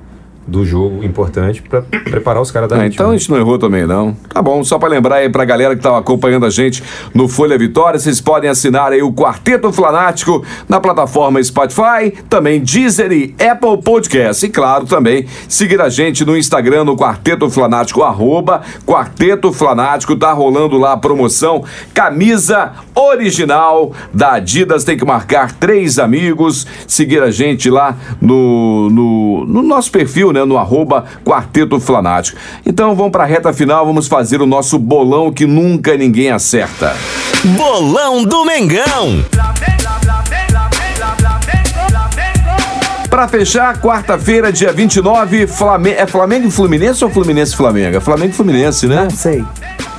do 0.47 0.65
jogo 0.65 1.03
importante 1.03 1.63
para 1.63 1.83
preparar 1.83 2.41
os 2.41 2.51
caras 2.51 2.69
da 2.69 2.77
Ah, 2.77 2.87
então 2.87 3.11
a 3.11 3.17
gente 3.17 3.31
não 3.31 3.37
errou 3.37 3.59
também, 3.59 3.87
não. 3.87 4.15
Tá 4.29 4.41
bom, 4.41 4.63
só 4.63 4.79
pra 4.79 4.89
lembrar 4.89 5.17
aí 5.17 5.29
pra 5.29 5.45
galera 5.45 5.75
que 5.75 5.83
tá 5.83 5.97
acompanhando 5.99 6.47
a 6.47 6.51
gente 6.51 6.83
no 7.13 7.29
Folha 7.29 7.59
Vitória, 7.59 7.99
vocês 7.99 8.21
podem 8.21 8.49
assinar 8.49 8.93
aí 8.93 9.03
o 9.03 9.13
Quarteto 9.13 9.73
Flanático 9.73 10.45
na 10.69 10.81
plataforma 10.81 11.43
Spotify, 11.43 12.13
também 12.29 12.61
Deezer 12.61 13.11
e 13.11 13.35
Apple 13.43 13.83
Podcast. 13.83 14.47
E 14.47 14.49
claro, 14.49 14.87
também 14.87 15.27
seguir 15.49 15.81
a 15.81 15.89
gente 15.89 16.25
no 16.25 16.37
Instagram 16.37 16.85
no 16.85 16.97
Quarteto 16.97 17.51
Flanático, 17.51 18.03
arroba 18.03 18.63
Quarteto 18.87 19.53
Flanático, 19.53 20.17
tá 20.17 20.33
rolando 20.33 20.79
lá 20.79 20.93
a 20.93 20.97
promoção 20.97 21.65
camisa 21.93 22.73
original 22.95 23.93
da 24.13 24.35
Adidas, 24.35 24.85
tem 24.85 24.97
que 24.97 25.05
marcar 25.05 25.53
três 25.53 25.99
amigos, 25.99 26.67
seguir 26.87 27.23
a 27.23 27.31
gente 27.31 27.71
lá 27.71 27.97
no, 28.21 28.91
no, 28.91 29.47
no 29.47 29.63
nosso 29.63 29.91
perfil, 29.91 30.33
né, 30.37 30.45
no 30.45 30.59
arroba 30.59 31.05
Quarteto 31.25 31.81
Flanático. 31.81 32.39
Então 32.65 32.95
vamos 32.95 33.13
pra 33.13 33.25
reta 33.25 33.53
final, 33.53 33.87
vamos 33.87 34.07
fazer 34.07 34.41
o 34.43 34.47
nosso 34.47 34.79
bolão 34.79 35.33
que 35.33 35.47
nunca 35.47 35.97
ninguém 35.97 36.31
acerta. 36.31 36.95
Bolão 37.45 38.25
do 38.25 38.45
Mengão. 38.45 39.25
Pra 43.09 43.29
fechar, 43.29 43.81
quarta-feira, 43.81 44.53
dia 44.53 44.73
29, 44.73 45.47
Flamengo. 45.47 45.97
É 45.99 46.07
Flamengo 46.07 46.49
e 46.49 46.51
Fluminense 46.51 47.03
ou 47.05 47.11
Fluminense 47.11 47.55
e 47.55 47.57
Flamengo? 47.57 47.97
É 47.97 48.01
Flamengo 48.01 48.31
e 48.31 48.35
Fluminense, 48.35 48.87
né? 48.87 49.05
Não 49.05 49.11
sei. 49.11 49.45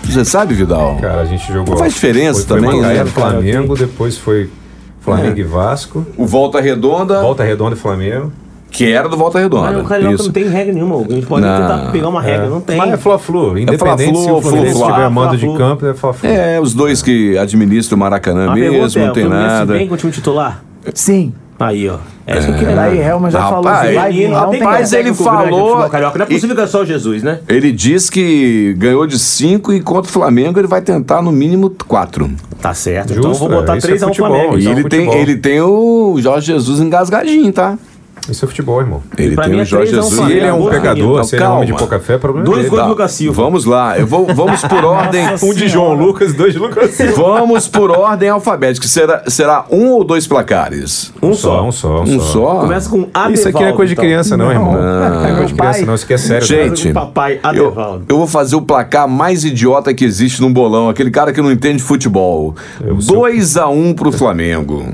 Você 0.03 0.23
sabe, 0.23 0.53
Vidal? 0.53 0.97
Cara, 1.01 1.21
a 1.21 1.25
gente 1.25 1.51
jogou. 1.51 1.71
Não 1.71 1.77
faz 1.77 1.93
diferença 1.93 2.45
foi, 2.45 2.57
também, 2.57 2.71
Foi 2.71 2.81
Macaé, 2.81 3.03
né? 3.03 3.09
Flamengo, 3.09 3.75
depois 3.75 4.17
foi 4.17 4.49
Flamengo 5.01 5.39
e 5.39 5.43
Vasco. 5.43 6.05
O 6.15 6.25
Volta 6.25 6.59
Redonda, 6.61 7.21
Volta 7.21 7.43
Redonda 7.43 7.75
e 7.75 7.79
Flamengo. 7.79 8.31
Que 8.69 8.91
era 8.91 9.07
do 9.09 9.17
Volta 9.17 9.39
Redonda. 9.39 9.71
Mas 9.71 9.81
o 9.81 9.87
Carioca 9.87 10.15
Isso. 10.15 10.23
não 10.25 10.31
tem 10.31 10.47
regra 10.47 10.73
nenhuma. 10.73 10.95
A 10.97 11.11
gente 11.13 11.25
pode 11.25 11.45
Não. 11.45 11.61
tentar 11.61 11.91
pegar 11.91 12.09
uma 12.09 12.21
regra, 12.21 12.47
não 12.49 12.61
tem. 12.61 12.77
Mas 12.77 12.91
é 12.93 12.97
Fla-Flu. 12.97 13.57
Independente 13.57 13.79
Fla-Flu, 14.11 14.23
se 14.23 14.31
o 14.31 14.41
Fluminense 14.41 14.83
tiver 14.83 15.09
mando 15.09 15.37
de 15.37 15.47
campo, 15.57 15.85
é 15.85 15.93
Fla-Flu. 15.93 16.29
É, 16.29 16.59
os 16.59 16.73
dois 16.73 17.01
que 17.01 17.37
administram 17.37 17.95
o 17.95 17.99
Maracanã 17.99 18.51
A 18.51 18.53
pergunta 18.53 18.81
mesmo, 18.81 18.99
é, 18.99 19.03
não 19.05 19.11
o 19.11 19.13
tem 19.13 19.23
Fluminense 19.23 19.53
nada. 19.53 19.73
vem 19.73 19.87
com 19.87 19.93
o 19.93 19.97
time 19.97 20.11
titular? 20.11 20.63
Sim. 20.93 21.33
Aí, 21.59 21.89
ó. 21.89 21.97
É 22.27 22.37
isso 22.37 22.53
que 22.53 22.65
Daí. 22.65 22.99
Helma 22.99 23.31
já 23.31 23.39
Rapaz, 23.39 23.65
falou 23.65 23.71
assim, 23.71 23.87
técnico 23.87 24.93
ele 24.95 25.03
grande 25.03 25.17
do 25.17 25.23
falou- 25.23 25.89
carioca. 25.89 26.17
Não 26.19 26.25
é 26.25 26.29
possível 26.29 26.55
que 26.55 26.61
é 26.61 26.67
só 26.67 26.81
o 26.81 26.85
Jesus, 26.85 27.23
né? 27.23 27.39
Ele 27.47 27.71
diz 27.71 28.11
que 28.11 28.75
ganhou 28.77 29.07
de 29.07 29.17
5 29.17 29.73
e 29.73 29.81
contra 29.81 30.07
o 30.07 30.13
Flamengo 30.13 30.59
ele 30.59 30.67
vai 30.67 30.81
tentar 30.81 31.19
no 31.21 31.31
mínimo 31.31 31.73
4. 31.87 32.29
Tá 32.61 32.75
certo. 32.75 33.07
Justo, 33.13 33.19
então 33.21 33.31
eu 33.31 33.37
vou 33.37 33.49
botar 33.49 33.73
é, 33.73 33.77
isso 33.77 33.87
é 33.87 33.89
3 33.89 34.03
a 34.03 34.05
1 34.05 34.09
futebol, 34.09 34.29
Flamengo. 34.29 34.59
E 34.59 34.67
é 34.67 34.71
ele 34.71 34.83
tem, 34.83 35.11
ele 35.15 35.35
tem 35.37 35.61
o 35.61 36.17
Jorge 36.19 36.47
Jesus 36.47 36.79
engasgadinho, 36.79 37.51
tá? 37.51 37.75
Isso 38.29 38.43
é 38.43 38.47
futebol, 38.47 38.79
irmão. 38.81 39.01
Ele 39.17 39.35
Pra 39.35 39.45
tem 39.45 39.53
mim 39.53 39.59
o 39.59 39.61
é 39.61 39.65
Jorge 39.65 39.91
3 39.91 40.03
a 40.03 40.07
1 40.07 40.09
Jesus. 40.09 40.27
Se 40.27 40.31
ele 40.33 40.45
é 40.45 40.53
um 40.53 40.57
Então, 40.57 41.23
se 41.23 41.35
ele 41.35 41.43
é 41.43 41.47
um 41.49 41.53
homem 41.53 41.65
de 41.67 41.73
pouca 41.73 41.99
fé, 41.99 42.17
problema 42.17 42.45
Dois 42.45 42.57
dele. 42.63 42.69
gols 42.69 42.83
do 42.83 42.89
Lucas 42.89 43.11
Silva. 43.11 43.41
Vamos 43.43 43.65
lá, 43.65 43.97
eu 43.97 44.05
vou, 44.05 44.25
vamos 44.33 44.61
por 44.63 44.83
ordem. 44.85 45.25
Um 45.43 45.53
de 45.53 45.67
João 45.67 45.93
Lucas, 45.93 46.33
dois 46.33 46.53
de 46.53 46.59
Lucas 46.59 46.91
Silva. 46.91 47.13
Vamos 47.15 47.67
por 47.67 47.89
ordem 47.91 48.29
alfabética. 48.29 48.87
Será, 48.87 49.23
será 49.27 49.65
um 49.71 49.89
ou 49.91 50.03
dois 50.03 50.27
placares? 50.27 51.13
Um 51.21 51.33
só, 51.33 51.57
só. 51.59 51.63
um 51.65 51.71
só, 51.71 52.01
Um 52.03 52.19
só? 52.19 52.55
Começa 52.61 52.89
com 52.89 53.01
Adevaldo. 53.13 53.33
Isso 53.33 53.47
aqui 53.47 53.59
não 53.61 53.67
é 53.67 53.73
coisa 53.73 53.87
de 53.87 53.93
então. 53.93 54.05
criança, 54.05 54.35
não, 54.37 54.51
irmão. 54.51 54.73
Não. 54.73 54.81
Não 54.81 55.25
é 55.25 55.29
coisa 55.31 55.45
de 55.45 55.53
criança, 55.53 55.85
não. 55.85 55.95
Isso 55.95 56.03
aqui 56.05 56.13
é 56.13 56.17
sério. 56.17 56.45
Gente, 56.45 56.67
Começa 56.67 56.87
com 56.87 56.93
Papai 56.93 57.39
Adevaldo. 57.41 58.05
eu 58.09 58.17
vou 58.17 58.27
fazer 58.27 58.55
o 58.55 58.61
placar 58.61 59.07
mais 59.07 59.45
idiota 59.45 59.93
que 59.93 60.03
existe 60.03 60.41
num 60.41 60.51
bolão. 60.51 60.89
Aquele 60.89 61.11
cara 61.11 61.31
que 61.31 61.41
não 61.41 61.51
entende 61.51 61.81
futebol. 61.81 62.55
Eu 62.83 62.99
sou- 63.01 63.17
2 63.21 63.57
a 63.57 63.67
1 63.69 63.93
pro 63.93 64.11
Flamengo. 64.11 64.85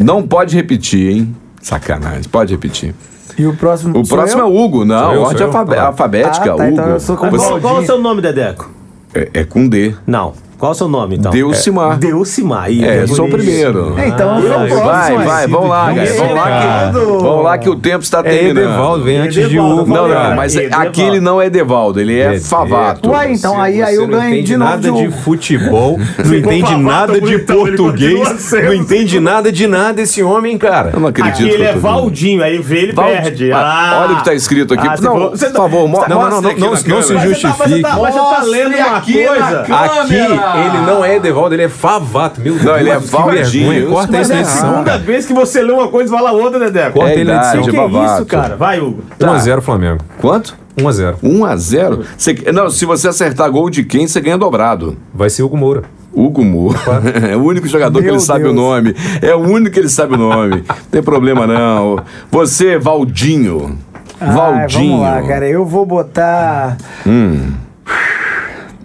Não 0.00 0.22
pode 0.22 0.54
repetir, 0.54 1.10
hein? 1.10 1.36
Sacanagem. 1.60 2.24
Pode 2.30 2.52
repetir. 2.52 2.94
E 3.36 3.46
o 3.46 3.56
próximo 3.56 3.98
O 3.98 4.06
próximo 4.06 4.40
eu? 4.42 4.46
é 4.46 4.48
o 4.50 4.56
Hugo. 4.56 4.84
Não, 4.84 5.14
eu, 5.14 5.22
ordem 5.22 5.46
Ah. 5.78 5.86
alfabética. 5.86 6.52
Ah, 6.52 6.56
tá, 6.56 6.64
Hugo. 6.64 6.64
então 6.64 6.88
eu 6.88 7.00
sou 7.00 7.16
com 7.16 7.30
Qual, 7.30 7.60
qual 7.60 7.76
é 7.76 7.80
o 7.80 7.86
seu 7.86 7.98
nome, 8.00 8.20
Dedeco? 8.20 8.70
É, 9.14 9.30
é 9.32 9.44
com 9.44 9.68
D. 9.68 9.94
Não. 10.06 10.34
Qual 10.58 10.72
é 10.72 10.74
o 10.74 10.76
seu 10.76 10.88
nome, 10.88 11.16
então? 11.16 11.30
Deucimar. 11.30 11.96
Deucimar. 11.98 12.68
Ih, 12.70 12.84
É, 12.84 13.02
que 13.02 13.14
sou 13.14 13.26
o 13.26 13.30
primeiro. 13.30 13.94
Então, 14.04 14.40
eu 14.40 14.48
próximo. 14.66 14.84
Vai, 14.84 15.16
ué. 15.16 15.24
vai, 15.24 15.46
vamos 15.46 15.68
lá, 15.70 15.84
Vamos 15.84 15.96
galera. 15.96 16.18
Vamos 16.18 16.34
lá, 16.34 16.48
que, 16.90 16.98
vamos 17.22 17.44
lá 17.44 17.58
que 17.58 17.68
o 17.70 17.76
tempo 17.76 18.02
está 18.02 18.18
É 18.18 18.22
terminando. 18.24 18.58
Edevaldo, 18.64 19.04
vem 19.04 19.18
antes 19.18 19.34
de 19.34 19.40
Edevaldo, 19.42 19.82
Hugo. 19.82 19.94
eu 19.94 20.08
Não, 20.08 20.08
não, 20.08 20.34
mas 20.36 20.56
Edevaldo. 20.56 20.88
aqui 20.88 21.00
ele 21.02 21.20
não 21.20 21.40
é 21.40 21.48
Devaldo, 21.48 22.00
ele 22.00 22.18
é 22.18 22.40
Favato. 22.40 23.08
Ué, 23.10 23.32
então, 23.32 23.60
aí- 23.60 23.80
aí 23.80 23.94
eu 23.94 24.08
não 24.08 24.18
ganhei 24.18 24.32
entende 24.40 24.46
de 24.48 24.56
novo 24.56 24.70
nada 24.70 24.90
de 24.90 24.98
de 25.00 25.08
um. 25.08 25.12
futebol, 25.12 25.98
não 26.26 26.34
entende 26.34 26.76
nada 26.76 27.20
de 27.20 27.38
português, 27.38 28.52
não 28.64 28.74
entende 28.74 29.20
nada 29.20 29.52
de 29.52 29.66
nada 29.68 30.00
esse 30.02 30.22
homem, 30.24 30.58
cara. 30.58 30.90
Eu 30.92 30.98
não 31.00 31.08
acredito. 31.08 31.34
Aqui 31.34 31.48
ele 31.48 31.62
eu 31.62 31.68
é. 31.68 31.72
Valdinho, 31.76 32.42
aí 32.42 32.58
vê 32.58 32.78
ele 32.80 32.92
perde. 32.94 33.52
Ah, 33.52 34.00
olha 34.02 34.14
o 34.14 34.16
que 34.18 34.24
tá 34.24 34.34
escrito 34.34 34.74
aqui. 34.74 34.86
Ah, 34.88 34.96
Não, 35.00 35.30
por 35.30 35.38
favor, 35.38 36.00
tá- 36.00 36.08
Não, 36.08 36.22
não, 36.28 36.40
não, 36.42 36.52
não, 36.52 36.70
não 36.70 36.76
se 37.02 37.16
justifique. 37.18 37.58
Mas 37.58 37.70
você 37.70 37.80
tá, 37.80 37.94
você 37.96 38.18
tá 38.18 38.42
lendo 38.42 38.76
uma 38.76 39.00
coisa. 39.00 39.60
Aqui 39.60 40.47
ele 40.56 40.78
não 40.86 41.04
é 41.04 41.16
Edevaldo, 41.16 41.54
ele 41.54 41.62
é 41.64 41.68
Favato. 41.68 42.40
Meu 42.40 42.54
Deus, 42.54 42.64
Não, 42.64 42.76
ele 42.78 42.90
é 42.90 42.98
que 42.98 43.06
Valdinho. 43.06 43.90
Corta 43.90 44.12
mas 44.12 44.26
isso 44.28 44.32
é 44.32 44.36
é 44.38 44.40
a 44.40 44.44
segunda 44.44 44.98
vez 44.98 45.26
que 45.26 45.32
você 45.32 45.62
lê 45.62 45.72
uma 45.72 45.88
coisa 45.88 46.14
e 46.14 46.16
fala 46.18 46.32
outra, 46.32 46.58
Dedeco. 46.58 46.92
Corta 46.98 47.10
É 47.10 47.18
ele 47.20 47.30
edição. 47.32 47.62
que 47.62 47.76
é 47.76 47.80
é 47.80 48.04
isso, 48.14 48.26
cara? 48.26 48.56
Vai, 48.56 48.80
Hugo. 48.80 49.02
1x0 49.20 49.60
Flamengo. 49.60 50.04
Quanto? 50.20 50.56
1x0. 50.76 51.16
1 51.22 51.44
a 51.44 51.56
0 51.56 52.04
Você- 52.16 52.52
Não, 52.52 52.70
se 52.70 52.84
você 52.84 53.08
acertar 53.08 53.50
gol 53.50 53.68
de 53.68 53.82
quem, 53.84 54.06
você 54.06 54.20
ganha 54.20 54.38
dobrado. 54.38 54.96
Vai 55.12 55.28
ser 55.30 55.42
Hugo 55.42 55.56
Moura. 55.56 55.82
Hugo 56.12 56.44
Moura. 56.44 56.78
É 57.30 57.36
o 57.36 57.42
único 57.44 57.66
jogador 57.68 57.98
que 57.98 58.04
Meu 58.06 58.14
ele 58.14 58.20
sabe 58.20 58.44
Deus. 58.44 58.52
o 58.52 58.56
nome. 58.56 58.94
É 59.20 59.34
o 59.34 59.38
único 59.40 59.72
que 59.72 59.80
ele 59.80 59.88
sabe 59.88 60.14
o 60.14 60.18
nome. 60.18 60.64
Não 60.68 60.76
tem 60.90 61.02
problema, 61.02 61.46
não. 61.46 62.00
Você, 62.30 62.78
Valdinho. 62.78 63.78
Ai, 64.20 64.32
Valdinho. 64.32 64.98
vamos 65.00 65.00
lá, 65.22 65.22
cara. 65.28 65.48
Eu 65.48 65.64
vou 65.64 65.84
botar. 65.84 66.76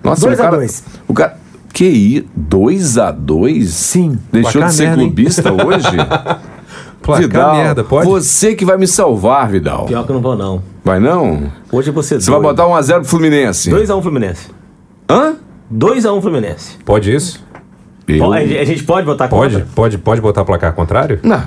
Nossa, 0.03 0.21
Dois 0.27 0.37
o 0.37 0.41
a 0.41 0.45
cara, 0.45 0.57
dois. 0.57 0.83
O 1.07 1.13
cara. 1.13 1.37
Que 1.73 1.85
isso? 1.85 2.25
2 2.35 2.97
a 2.99 3.11
2 3.11 3.69
Sim. 3.69 4.17
Deixou 4.31 4.51
Placar 4.53 4.69
de 4.69 4.75
ser 4.75 4.83
merda, 4.83 5.01
hein? 5.01 5.07
clubista 5.07 5.51
hoje? 5.51 5.87
Placar 7.01 7.21
Vidal, 7.23 7.55
merda, 7.55 7.83
pode? 7.83 8.07
você 8.07 8.55
que 8.55 8.63
vai 8.63 8.77
me 8.77 8.87
salvar, 8.87 9.49
Vidal. 9.49 9.85
Pior 9.87 10.05
que 10.05 10.11
eu 10.11 10.13
não 10.13 10.21
vou, 10.21 10.37
não. 10.37 10.63
Vai 10.85 10.99
não? 11.01 11.51
Hoje 11.71 11.91
você 11.91 12.15
Você 12.21 12.31
vai 12.31 12.39
botar 12.39 12.65
1 12.67 12.75
a 12.75 12.81
0 12.81 12.99
pro 13.01 13.09
Fluminense. 13.09 13.69
2x1 13.69 14.01
Fluminense. 14.01 14.47
Hã? 15.09 15.35
2x1 15.73 16.21
Fluminense. 16.21 16.77
Pode 16.85 17.13
isso? 17.13 17.43
Eu- 18.07 18.31
A 18.31 18.39
gente 18.65 18.83
pode 18.83 19.05
votar 19.05 19.27
Pode? 19.27 19.53
contra? 19.55 19.67
Pode, 19.75 19.97
pode 19.97 20.21
botar 20.21 20.45
placar 20.45 20.73
contrário? 20.73 21.19
Não. 21.23 21.41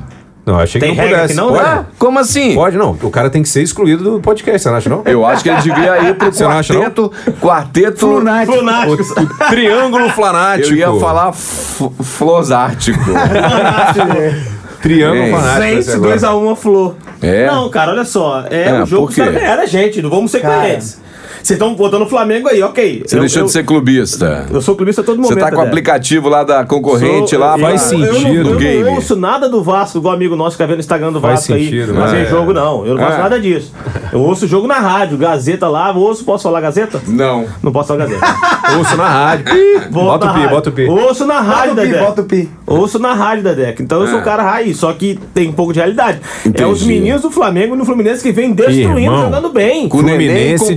Não, 0.47 0.61
achei 0.61 0.81
Tem 0.81 0.91
que 0.93 0.97
não 0.97 1.03
regra 1.03 1.19
pudesse. 1.23 1.35
que 1.35 1.41
não, 1.41 1.49
pode? 1.49 1.65
Ah, 1.69 1.85
como 1.99 2.19
assim? 2.21 2.55
Pode, 2.55 2.77
não. 2.79 2.97
O 3.03 3.11
cara 3.11 3.29
tem 3.29 3.43
que 3.43 3.49
ser 3.49 3.63
excluído 3.63 4.05
do 4.05 4.21
podcast, 4.21 4.63
você 4.63 4.69
não 4.71 4.77
acha, 4.77 4.89
não? 4.89 5.03
Eu 5.05 5.27
acho 5.27 5.43
que 5.43 5.49
ele 5.49 5.61
devia 5.61 5.99
ir 6.09 6.15
pro 6.15 6.31
Você 6.33 6.45
não 6.45 6.53
acha, 6.53 6.73
não? 6.73 6.81
quarteto. 6.83 7.13
Quarteto. 7.41 7.99
Flunático. 7.99 8.57
Lunáticos. 8.57 9.09
Triângulo 9.51 10.09
Flanático. 10.11 10.69
Eu 10.73 10.77
ia 10.77 11.01
falar 11.01 11.33
Flosártico. 11.33 13.01
Triângulo 14.83 15.31
vai 15.33 15.83
ser 15.83 15.83
Gente, 15.83 15.91
agora. 15.97 16.17
2x1 16.17 16.53
a 16.53 16.57
Flor. 16.57 16.95
É? 17.23 17.47
Não, 17.47 17.69
cara, 17.71 17.93
olha 17.93 18.05
só. 18.05 18.45
É, 18.51 18.69
É, 18.69 18.83
o 18.83 18.87
jogo 18.87 19.09
que 19.09 19.15
quê? 19.15 19.21
os 19.23 19.27
caras 19.27 19.41
ganharam 19.41 19.63
a 19.63 19.67
gente. 19.67 20.03
Não 20.03 20.11
vamos 20.11 20.31
ser 20.31 20.41
Cara. 20.41 20.61
coerentes. 20.61 21.01
Vocês 21.47 21.57
estão 21.61 21.75
botando 21.77 22.03
o 22.03 22.07
Flamengo 22.07 22.49
aí, 22.49 22.61
ok. 22.61 23.05
Você 23.07 23.15
Eu- 23.17 23.21
deixou 23.21 23.43
eu- 23.43 23.47
de 23.47 23.53
ser 23.53 23.65
clubista. 23.65 24.47
Eu 24.51 24.61
sou 24.61 24.75
clubista 24.75 25.01
a 25.01 25.05
todo 25.05 25.19
momento. 25.19 25.35
Você 25.35 25.39
tá 25.41 25.53
com 25.53 25.59
o 25.59 25.61
aplicativo 25.65 26.29
lá 26.29 26.43
da 26.43 26.65
concorrente 26.65 27.31
Sou- 27.31 27.39
lá. 27.39 27.55
eu- 27.57 27.61
faz 27.61 27.93
eu, 27.93 28.01
eu, 28.01 28.15
sentido. 28.15 28.51
não- 28.55 28.61
Eu, 28.61 28.85
não 28.87 28.95
ouço 28.97 29.15
nada 29.15 29.49
do 29.49 29.63
Vasco, 29.63 29.99
igual 29.99 30.13
amigo 30.13 30.35
nosso 30.35 30.57
que 30.57 30.63
tá 30.63 30.67
vendo 30.67 30.79
no 30.79 30.81
Instagram 30.81 31.13
do 31.13 31.21
Faz 31.21 31.35
Vasco 31.47 31.53
sentido, 31.53 31.93
aí. 31.93 31.99
Mas 31.99 32.13
né? 32.13 32.25
em 32.25 32.27
jogo 32.27 32.53
não. 32.53 32.85
Eu 32.85 32.95
não 32.97 33.01
faço 33.05 33.19
É. 33.19 33.23
nada 33.23 33.39
disso. 33.39 33.73
Eu 34.13 34.21
ouço 34.21 34.45
o 34.45 34.49
jogo 34.49 34.67
na 34.67 34.81
rádio, 34.81 35.17
Gazeta 35.17 35.69
lá. 35.69 35.93
Ouço, 35.97 36.25
posso 36.25 36.43
falar 36.43 36.61
Gazeta? 36.61 37.01
Não. 37.07 37.47
Não 37.63 37.71
posso 37.71 37.89
falar 37.89 38.07
Gazeta. 38.07 38.27
Ouço 38.79 38.97
na 38.97 39.09
rádio. 39.09 39.45
Bota 39.91 40.27
o 40.31 40.35
pi, 40.35 40.49
bota 40.49 40.71
o 40.71 40.73
pi. 40.73 40.85
Ouço 40.89 41.25
na 41.27 41.41
rádio, 41.41 41.75
Dedé. 41.77 41.99
bota 42.01 42.23
o 42.23 42.25
pi. 42.25 42.51
Ouço 42.67 42.99
na 42.99 43.15
rádio, 43.15 43.45
Dedeco. 43.45 43.81
Então 43.83 44.01
eu 44.01 44.09
sou 44.09 44.19
É. 44.19 44.21
um 44.21 44.25
cara 44.25 44.43
raiz, 44.43 44.77
só 44.77 44.93
que 44.93 45.17
tem 45.33 45.49
um 45.49 45.53
pouco 45.53 45.73
de 45.73 45.79
realidade. 45.79 46.19
É 46.53 46.67
os 46.67 46.83
meninos 46.83 47.23
do 47.23 47.31
Flamengo 47.31 47.75
e 47.77 47.79
no 47.79 47.85
Fluminense 47.85 48.21
que 48.23 48.33
vem 48.33 48.53
destruindo, 48.53 49.17
jogando 49.17 49.51
bem. 49.51 49.89
Com 49.89 50.03
Nenê 50.03 50.55
e 50.55 50.59
Fluminense 50.59 50.75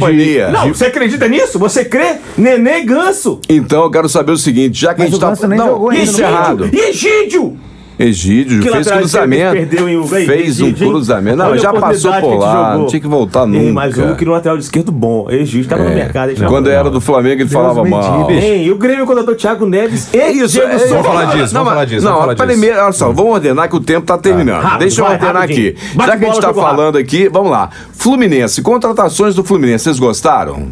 Não, 0.66 0.74
você 0.74 0.86
acredita 0.86 1.28
nisso? 1.28 1.57
Você 1.60 1.86
crê? 1.86 2.18
Nenê 2.38 2.82
Ganso. 2.82 3.39
Então 3.47 3.84
eu 3.84 3.91
quero 3.91 4.10
saber 4.10 4.32
o 4.32 4.38
seguinte, 4.38 4.80
já 4.80 4.93
que 4.93 4.99
Mas 4.99 5.07
a 5.07 5.12
gente 5.12 5.18
o 5.18 5.22
tá. 5.22 5.30
Ganso 5.30 5.47
nem 5.47 5.60
não, 5.60 5.68
jogou 5.68 5.89
ainda, 5.89 6.03
isso 6.03 6.22
é 6.22 6.26
errado. 6.26 6.70
E 6.72 6.80
Egídio? 6.80 7.57
Egídio 8.00 8.62
Que 8.62 8.72
fez 8.72 8.88
cruzamento. 8.88 9.52
perdeu 9.52 9.89
em 9.89 9.97
Uruguai? 9.97 10.26
Fez 10.26 10.62
um 10.62 10.68
Egídio, 10.68 10.88
cruzamento. 10.88 11.36
Não, 11.38 11.58
já 11.58 11.74
passou 11.74 12.14
por 12.14 12.36
lá. 12.38 12.78
Não 12.78 12.88
tinha 12.88 13.02
que 13.02 13.08
voltar 13.08 13.41
Ei, 13.41 13.47
nunca. 13.47 13.74
Mas 13.74 13.97
um 13.97 14.16
que 14.16 14.24
no 14.24 14.32
lateral 14.32 14.58
esquerdo 14.58 14.89
bom. 14.89 15.30
Egídio 15.30 15.68
tava 15.70 15.84
no 15.84 15.89
É. 15.89 15.95
mercado. 15.95 16.32
ele 16.32 16.45
Quando 16.45 16.70
era 16.70 16.89
do 16.89 17.02
Flamengo, 17.02 17.41
ele 17.41 17.50
falava 17.50 17.84
me 17.84 17.89
mal. 17.89 18.32
Ei, 18.32 18.66
e 18.68 18.72
o 18.72 18.78
Grêmio 18.78 19.06
contratou 19.06 19.36
Thiago 19.36 19.66
Neves 19.66 20.14
e 20.14 20.18
Isso, 20.32 20.54
Diego 20.54 20.72
é, 20.72 20.80
Souza. 20.80 20.93
Vamos 20.93 21.08
falar 21.08 21.26
disso, 21.26 21.54
Não, 21.54 21.64
vamos 21.64 21.70
falar 21.74 21.86
disso, 21.86 22.06
Não, 22.06 22.36
primeiro, 22.36 22.80
olha 22.80 22.91
só, 22.93 23.12
vamos 23.12 23.34
ordenar 23.34 23.68
que 23.70 23.76
o 23.76 23.82
tempo 23.82 24.06
tá 24.06 24.18
terminando. 24.18 24.62
Rápido, 24.62 24.80
Deixa 24.80 25.02
eu 25.02 25.06
vai, 25.06 25.14
ordenar 25.16 25.43
aqui. 25.43 25.76
Já 25.95 26.18
que 26.18 26.24
a 26.26 26.28
gente 26.28 26.39
tá 26.41 26.47
jogo 26.47 26.62
falando 26.62 26.97
aqui, 26.97 27.28
vamos 27.28 27.52
lá. 27.52 27.70
Fluminense, 27.91 28.62
contratações 28.62 29.36
do 29.36 29.43
Fluminense, 29.43 29.84
vocês 29.84 30.00
gostaram? 30.00 30.70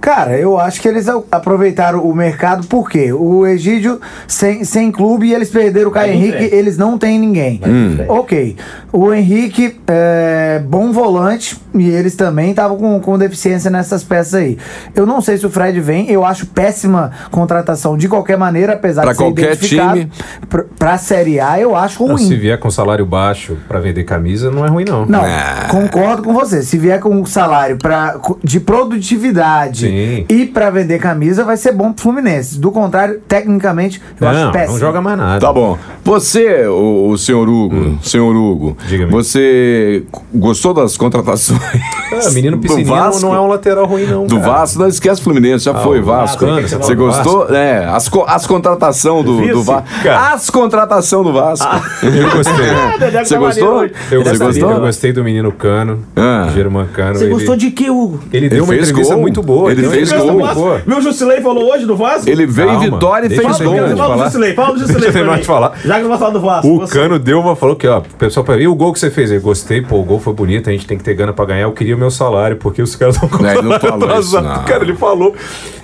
Cara, 0.00 0.38
eu 0.38 0.58
acho 0.58 0.80
que 0.80 0.88
eles 0.88 1.06
aproveitaram 1.30 2.00
o 2.02 2.14
mercado 2.14 2.66
porque 2.68 3.12
o 3.12 3.46
Egídio 3.46 4.00
sem, 4.26 4.64
sem 4.64 4.90
clube 4.92 5.26
e 5.28 5.34
eles 5.34 5.50
perderam 5.50 5.88
o 5.88 5.92
Caio 5.92 6.12
Henrique, 6.12 6.38
frente. 6.38 6.54
eles 6.54 6.78
não 6.78 6.96
têm 6.96 7.18
ninguém. 7.18 7.60
Ok. 8.08 8.56
O 8.92 9.12
Henrique 9.12 9.78
é 9.88 10.62
bom 10.66 10.92
volante 10.92 11.58
e 11.74 11.90
eles 11.90 12.14
também 12.16 12.50
estavam 12.50 12.76
com, 12.78 12.98
com 13.00 13.18
deficiência 13.18 13.70
nessas 13.70 14.02
peças 14.02 14.34
aí. 14.34 14.56
Eu 14.94 15.04
não 15.04 15.20
sei 15.20 15.36
se 15.36 15.44
o 15.46 15.50
Fred 15.50 15.78
vem, 15.80 16.10
eu 16.10 16.24
acho 16.24 16.46
péssima 16.46 17.10
contratação 17.30 17.96
de 17.98 18.08
qualquer 18.08 18.38
maneira, 18.38 18.74
apesar 18.74 19.02
Pra 19.02 19.12
de 19.12 19.18
ser 19.18 19.24
qualquer 19.24 19.42
identificado. 19.52 19.98
time. 19.98 20.12
Pra, 20.48 20.64
pra 20.78 20.98
Série 20.98 21.38
A, 21.40 21.60
eu 21.60 21.76
acho 21.76 22.02
Não, 22.02 22.14
ruim. 22.14 22.24
se 22.26 22.34
vier 22.36 22.58
com 22.58 22.70
salário 22.70 23.04
baixo 23.04 23.58
pra 23.68 23.78
vender 23.78 24.04
camisa, 24.04 24.50
não 24.50 24.64
é 24.64 24.68
ruim, 24.68 24.84
não. 24.88 25.04
Não, 25.04 25.22
Ah. 25.22 25.66
concordo 25.70 26.22
com 26.22 26.32
você. 26.32 26.62
Se 26.62 26.78
vier 26.78 26.98
com 27.00 27.10
um 27.10 27.26
salário 27.26 27.76
pra, 27.76 28.18
de 28.42 28.58
produtividade 28.60 29.87
hoje. 29.88 30.26
E 30.28 30.46
pra 30.46 30.70
vender 30.70 30.98
camisa 30.98 31.44
vai 31.44 31.56
ser 31.56 31.72
bom 31.72 31.92
pro 31.92 32.02
Fluminense. 32.02 32.58
Do 32.58 32.70
contrário, 32.70 33.20
tecnicamente, 33.28 34.00
eu 34.20 34.28
acho 34.28 34.44
Não, 34.44 34.52
péssimo. 34.52 34.72
não 34.74 34.78
joga 34.80 35.00
mais 35.00 35.18
nada. 35.18 35.40
Tá 35.40 35.52
bom. 35.52 35.78
Você, 36.04 36.66
o, 36.66 37.08
o 37.10 37.18
senhor 37.18 37.48
Hugo, 37.48 37.98
senhor 38.02 38.34
Hugo, 38.34 38.76
você 39.10 40.02
gostou 40.34 40.72
das 40.72 40.96
contratações? 40.96 41.60
Ah, 42.12 42.30
menino 42.30 42.56
do 42.56 42.62
piscininho 42.62 42.88
Vasco? 42.88 43.20
não 43.22 43.34
é 43.34 43.40
um 43.40 43.46
lateral 43.46 43.84
ruim, 43.86 44.04
não. 44.06 44.26
Do 44.26 44.36
cara. 44.40 44.52
Vasco, 44.52 44.78
não 44.78 44.88
esquece 44.88 45.20
Fluminense, 45.20 45.64
já 45.64 45.74
foi 45.74 46.00
o 46.00 46.04
Vasco. 46.04 46.46
Vasco, 46.46 46.78
Você, 46.78 46.94
gostou? 46.94 47.54
É, 47.54 47.84
as, 47.84 48.08
co- 48.08 48.24
as 48.26 48.46
contratação 48.46 49.22
do, 49.22 49.40
do 49.46 49.62
Vasco. 49.62 49.86
As 50.08 50.48
contratação 50.50 51.22
do 51.22 51.32
Vasco. 51.32 51.66
Eu 52.02 52.30
gostei. 52.30 52.58
Você 53.24 53.36
gostou? 53.36 53.84
Eu 53.84 53.90
Você 53.90 54.16
gostei, 54.18 54.38
gostou? 54.38 54.70
eu 54.72 54.80
gostei 54.80 55.12
do 55.12 55.22
menino 55.24 55.52
Cano, 55.52 56.04
Ah. 56.16 56.48
German 56.54 56.86
Cano. 56.92 57.16
Você 57.16 57.24
ele, 57.24 57.32
gostou 57.34 57.56
de 57.56 57.70
que, 57.70 57.90
Hugo? 57.90 58.20
Ele 58.32 58.48
deu 58.48 58.58
Ele 58.58 58.64
uma 58.64 58.74
entrevista 58.74 59.14
gol. 59.14 59.20
muito 59.22 59.42
boa. 59.42 59.70
Ele 59.70 59.77
uma 59.86 59.94
fez 59.94 60.12
gol. 60.12 60.54
boa. 60.54 60.82
Viu 60.86 60.98
o 60.98 61.00
Jusilei 61.00 61.40
falou 61.40 61.72
hoje 61.72 61.86
do 61.86 61.96
Vasco? 61.96 62.28
Ele 62.28 62.46
veio 62.46 62.68
em 62.68 62.72
Calma, 62.72 62.84
Vitória 62.90 63.26
e 63.26 63.30
fez 63.30 63.40
gol. 63.60 63.76
Fala 63.96 64.16
do. 64.16 64.24
Jusilei, 64.24 64.54
fala 64.54 64.72
do 64.74 64.78
Jusilei. 64.80 65.00
Deixa 65.02 65.18
eu 65.18 65.24
pra 65.24 65.34
mim. 65.34 65.40
de 65.40 65.46
falar. 65.46 65.72
Já 65.84 65.94
que 65.96 66.02
não 66.02 66.08
vai 66.10 66.18
falar 66.18 66.30
do 66.32 66.40
Vasco. 66.40 66.68
O 66.68 66.78
você. 66.80 66.92
Cano 66.92 67.18
deu 67.18 67.40
uma, 67.40 67.56
falou 67.56 67.76
que, 67.76 67.86
ó, 67.86 67.98
o 67.98 68.02
pessoal 68.18 68.44
falou, 68.44 68.60
e 68.60 68.68
o 68.68 68.74
gol 68.74 68.92
que 68.92 68.98
você 68.98 69.10
fez? 69.10 69.30
Eu 69.30 69.40
gostei, 69.40 69.80
pô, 69.82 69.96
o 70.00 70.04
gol 70.04 70.18
foi 70.20 70.32
bonito, 70.32 70.68
a 70.68 70.72
gente 70.72 70.86
tem 70.86 70.96
que 70.98 71.04
ter 71.04 71.14
gana 71.14 71.32
pra 71.32 71.44
ganhar, 71.44 71.62
eu 71.62 71.72
queria 71.72 71.94
o 71.94 71.98
meu 71.98 72.10
salário, 72.10 72.56
porque 72.56 72.82
os 72.82 72.94
caras 72.96 73.14
estão 73.14 73.28
com 73.28 73.42
Não, 73.42 73.50
ele 73.50 73.62
não 73.62 73.80
salário 73.80 74.00
falou 74.00 74.18
isso, 74.20 74.36
atrasado. 74.36 74.58
não. 74.58 74.64
Cara, 74.64 74.84
ele 74.84 74.94
falou. 74.94 75.34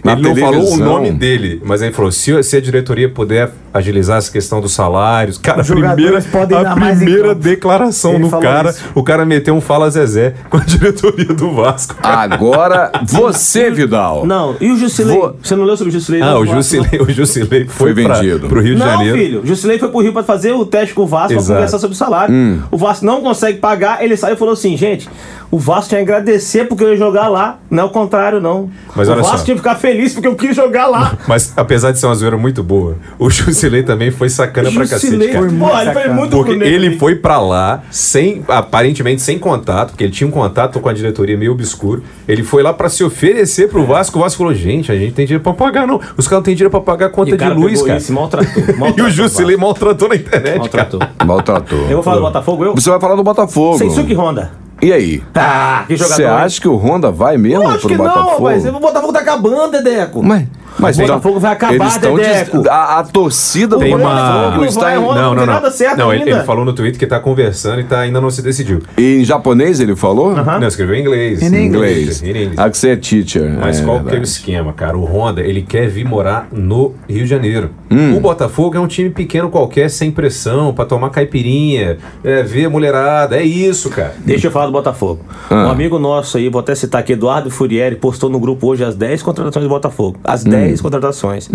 Na 0.04 0.12
ele 0.12 0.22
não 0.22 0.36
falou 0.36 0.50
o 0.60 0.64
televisão. 0.64 0.86
nome 0.86 1.10
dele, 1.12 1.62
mas 1.64 1.80
ele 1.80 1.92
falou: 1.92 2.12
se, 2.12 2.42
se 2.42 2.56
a 2.56 2.60
diretoria 2.60 3.08
puder 3.08 3.50
agilizar 3.72 4.18
essa 4.18 4.30
questão 4.30 4.60
dos 4.60 4.72
salários, 4.72 5.38
cara, 5.38 5.58
a 5.58 5.62
Os 5.62 5.68
primeira, 5.70 6.18
a 6.18 6.44
dar 6.44 6.76
mais 6.76 7.00
em 7.00 7.04
primeira 7.06 7.34
declaração 7.34 8.14
Ele 8.14 8.24
do 8.28 8.38
cara, 8.38 8.70
isso. 8.70 8.84
o 8.94 9.02
cara 9.02 9.24
meteu 9.24 9.54
um 9.54 9.60
Fala 9.62 9.88
Zezé 9.90 10.34
com 10.50 10.58
a 10.58 10.60
diretoria 10.60 11.24
do 11.24 11.52
Vasco. 11.54 11.96
Agora, 12.02 12.92
você, 13.02 13.70
Vidal. 13.84 14.26
Não, 14.26 14.56
e 14.60 14.70
o 14.70 14.76
Jusilei? 14.76 15.16
Vou- 15.18 15.36
Você 15.42 15.54
não 15.56 15.64
leu 15.64 15.76
sobre 15.76 15.90
o 15.90 15.92
Jusilei? 15.92 16.22
Ah, 16.22 16.26
não, 16.34 16.40
o 16.40 16.46
Jusilei, 16.46 17.00
o 17.00 17.10
Jusilei 17.10 17.64
foi, 17.66 17.92
Foi 17.92 17.94
vendido. 17.94 18.48
pro 18.48 18.60
Rio 18.60 18.74
de 18.74 18.80
Não, 18.80 18.86
Janeiro. 18.86 19.18
filho. 19.18 19.40
O 19.42 19.46
Jusilei 19.46 19.78
foi 19.78 19.88
pro 19.88 20.00
Rio 20.00 20.12
pra 20.12 20.22
fazer 20.22 20.52
o 20.52 20.64
teste 20.64 20.94
com 20.94 21.02
o 21.02 21.06
Vasco 21.06 21.32
Exato. 21.34 21.54
conversar 21.54 21.78
sobre 21.78 21.94
o 21.94 21.98
salário. 21.98 22.34
Hum. 22.34 22.60
O 22.70 22.76
Vasco 22.76 23.04
não 23.04 23.20
consegue 23.20 23.58
pagar, 23.58 24.02
ele 24.04 24.16
saiu 24.16 24.34
e 24.34 24.36
falou 24.36 24.54
assim, 24.54 24.76
gente, 24.76 25.08
o 25.54 25.58
Vasco 25.58 25.90
tinha 25.90 26.04
que 26.04 26.10
agradecer 26.10 26.64
porque 26.66 26.82
eu 26.82 26.88
ia 26.90 26.96
jogar 26.96 27.28
lá, 27.28 27.58
não 27.70 27.84
é 27.84 27.86
o 27.86 27.88
contrário, 27.90 28.40
não. 28.40 28.68
Mas 28.96 29.08
o 29.08 29.12
olha 29.12 29.22
Vasco 29.22 29.38
só. 29.38 29.44
tinha 29.44 29.54
que 29.54 29.60
ficar 29.62 29.76
feliz 29.76 30.12
porque 30.12 30.26
eu 30.26 30.34
quis 30.34 30.56
jogar 30.56 30.88
lá. 30.88 31.16
Mas 31.28 31.52
apesar 31.56 31.92
de 31.92 32.00
ser 32.00 32.06
uma 32.06 32.14
zoeira 32.16 32.36
muito 32.36 32.60
boa, 32.60 32.96
o 33.20 33.30
Jusilei 33.30 33.84
também 33.84 34.10
foi 34.10 34.28
sacana 34.28 34.68
pra 34.72 34.80
cacete, 34.80 35.12
Jusilei, 35.12 35.28
cara. 35.28 35.46
pô, 35.46 35.78
ele 35.78 35.92
foi 35.92 36.08
muito 36.08 36.30
Porque 36.36 36.52
ele 36.54 36.98
foi 36.98 37.14
pra 37.14 37.38
lá 37.38 37.84
sem, 37.88 38.42
aparentemente 38.48 39.22
sem 39.22 39.38
contato, 39.38 39.90
porque 39.90 40.02
ele 40.02 40.12
tinha 40.12 40.26
um 40.26 40.30
contato 40.32 40.80
com 40.80 40.88
a 40.88 40.92
diretoria 40.92 41.38
meio 41.38 41.52
obscuro. 41.52 42.02
Ele 42.26 42.42
foi 42.42 42.60
lá 42.60 42.72
pra 42.72 42.88
se 42.88 43.04
oferecer 43.04 43.68
pro 43.68 43.84
Vasco. 43.86 44.18
O 44.18 44.22
Vasco 44.22 44.38
falou: 44.38 44.54
gente, 44.54 44.90
a 44.90 44.96
gente 44.96 45.12
tem 45.12 45.24
dinheiro 45.24 45.44
pra 45.44 45.52
pagar, 45.52 45.86
não. 45.86 46.00
Os 46.16 46.26
caras 46.26 46.38
não 46.40 46.42
têm 46.42 46.56
dinheiro 46.56 46.70
pra 46.70 46.80
pagar 46.80 47.06
a 47.06 47.08
E 47.10 47.12
conta 47.12 47.30
de 47.30 47.36
cara 47.36 47.54
luz, 47.54 47.74
pegou 47.74 47.86
cara. 47.86 47.98
isso, 47.98 48.12
maltratou, 48.12 48.62
E 48.66 48.72
maltratou 48.76 49.04
o 49.06 49.10
Jusilei 49.10 49.56
maltratou 49.56 50.08
na 50.08 50.16
internet, 50.16 50.58
Maltratou. 50.58 50.98
cara. 50.98 51.12
Maltratou. 51.24 51.78
Eu 51.82 51.94
vou 51.94 52.02
falar 52.02 52.16
do 52.16 52.22
Botafogo, 52.22 52.64
eu? 52.64 52.74
Você 52.74 52.90
vai 52.90 52.98
falar 53.00 53.14
do 53.14 53.22
Botafogo. 53.22 53.78
Sensuke 53.78 54.14
Honda. 54.14 54.63
E 54.82 54.92
aí? 54.92 55.22
Ah, 55.34 55.84
que 55.86 55.96
jogador. 55.96 56.16
Você 56.16 56.24
acha 56.24 56.60
que 56.60 56.68
o 56.68 56.76
Honda 56.76 57.10
vai 57.10 57.36
mesmo 57.38 57.66
acho 57.68 57.80
pro 57.80 57.88
que 57.88 57.96
Botafogo? 57.96 58.30
não, 58.32 58.40
mas 58.40 58.66
o 58.66 58.80
Botafogo 58.80 59.12
tá 59.12 59.20
acabando, 59.20 59.72
Dedeco. 59.72 60.22
Mas, 60.22 60.46
mas 60.78 60.98
O 60.98 61.02
Botafogo 61.02 61.40
vai 61.40 61.52
acabar, 61.52 61.74
eles 61.74 61.94
estão 61.94 62.14
Dedeco. 62.16 62.58
des- 62.58 62.66
a, 62.66 62.98
a 62.98 63.04
torcida 63.04 63.78
Tem 63.78 63.90
do 63.90 63.96
uma- 63.96 64.08
Botafogo 64.10 64.56
Não 64.56 64.64
está 64.64 64.80
vai, 64.80 64.94
em, 64.94 64.98
Honda. 64.98 65.14
Não, 65.14 65.22
não, 65.30 65.36
tem 65.36 65.46
não. 65.46 65.54
nada 65.54 65.70
certo 65.70 65.98
não, 65.98 66.12
ele, 66.12 66.22
ainda. 66.24 66.36
ele 66.38 66.44
falou 66.44 66.64
no 66.64 66.72
Twitter 66.72 66.98
que 66.98 67.06
tá 67.06 67.20
conversando 67.20 67.80
e 67.80 67.84
tá, 67.84 68.00
ainda 68.00 68.20
não 68.20 68.30
se 68.30 68.42
decidiu. 68.42 68.80
em 68.98 69.24
japonês, 69.24 69.80
ele 69.80 69.94
falou? 69.96 70.34
Não, 70.34 70.66
escreveu 70.68 70.94
em 70.96 71.00
inglês. 71.00 71.42
Em 71.42 71.46
Inglês. 71.66 72.22
Em 72.22 72.28
inglês. 72.28 72.52
Ah, 72.56 72.68
que 72.70 72.76
você 72.78 72.90
é 72.90 72.96
teacher. 72.96 73.50
Mas 73.60 73.80
é, 73.80 73.84
qual 73.84 73.96
que 73.96 74.00
é 74.00 74.02
o 74.02 74.10
verdade. 74.10 74.28
esquema, 74.28 74.72
cara? 74.72 74.96
O 74.98 75.04
Honda, 75.04 75.40
ele 75.42 75.62
quer 75.62 75.88
vir 75.88 76.04
morar 76.04 76.48
no 76.52 76.94
Rio 77.08 77.22
de 77.24 77.26
Janeiro. 77.28 77.70
Hum. 77.90 78.16
O 78.16 78.20
Botafogo 78.20 78.76
é 78.76 78.80
um 78.80 78.86
time 78.88 79.10
pequeno 79.10 79.48
qualquer, 79.50 79.88
sem 79.88 80.10
pressão, 80.10 80.72
pra 80.74 80.84
tomar 80.84 81.10
caipirinha, 81.10 81.98
é, 82.24 82.42
ver 82.42 82.66
a 82.66 82.70
mulherada. 82.70 83.36
É 83.36 83.42
isso, 83.44 83.88
cara. 83.90 84.14
Deixa 84.24 84.48
eu 84.48 84.50
falar 84.50 84.66
do 84.66 84.72
Botafogo. 84.72 85.20
Ah. 85.50 85.66
Um 85.66 85.70
amigo 85.70 85.98
nosso 85.98 86.36
aí, 86.36 86.48
vou 86.48 86.60
até 86.60 86.74
citar 86.74 87.00
aqui, 87.00 87.12
Eduardo 87.12 87.50
Furieri, 87.50 87.96
postou 87.96 88.28
no 88.30 88.38
grupo 88.40 88.66
hoje 88.68 88.84
as 88.84 88.94
10 88.96 89.22
contratações 89.22 89.64
do 89.64 89.68
Botafogo. 89.68 90.18
As 90.24 90.44
Hum. 90.44 90.50
10 90.68 90.80
contratações. 90.80 91.48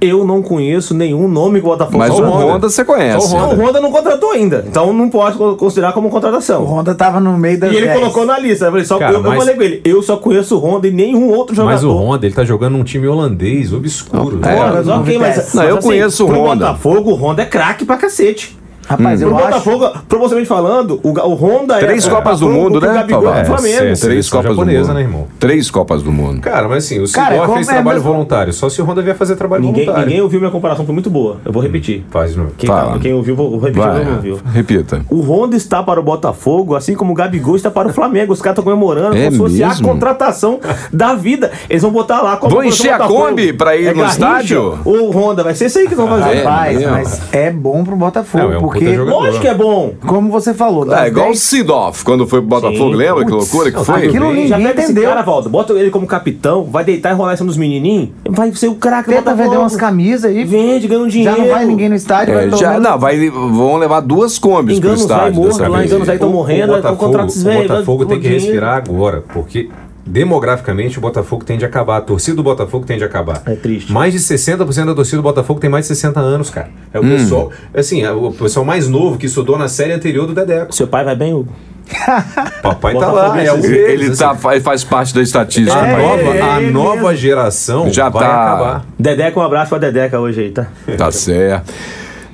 Eu 0.00 0.24
não 0.24 0.42
conheço 0.42 0.94
nenhum 0.94 1.28
nome 1.28 1.60
que 1.60 1.66
o 1.66 1.70
Botafogo 1.70 1.98
Mas 1.98 2.10
o 2.18 2.22
Honda. 2.22 2.46
Honda 2.54 2.68
você 2.70 2.84
conhece. 2.84 3.28
Só 3.28 3.36
o 3.36 3.40
Não, 3.40 3.54
o 3.54 3.66
Honda 3.68 3.80
não 3.80 3.90
contratou 3.92 4.30
ainda. 4.32 4.64
Então 4.68 4.92
não 4.92 5.08
pode 5.08 5.36
co- 5.36 5.54
considerar 5.56 5.92
como 5.92 6.08
O 6.08 6.10
contratação. 6.10 6.64
Honda 6.64 6.94
tava 6.94 7.20
no 7.20 7.36
meio 7.38 7.58
das 7.58 7.72
E 7.72 7.76
ele 7.76 7.86
10. 7.86 7.98
colocou 8.00 8.26
na 8.26 8.38
lista. 8.38 8.66
Eu 8.66 8.70
falei, 8.70 8.84
só, 8.84 8.98
Cara, 8.98 9.12
eu, 9.12 9.18
eu 9.18 9.22
mas- 9.22 9.38
falei 9.38 9.54
com 9.54 9.62
ele, 9.62 9.80
eu 9.84 10.02
só 10.02 10.16
conheço 10.16 10.56
o 10.56 10.58
Honda 10.58 10.88
e 10.88 10.90
nenhum 10.90 11.28
outro 11.30 11.54
jogador. 11.54 11.74
Mas 11.74 11.84
o 11.84 11.92
Honda, 11.92 12.26
ele 12.26 12.34
tá 12.34 12.44
jogando 12.44 12.72
num 12.76 12.84
time 12.84 13.06
holandês, 13.06 13.72
obscuro. 13.72 14.40
É, 14.42 14.56
Pô, 14.56 14.64
né? 14.64 14.82
mas 14.84 15.06
Vitesse. 15.06 15.56
Não, 15.56 15.62
mas 15.62 15.70
eu 15.70 15.78
conheço 15.78 16.24
o 16.26 16.28
Honda. 16.28 16.66
Botafogo, 16.66 17.10
o 17.10 17.14
Honda 17.14 17.42
é 17.42 17.46
craque 17.46 17.84
pra 17.84 17.96
cacete. 17.96 18.56
Rapaz, 18.86 19.20
Pro 19.20 19.30
eu 19.30 19.36
acho... 19.38 19.46
Botafogo, 19.46 19.90
proporcionalmente 20.08 20.48
falando, 20.48 21.00
o, 21.02 21.08
o 21.10 21.34
Honda 21.34 21.78
Três 21.78 22.06
é. 22.06 22.10
Copas 22.10 22.40
do 22.40 22.46
pro- 22.46 22.54
Mundo, 22.54 22.78
pro 22.80 22.88
né, 22.88 22.94
Gabigol 22.94 23.22
Fabá? 23.22 23.36
é 23.38 23.40
do 23.42 23.46
Flamengo. 23.46 23.82
É, 23.84 23.92
Três 23.94 24.28
Copas 24.30 24.44
do 24.46 24.54
japonesa, 24.56 24.80
Mundo. 24.88 24.94
né, 24.94 25.00
irmão? 25.02 25.26
Três 25.38 25.70
Copas 25.70 26.02
do 26.02 26.12
Mundo. 26.12 26.40
Cara, 26.40 26.68
mas 26.68 26.84
assim, 26.84 26.98
o 26.98 27.04
como 27.12 27.54
fez 27.54 27.68
é 27.68 27.72
trabalho 27.74 27.98
mesmo? 27.98 28.12
voluntário. 28.12 28.52
Só 28.52 28.68
se 28.68 28.82
o 28.82 28.84
Honda 28.84 29.00
vier 29.02 29.16
fazer 29.16 29.36
trabalho 29.36 29.62
Ninguém, 29.62 29.84
voluntário. 29.84 30.08
ninguém 30.08 30.22
ouviu 30.22 30.40
minha 30.40 30.50
comparação, 30.50 30.84
foi 30.84 30.92
muito 30.92 31.08
boa. 31.10 31.36
Eu 31.44 31.52
vou 31.52 31.62
repetir. 31.62 32.04
Faz 32.10 32.32
de 32.32 32.38
novo. 32.38 32.50
Quem, 32.58 32.66
Fala. 32.68 32.92
tá- 32.94 32.98
quem 32.98 33.14
ouviu, 33.14 33.36
vou 33.36 33.58
repetir, 33.58 33.82
Vai, 33.82 33.96
quem 33.96 34.04
não 34.04 34.14
ouviu. 34.16 34.40
repita. 34.52 35.02
O 35.08 35.20
Honda 35.20 35.56
está 35.56 35.82
para 35.82 36.00
o 36.00 36.02
Botafogo, 36.02 36.74
assim 36.74 36.94
como 36.94 37.12
o 37.12 37.14
Gabigol 37.14 37.56
está 37.56 37.70
para 37.70 37.88
o 37.88 37.92
Flamengo. 37.92 38.32
Os 38.32 38.42
caras 38.42 38.58
estão 38.58 38.64
comemorando 38.64 39.16
É 39.16 39.24
como 39.30 39.32
se 39.32 39.38
fosse 39.38 39.62
a 39.64 39.82
contratação 39.82 40.58
da 40.92 41.14
vida. 41.14 41.50
Eles 41.70 41.82
vão 41.82 41.92
botar 41.92 42.20
lá. 42.20 42.36
como 42.36 42.50
Vão 42.56 42.60
o 42.60 42.64
encher 42.64 42.92
a. 42.92 42.98
Kombi 43.06 43.52
pra 43.52 43.76
ir 43.76 43.94
no 43.94 44.04
estádio? 44.04 44.78
Ou 44.84 45.08
o 45.08 45.10
Honda, 45.10 45.42
vai 45.44 45.54
ser 45.54 45.66
isso 45.66 45.78
aí 45.78 45.84
que 45.86 45.94
eles 45.94 45.98
vão 45.98 46.08
fazer. 46.08 46.36
É 46.38 46.42
Rapaz, 46.42 46.82
mas 46.90 47.22
é 47.32 47.50
bom 47.50 47.84
pro 47.84 47.94
Botafogo, 47.96 48.71
Porque. 48.72 48.96
Lógico 48.96 49.40
que 49.40 49.48
é 49.48 49.54
bom. 49.54 49.94
como 50.06 50.30
você 50.30 50.54
falou, 50.54 50.84
das 50.84 51.00
É 51.02 51.08
igual 51.08 51.26
o 51.26 51.28
10 51.30 51.38
Sidoff, 51.40 52.04
quando 52.04 52.26
foi 52.26 52.40
pro 52.40 52.48
Botafogo, 52.48 52.90
Sim. 52.90 52.96
lembra 52.96 53.24
que 53.24 53.30
Putz, 53.30 53.52
loucura 53.52 53.70
que 53.72 53.84
foi? 53.84 54.06
aquilo 54.06 54.28
ninguém 54.28 54.46
Já 54.48 54.56
pega 54.56 54.70
esse 54.80 54.90
entendeu. 54.92 55.10
cara, 55.10 55.22
Valdo. 55.22 55.48
Bota 55.48 55.72
ele 55.74 55.90
como 55.90 56.06
capitão, 56.06 56.64
vai 56.64 56.84
deitar 56.84 57.10
e 57.10 57.12
enrolar 57.12 57.34
em 57.34 57.36
cima 57.36 57.46
dos 57.48 57.56
menininhos. 57.56 58.08
Vai 58.28 58.52
ser 58.54 58.68
o 58.68 58.74
craque 58.74 59.10
do 59.10 59.14
Tenta 59.16 59.22
Botafogo. 59.30 59.42
vender 59.50 59.58
umas 59.60 59.76
camisas 59.76 60.24
aí. 60.30 60.44
Vende, 60.44 60.88
ganha 60.88 61.00
um 61.00 61.04
Já 61.04 61.10
dinheiro. 61.10 61.38
não 61.40 61.48
vai 61.48 61.64
ninguém 61.64 61.88
no 61.88 61.94
estádio, 61.94 62.34
vai 62.34 62.46
É, 62.46 62.50
já, 62.50 62.70
menos- 62.70 62.82
não, 62.88 62.98
vai, 62.98 63.30
vão 63.30 63.76
levar 63.76 64.00
duas 64.00 64.38
combis 64.38 64.78
pro 64.78 64.88
Enganos 64.88 65.06
vai 65.06 65.18
estádio 65.18 65.42
morto 65.42 65.58
lá, 65.70 65.84
enganos 65.84 66.08
aí 66.08 66.14
estão 66.16 66.30
morrendo, 66.30 66.70
o 66.70 66.74
aí 66.74 66.78
estão 66.80 66.92
Botafogo, 66.92 67.12
contratos 67.12 67.44
o. 67.44 67.68
Botafogo 67.68 68.06
tem 68.06 68.20
que 68.20 68.28
respirar 68.28 68.76
agora, 68.76 69.22
porque 69.32 69.68
demograficamente 70.04 70.98
o 70.98 71.00
Botafogo 71.00 71.44
tende 71.44 71.64
a 71.64 71.68
acabar. 71.68 71.98
A 71.98 72.00
torcida 72.00 72.36
do 72.36 72.42
Botafogo 72.42 72.84
tende 72.86 73.02
a 73.04 73.06
acabar. 73.06 73.42
É 73.46 73.54
triste. 73.54 73.92
Mais 73.92 74.12
de 74.12 74.18
60% 74.18 74.86
da 74.86 74.94
torcida 74.94 75.16
do 75.18 75.22
Botafogo 75.22 75.60
tem 75.60 75.70
mais 75.70 75.84
de 75.84 75.88
60 75.94 76.20
anos, 76.20 76.50
cara. 76.50 76.68
É 76.92 76.98
Hum. 76.98 77.02
o 77.02 77.08
pessoal, 77.18 77.50
assim, 77.74 78.02
é 78.02 78.10
o 78.12 78.30
pessoal 78.32 78.64
mais 78.64 78.88
novo 78.88 79.18
que 79.18 79.26
estudou 79.26 79.56
na 79.58 79.68
série 79.68 79.92
anterior 79.92 80.26
do 80.26 80.34
Dedeco. 80.34 80.74
Seu 80.74 80.86
pai 80.86 81.04
vai 81.04 81.16
bem, 81.16 81.32
Hugo? 81.34 81.52
Papai 82.62 82.94
tá 82.96 83.10
lá, 83.10 83.42
é 83.42 83.46
é 83.46 83.52
um 83.52 83.58
esse- 83.58 83.68
deles, 83.68 83.90
Ele 84.00 84.06
assim. 84.12 84.18
tá, 84.22 84.34
faz 84.36 84.62
faz 84.62 84.84
parte 84.84 85.12
da 85.14 85.20
estatística. 85.20 85.76
A 85.78 85.86
É, 85.86 85.92
país. 85.94 86.06
nova, 86.06 86.36
é, 86.36 86.40
a 86.42 86.62
é 86.62 86.70
nova 86.70 87.14
geração 87.16 87.90
Já 87.90 88.08
vai 88.08 88.22
tá- 88.22 88.42
acabar. 88.54 88.86
Dedeco, 88.98 89.40
um 89.40 89.42
abraço 89.42 89.68
pra 89.70 89.78
Dedeca 89.78 90.18
hoje 90.20 90.40
aí, 90.42 90.50
tá? 90.52 90.68
Tá 90.96 91.10
certo. 91.10 91.72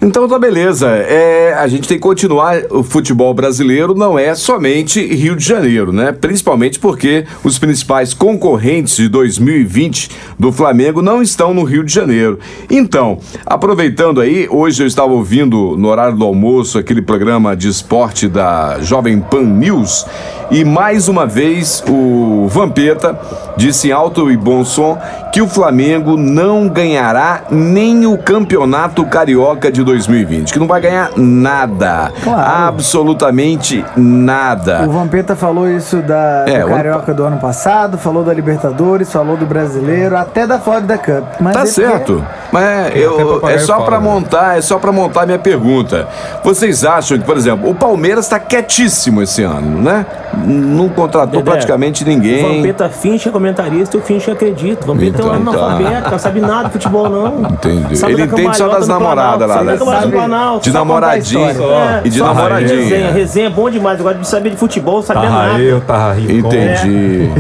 Então 0.01 0.29
tá 0.29 0.39
beleza. 0.39 0.87
É, 0.89 1.55
a 1.55 1.67
gente 1.67 1.89
tem 1.89 1.97
que 1.97 2.03
continuar. 2.03 2.63
O 2.71 2.85
futebol 2.85 3.35
brasileiro 3.35 3.95
não 3.95 4.17
é 4.17 4.33
somente 4.35 5.05
Rio 5.05 5.35
de 5.35 5.45
Janeiro, 5.45 5.93
né? 5.93 6.13
Principalmente 6.13 6.79
porque 6.79 7.25
os 7.43 7.59
principais 7.59 8.15
concorrentes 8.15 8.97
de 8.97 9.09
2020 9.09 10.11
do 10.39 10.53
Flamengo 10.53 11.03
não 11.03 11.21
estão 11.21 11.53
no 11.53 11.65
Rio 11.65 11.83
de 11.83 11.93
Janeiro. 11.93 12.39
Então, 12.71 13.19
aproveitando 13.45 14.21
aí, 14.21 14.47
hoje 14.49 14.85
eu 14.85 14.87
estava 14.87 15.13
ouvindo 15.13 15.77
no 15.77 15.89
horário 15.89 16.17
do 16.17 16.25
almoço 16.25 16.79
aquele 16.79 17.03
programa 17.03 17.57
de 17.57 17.69
esporte 17.69 18.29
da 18.29 18.79
Jovem 18.81 19.19
Pan 19.21 19.43
News 19.43 20.07
e 20.51 20.65
mais 20.65 21.09
uma 21.09 21.27
vez 21.27 21.85
o 21.87 22.47
Vampeta 22.49 23.19
disse 23.57 23.89
em 23.89 23.93
alto 23.93 24.31
e 24.31 24.37
bom 24.37 24.65
som 24.65 24.99
que 25.31 25.43
o 25.43 25.49
Flamengo 25.49 26.17
não 26.17 26.69
ganhará 26.69 27.45
nem 27.51 28.07
o 28.07 28.17
Campeonato 28.17 29.05
Carioca 29.05 29.71
de 29.71 29.83
2020, 29.89 30.53
que 30.53 30.59
não 30.59 30.66
vai 30.66 30.80
ganhar 30.80 31.11
nada, 31.16 32.12
Claro. 32.22 32.68
absolutamente 32.68 33.84
nada. 33.97 34.84
O 34.86 34.91
Vampeta 34.91 35.34
falou 35.34 35.68
isso 35.68 35.97
da 36.03 36.45
É, 36.47 36.61
do 36.61 36.66
o 36.66 36.70
Carioca 36.70 37.14
do 37.14 37.24
ano 37.24 37.39
passado, 37.39 37.99
falou 37.99 38.22
da 38.22 38.32
Libertadores, 38.32 39.11
falou 39.12 39.36
do 39.36 39.47
Brasileiro, 39.47 40.16
até 40.16 40.47
da 40.47 40.59
Florida 40.59 40.97
Cup. 40.99 41.24
Mas 41.41 41.53
Tá 41.55 41.61
é 41.61 41.62
porque 41.64 41.74
certo. 41.74 42.24
Mas 42.53 42.64
é, 42.64 42.93
eu, 42.95 43.47
é 43.49 43.59
só 43.59 43.80
pra 43.80 43.99
né? 43.99 44.05
montar, 44.05 44.59
é 44.59 44.61
só 44.61 44.78
para 44.78 44.93
montar 44.93 45.26
minha 45.26 45.39
pergunta. 45.39 46.07
Vocês 46.43 46.84
acham 46.84 47.18
que, 47.18 47.24
por 47.24 47.36
exemplo, 47.36 47.68
o 47.68 47.74
Palmeiras 47.74 48.24
está 48.24 48.39
quietíssimo 48.39 49.22
esse 49.22 49.43
ano, 49.43 49.82
né? 49.82 50.07
Não 50.45 50.89
contratou 50.89 51.41
Dedé, 51.41 51.51
praticamente 51.51 52.05
O 52.05 52.07
ninguém. 52.07 52.57
Vampeta 52.57 52.89
finge 52.89 53.28
é 53.28 53.32
comentarista 53.32 53.97
e 53.97 54.01
o 54.01 54.03
finge 54.03 54.30
acredita. 54.30 54.84
O 54.84 54.86
Vampeta 54.95 55.18
Então 55.18 55.34
é 55.34 55.39
um 55.39 55.45
tá. 55.45 55.51
analfabeto, 55.51 56.11
não 56.11 56.18
sabe 56.18 56.41
nada 56.41 56.64
de 56.64 56.72
futebol, 56.72 57.09
não. 57.09 57.51
Entendi. 57.51 57.97
Sabe 57.97 58.12
Ele 58.12 58.22
entende 58.22 58.57
só 58.57 58.68
das 58.68 58.86
namoradas 58.89 59.49
lá, 59.49 59.64
né? 59.64 59.78
Do 59.79 60.11
Planalto, 60.11 60.64
De 60.64 60.72
namoradinha. 60.72 61.51
história. 61.53 62.01
E 62.05 62.11
de 62.11 62.18
só 62.18 62.26
namoradinha. 62.26 62.81
Resenha, 62.83 63.12
resenha 63.12 63.47
é 63.47 63.51
bom 63.51 63.70
demais, 63.70 63.99
agora 64.01 64.16
de 64.18 64.26
saber 64.29 64.51
de 64.51 64.57
futebol, 64.57 65.03
saber 65.03 65.29
nada. 65.31 65.59
eu, 65.61 65.81
tava 65.81 66.12
rindo. 66.14 66.33
Entendi. 66.49 67.31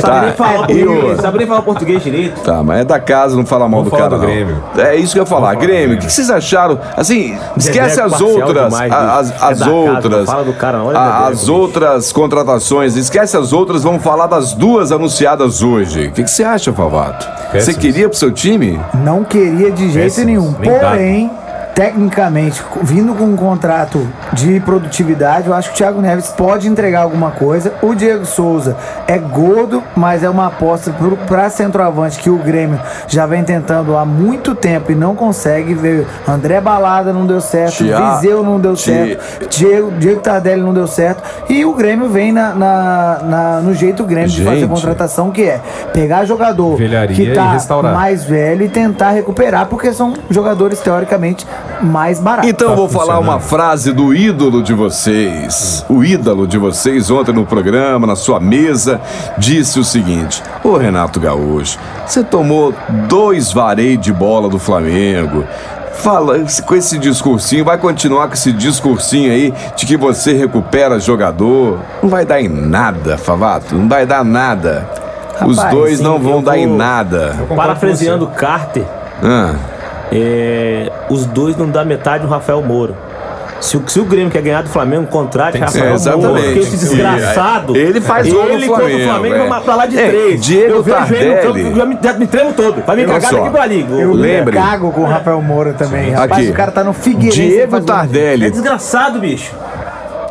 Sabe 0.00 0.26
nem 0.26 0.34
falar 0.34 0.70
e 0.70 0.82
o- 0.82 0.86
português, 0.86 1.20
sabe 1.20 1.38
nem 1.38 1.46
falar 1.46 1.62
português 1.62 2.02
direito. 2.02 2.40
Tá, 2.40 2.62
mas 2.62 2.80
é 2.80 2.84
da 2.84 2.98
casa, 2.98 3.36
não 3.36 3.44
fala 3.46 3.68
mal 3.68 3.82
do 3.82 3.90
cara, 3.90 4.10
do. 4.10 4.18
Grêmio. 4.18 4.62
É 4.76 4.96
isso 4.96 5.12
que 5.12 5.18
eu 5.18 5.22
ia 5.22 5.26
falar. 5.26 5.54
Grêmio, 5.56 5.96
o 5.96 5.98
que 5.98 6.10
vocês 6.10 6.30
acharam? 6.30 6.78
Assim, 6.96 7.36
esquece 7.56 8.00
é 8.00 8.02
as 8.02 8.20
outras. 8.20 8.72
as. 8.74 8.80
É 8.80 9.34
as 9.34 9.58
casa, 9.58 9.70
outras. 9.70 10.26
fala 10.26 10.44
do 10.44 10.52
cara, 10.52 10.82
olha, 10.82 10.98
as 11.26 11.48
outras 11.48 12.12
contratações. 12.12 12.96
Esquece 12.96 13.36
as 13.36 13.52
outras, 13.52 13.82
vamos 13.82 14.02
falar 14.02 14.26
das 14.26 14.52
duas 14.54 14.92
anunciadas 14.92 15.62
hoje. 15.62 16.06
O 16.08 16.12
que, 16.12 16.22
que 16.24 16.30
você 16.30 16.44
acha, 16.44 16.72
Favato? 16.72 17.26
Você 17.52 17.74
queria 17.74 18.08
pro 18.08 18.16
seu 18.18 18.30
time? 18.30 18.80
Não 19.04 19.24
queria 19.24 19.70
de 19.70 19.90
jeito 19.90 20.04
Péssimos, 20.14 20.26
nenhum. 20.26 20.52
Porém, 20.52 21.30
tecnicamente, 21.74 22.62
vindo 22.82 23.14
com 23.14 23.24
um 23.24 23.36
contrato 23.36 24.06
de 24.32 24.60
produtividade, 24.60 25.48
eu 25.48 25.54
acho 25.54 25.68
que 25.70 25.74
o 25.74 25.78
Thiago 25.78 26.00
Neves 26.00 26.28
pode 26.28 26.68
entregar 26.68 27.00
alguma 27.02 27.30
coisa. 27.30 27.72
O 27.82 27.94
Diego 27.94 28.24
Souza 28.26 28.76
é 29.06 29.18
gordo, 29.18 29.82
mas 29.96 30.22
é 30.22 30.28
uma 30.30 30.46
aposta 30.46 30.92
para 31.26 31.48
centroavante 31.50 32.18
que 32.18 32.30
o 32.30 32.36
Grêmio 32.36 32.78
já 33.08 33.26
vem 33.26 33.42
tentando 33.42 33.96
há 33.96 34.04
muito 34.04 34.54
tempo 34.54 34.92
e 34.92 34.94
não 34.94 35.14
consegue 35.14 35.74
ver. 35.74 36.06
André 36.28 36.60
Balada 36.60 37.12
não 37.12 37.26
deu 37.26 37.40
certo, 37.40 37.76
Tia- 37.78 38.16
Viseu 38.16 38.42
não 38.42 38.58
deu 38.60 38.74
Ti- 38.74 38.82
certo, 38.82 39.48
Diego, 39.48 39.90
Diego 39.92 40.20
Tardelli 40.20 40.62
não 40.62 40.74
deu 40.74 40.86
certo. 40.86 41.22
E 41.48 41.64
o 41.64 41.74
Grêmio 41.74 42.08
vem 42.08 42.32
na, 42.32 42.54
na- 42.54 43.18
na- 43.22 43.60
no 43.60 43.74
jeito 43.74 44.04
Grêmio 44.04 44.28
de 44.30 44.44
fazer 44.44 44.60
Gente. 44.60 44.68
contratação, 44.70 45.30
que 45.30 45.42
é 45.42 45.60
pegar 45.92 46.24
jogador 46.24 46.76
Velharia 46.76 47.14
que 47.16 47.32
tá 47.34 47.52
mais 47.94 48.24
velho 48.24 48.64
e 48.64 48.68
tentar 48.68 49.10
recuperar, 49.10 49.66
porque 49.66 49.92
são 49.92 50.14
jogadores 50.30 50.80
teoricamente 50.80 51.46
mais 51.80 52.20
baratos. 52.20 52.48
Então 52.50 52.70
eu 52.70 52.76
vou 52.76 52.88
falar 52.88 53.18
uma 53.18 53.40
frase 53.40 53.92
do 53.92 54.14
ídolo 54.14 54.62
de 54.62 54.72
vocês. 54.72 55.84
O 55.88 56.02
ídolo 56.04 56.46
de 56.46 56.58
vocês 56.58 57.10
ontem 57.10 57.32
no 57.32 57.44
programa, 57.44 58.06
na 58.06 58.16
sua 58.16 58.38
mesa, 58.40 59.00
disse 59.38 59.78
o 59.80 59.84
seguinte: 59.84 60.42
Ô 60.62 60.76
Renato 60.76 61.18
Gaúcho, 61.20 61.78
você 62.06 62.22
tomou 62.22 62.74
dois 63.08 63.52
varei 63.52 63.96
de 63.96 64.12
bola 64.12 64.48
do 64.48 64.58
Flamengo. 64.58 65.44
Fala 65.94 66.38
com 66.66 66.74
esse 66.74 66.98
discursinho, 66.98 67.64
vai 67.64 67.78
continuar 67.78 68.26
com 68.26 68.34
esse 68.34 68.50
discursinho 68.52 69.30
aí 69.30 69.52
de 69.76 69.86
que 69.86 69.96
você 69.96 70.32
recupera 70.32 70.98
jogador. 70.98 71.78
Não 72.02 72.08
vai 72.08 72.24
dar 72.24 72.40
em 72.40 72.48
nada, 72.48 73.16
Favato. 73.18 73.74
Não 73.76 73.88
vai 73.88 74.04
dar 74.06 74.24
nada. 74.24 74.88
Os 75.46 75.56
Rapaz, 75.58 75.74
dois 75.74 75.98
sim, 75.98 76.04
não 76.04 76.18
vão 76.18 76.36
eu 76.36 76.42
dar 76.42 76.56
em 76.58 76.66
vou- 76.66 76.76
nada. 76.76 77.36
Parafraseando 77.54 78.26
Carter, 78.28 78.84
Ah, 79.22 79.54
é, 80.12 80.90
os 81.08 81.24
dois 81.26 81.56
não 81.56 81.68
dá 81.68 81.84
metade 81.84 82.24
do 82.24 82.30
Rafael 82.30 82.62
Moura. 82.62 82.94
Se 83.60 83.76
o, 83.76 83.84
se 83.88 84.00
o 84.00 84.04
Grêmio 84.04 84.28
quer 84.28 84.42
ganhar 84.42 84.62
do 84.62 84.68
Flamengo, 84.68 85.06
contrate 85.06 85.52
que 85.56 85.70
ser. 85.70 85.78
Rafael 85.78 85.92
É, 85.92 85.94
exatamente. 85.94 86.26
Moura. 86.26 86.42
Porque 86.42 86.58
esse 86.58 86.70
que 86.72 86.76
ser. 86.78 86.88
desgraçado. 86.96 87.76
Ele 87.76 88.00
faz 88.00 88.32
gol 88.32 88.42
no 88.44 88.50
ele 88.50 88.66
contra 88.66 88.82
Flamengo, 88.88 89.00
o 89.00 89.08
Flamengo 89.12 89.34
é. 89.36 89.48
vai 89.48 89.60
pra 89.60 89.74
lá 89.76 89.86
de 89.86 89.98
É, 90.00 90.08
três. 90.08 90.40
Diego 90.44 90.72
eu 90.74 90.82
vejo 90.82 90.96
ele 91.14 91.24
no 91.28 91.34
Tardelli. 91.36 91.62
campo, 91.64 91.76
já 91.76 91.86
me, 91.86 92.18
me 92.18 92.26
tremo 92.26 92.52
todo. 92.54 92.82
Vai 92.84 92.96
me 92.96 93.04
cagar 93.04 93.32
daqui 93.32 93.50
pra 93.50 93.62
ali. 93.62 93.86
Eu 93.88 94.10
O- 94.10 94.14
Lembre. 94.14 94.56
cago 94.56 94.90
com 94.90 95.02
o 95.02 95.06
Rafael 95.06 95.40
Moura 95.40 95.74
também. 95.74 96.10
Rapaz, 96.10 96.42
Aqui. 96.42 96.50
o 96.50 96.54
cara 96.54 96.72
tá 96.72 96.82
no 96.82 96.92
Figueirense. 96.92 97.40
ele 97.40 97.50
Diego 97.52 97.70
faz 97.70 97.84
gol. 97.84 97.94
É 97.94 97.98
Tardelli. 97.98 98.50
desgraçado, 98.50 99.20
bicho. 99.20 99.54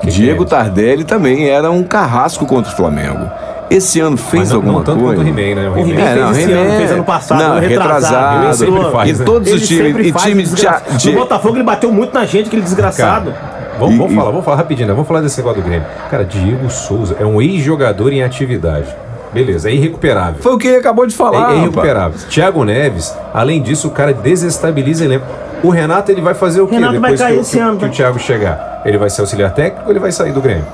Diego 0.04 0.44
Tardelli 0.46 1.06
também 1.06 1.48
era 1.50 1.72
um 1.72 1.84
carrasco 1.84 2.46
contra 2.46 2.74
o 2.74 2.76
Flamengo. 2.76 3.30
Esse 3.72 4.00
ano 4.02 4.18
fez 4.18 4.50
não, 4.50 4.58
alguma 4.58 4.74
não 4.80 4.84
tanto 4.84 5.00
coisa? 5.00 5.16
quanto 5.24 5.26
o 5.26 5.40
He-Man, 5.40 5.62
né? 5.62 5.70
O 5.70 5.78
He-Man 5.80 6.02
É, 6.02 6.16
não, 6.16 6.34
fez 6.34 6.38
esse 6.38 6.52
He-Man- 6.52 6.62
ano, 6.62 6.78
fez 6.78 6.92
ano 6.92 7.04
passado, 7.04 7.40
não, 7.40 7.52
ano 7.54 7.60
retrasado. 7.62 7.94
retrasado. 7.94 8.46
Ele 8.46 8.54
sempre 8.54 8.92
faz, 8.92 9.10
E 9.10 9.14
né? 9.20 9.26
todos 9.26 9.54
os 9.54 9.68
times, 9.68 10.08
e 10.08 10.12
times 10.12 10.52
desgra- 10.52 10.82
de, 10.98 11.12
No 11.12 11.20
Botafogo 11.20 11.56
ele 11.56 11.64
bateu 11.64 11.92
muito 11.92 12.14
na 12.14 12.26
gente, 12.26 12.48
aquele 12.48 12.62
desgraçado. 12.62 13.34
Vamos, 13.80 13.96
E- 13.96 13.98
vamos 13.98 14.12
e- 14.12 14.16
falar, 14.16 14.30
vamos 14.32 14.46
falar 14.46 14.58
rapidinho, 14.58 14.88
né? 14.90 14.94
Vamos 14.94 15.08
falar 15.08 15.22
desse 15.22 15.38
negócio 15.38 15.62
do 15.62 15.66
Grêmio. 15.68 15.88
Cara, 16.10 16.24
Diego 16.26 16.70
Souza 16.70 17.16
é 17.20 17.26
um 17.26 17.42
ex-jogador 17.42 18.12
em 18.14 18.22
atividade. 18.22 18.88
Beleza, 19.34 19.70
é 19.70 19.74
irrecuperável. 19.74 20.36
Foi 20.42 20.54
o 20.54 20.58
que 20.58 20.68
ele 20.68 20.76
acabou 20.78 21.08
de 21.08 21.14
É, 21.14 21.18
falar. 21.18 21.38
é 21.38 21.40
rapaz. 21.42 21.58
irrecuperável. 21.60 22.20
Thiago 22.30 22.66
Neves, 22.66 23.16
além 23.34 23.62
disso, 23.62 23.88
o 23.88 23.92
cara 23.92 24.12
desestabiliza 24.14 25.06
elenco. 25.06 25.26
O 25.64 25.70
Renato 25.70 26.12
ele 26.12 26.20
vai 26.22 26.34
fazer 26.34 26.60
o 26.60 26.68
quê 26.68 26.76
Renato 26.76 27.00
vai 27.00 27.12
depois 27.12 27.22
cair 27.22 27.34
que, 27.34 27.38
o- 27.40 27.42
esse 27.42 27.52
que, 27.56 27.60
ano, 27.64 27.78
que 27.78 27.86
o 27.86 27.88
tá? 27.88 27.94
Thiago 27.94 28.20
chegar? 28.20 28.82
Ele 28.84 28.98
vai 28.98 29.10
ser 29.10 29.22
auxiliar 29.22 29.52
técnico 29.54 29.86
ou 29.86 29.92
ele 29.94 30.00
vai 30.00 30.12
sair 30.12 30.34
do 30.34 30.42
Grêmio? 30.42 30.66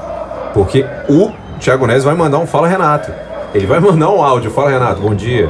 Porque 0.53 0.83
o 1.07 1.29
Thiago 1.59 1.85
Neves 1.87 2.03
vai 2.03 2.15
mandar 2.15 2.37
um 2.39 2.47
fala 2.47 2.67
Renato. 2.67 3.11
Ele 3.53 3.65
vai 3.65 3.79
mandar 3.79 4.09
um 4.09 4.21
áudio, 4.23 4.51
fala 4.51 4.69
Renato, 4.69 5.01
bom 5.01 5.13
dia. 5.15 5.49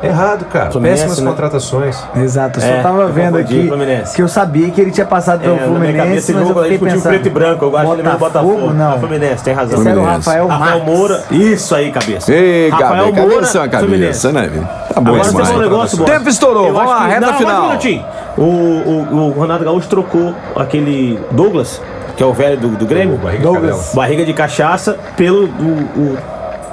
Errado, 0.00 0.44
cara. 0.44 0.70
Fluminense, 0.70 1.02
Péssimas 1.02 1.18
né? 1.24 1.30
contratações. 1.30 2.04
Exato, 2.14 2.60
eu 2.60 2.62
só 2.62 2.68
É, 2.68 2.82
tava 2.82 3.02
eu 3.02 3.08
vendo 3.12 3.36
aqui 3.36 3.66
Fluminense. 3.66 4.14
que 4.14 4.22
eu 4.22 4.28
sabia 4.28 4.70
que 4.70 4.80
ele 4.80 4.92
tinha 4.92 5.04
passado 5.04 5.40
pelo 5.40 5.54
É, 5.54 5.56
na 5.56 5.66
minha 5.66 5.72
Fluminense, 5.80 6.32
cabeça, 6.32 6.32
mas 6.34 6.48
eu 6.48 6.62
fiquei 6.62 6.78
pensando. 6.78 7.08
preto 7.12 7.26
e 7.26 7.30
branco, 7.30 7.64
eu 7.64 7.70
gosto 7.72 7.96
do 7.96 8.18
Botafogo. 8.18 8.70
Não, 8.74 8.92
Ah, 8.92 8.98
Fluminense, 9.00 9.42
tem 9.42 9.54
razão. 9.54 9.76
Esse 9.80 9.88
era 9.88 9.98
o. 10.00 10.04
Rafael 10.04 10.46
Rafael. 10.46 10.84
Moura, 10.84 11.24
isso 11.32 11.74
aí, 11.74 11.90
cabeça. 11.90 12.32
Ei, 12.32 12.68
Rafael 12.68 13.06
Gabi, 13.06 13.20
Moura, 13.22 13.34
cabeça 13.34 13.58
é 13.64 13.68
cabeça, 13.68 14.30
né, 14.32 14.42
velho? 14.46 14.68
Tá 14.94 15.00
bom 15.00 15.10
Agora 15.10 15.24
você 15.24 15.32
falou 15.32 15.46
um 15.46 15.56
mais. 15.56 15.68
negócio. 15.68 16.04
Tempo 16.04 16.28
estourou, 16.28 16.66
Eu 16.68 16.74
vamos 16.74 16.90
lá, 16.90 17.00
que- 17.00 17.08
reta 17.08 17.20
não, 17.26 17.32
um 17.32 17.36
final. 17.38 17.62
minutinho. 17.66 18.04
O, 18.36 18.42
o, 18.42 19.14
o 19.16 19.30
Ronaldo 19.32 19.64
Gaúcho 19.64 19.88
trocou 19.88 20.32
aquele 20.54 21.18
Douglas, 21.32 21.82
que 22.18 22.22
é 22.24 22.26
o 22.26 22.32
velho 22.32 22.56
do, 22.58 22.68
do 22.70 22.84
Grêmio, 22.84 23.16
Barriga 23.16 23.38
de 23.38 23.42
Douglas. 23.44 23.70
cadela. 23.76 23.94
barriga 23.94 24.24
de 24.24 24.32
cachaça, 24.34 24.98
pelo 25.16 25.44
o, 25.44 25.88
o 25.96 26.18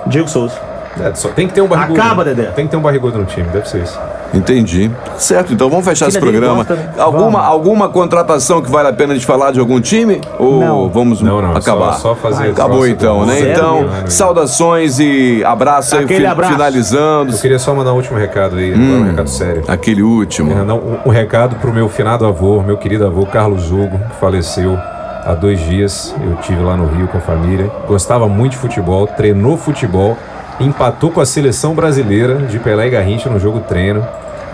Diego 0.07 0.27
Souza. 0.27 0.55
É, 0.99 1.13
só 1.13 1.29
tem 1.29 1.45
que 1.47 1.53
ter 1.53 1.61
um 1.61 1.67
barrigudo. 1.67 2.01
Acaba, 2.01 2.23
Dedé. 2.25 2.45
Tem 2.45 2.65
que 2.65 2.71
ter 2.71 2.77
um 2.77 2.81
barrigudo 2.81 3.17
no 3.19 3.25
time, 3.25 3.47
deve 3.49 3.69
ser 3.69 3.83
isso. 3.83 3.99
Entendi. 4.33 4.89
Certo, 5.17 5.53
então 5.53 5.69
vamos 5.69 5.85
fechar 5.85 6.07
esse 6.07 6.19
programa. 6.19 6.55
gosta, 6.55 6.75
né? 6.75 6.89
Alguma, 6.97 7.41
alguma 7.45 7.89
contratação 7.89 8.61
que 8.61 8.71
vale 8.71 8.87
a 8.89 8.93
pena 8.93 9.13
de 9.15 9.23
falar 9.25 9.51
de 9.51 9.59
algum 9.59 9.79
time? 9.79 10.19
Ou 10.39 10.59
Não. 10.59 10.89
vamos 10.89 11.21
Não, 11.21 11.41
não, 11.41 11.51
acabar? 11.55 11.93
só- 11.93 11.99
só 12.09 12.15
fazer 12.15 12.49
Acabou 12.49 12.87
então, 12.87 13.19
do- 13.19 13.25
né? 13.27 13.35
Zero 13.35 13.51
então, 13.51 13.81
mesmo. 13.83 14.09
saudações 14.11 14.99
e 14.99 15.43
abraço 15.45 15.95
aí, 15.95 16.05
Aquele 16.05 16.21
fi- 16.21 16.25
abraço. 16.25 16.53
finalizando. 16.53 17.33
Eu 17.33 17.37
queria 17.39 17.59
só 17.59 17.75
mandar 17.75 17.93
um 17.93 17.97
último 17.97 18.17
recado 18.17 18.55
aí, 18.55 18.73
agora 18.73 18.87
um 19.01 19.05
recado 19.05 19.29
sério. 19.29 19.63
Aquele 19.67 20.01
último. 20.01 20.51
É, 20.51 20.63
não, 20.63 20.77
um, 20.77 20.97
um 21.05 21.09
recado 21.11 21.57
pro 21.57 21.71
meu 21.71 21.87
finado 21.87 22.25
avô, 22.25 22.61
meu 22.63 22.77
querido 22.77 23.05
avô 23.05 23.25
Carlos 23.25 23.69
Hugo, 23.71 23.99
que 24.09 24.15
faleceu 24.19 24.77
há 25.25 25.33
dois 25.33 25.59
dias. 25.59 26.15
Eu 26.23 26.35
tive 26.37 26.61
lá 26.61 26.77
no 26.77 26.85
Rio 26.85 27.07
com 27.07 27.17
a 27.17 27.21
família. 27.21 27.69
Gostava 27.87 28.27
muito 28.27 28.51
de 28.51 28.57
futebol, 28.57 29.07
treinou 29.07 29.57
futebol, 29.57 30.17
empatou 30.59 31.09
com 31.09 31.19
a 31.19 31.25
seleção 31.25 31.73
brasileira 31.73 32.35
de 32.35 32.59
Pelé 32.59 32.87
e 32.87 32.89
Garrincha 32.91 33.29
no 33.29 33.39
jogo 33.39 33.61
treino, 33.61 34.05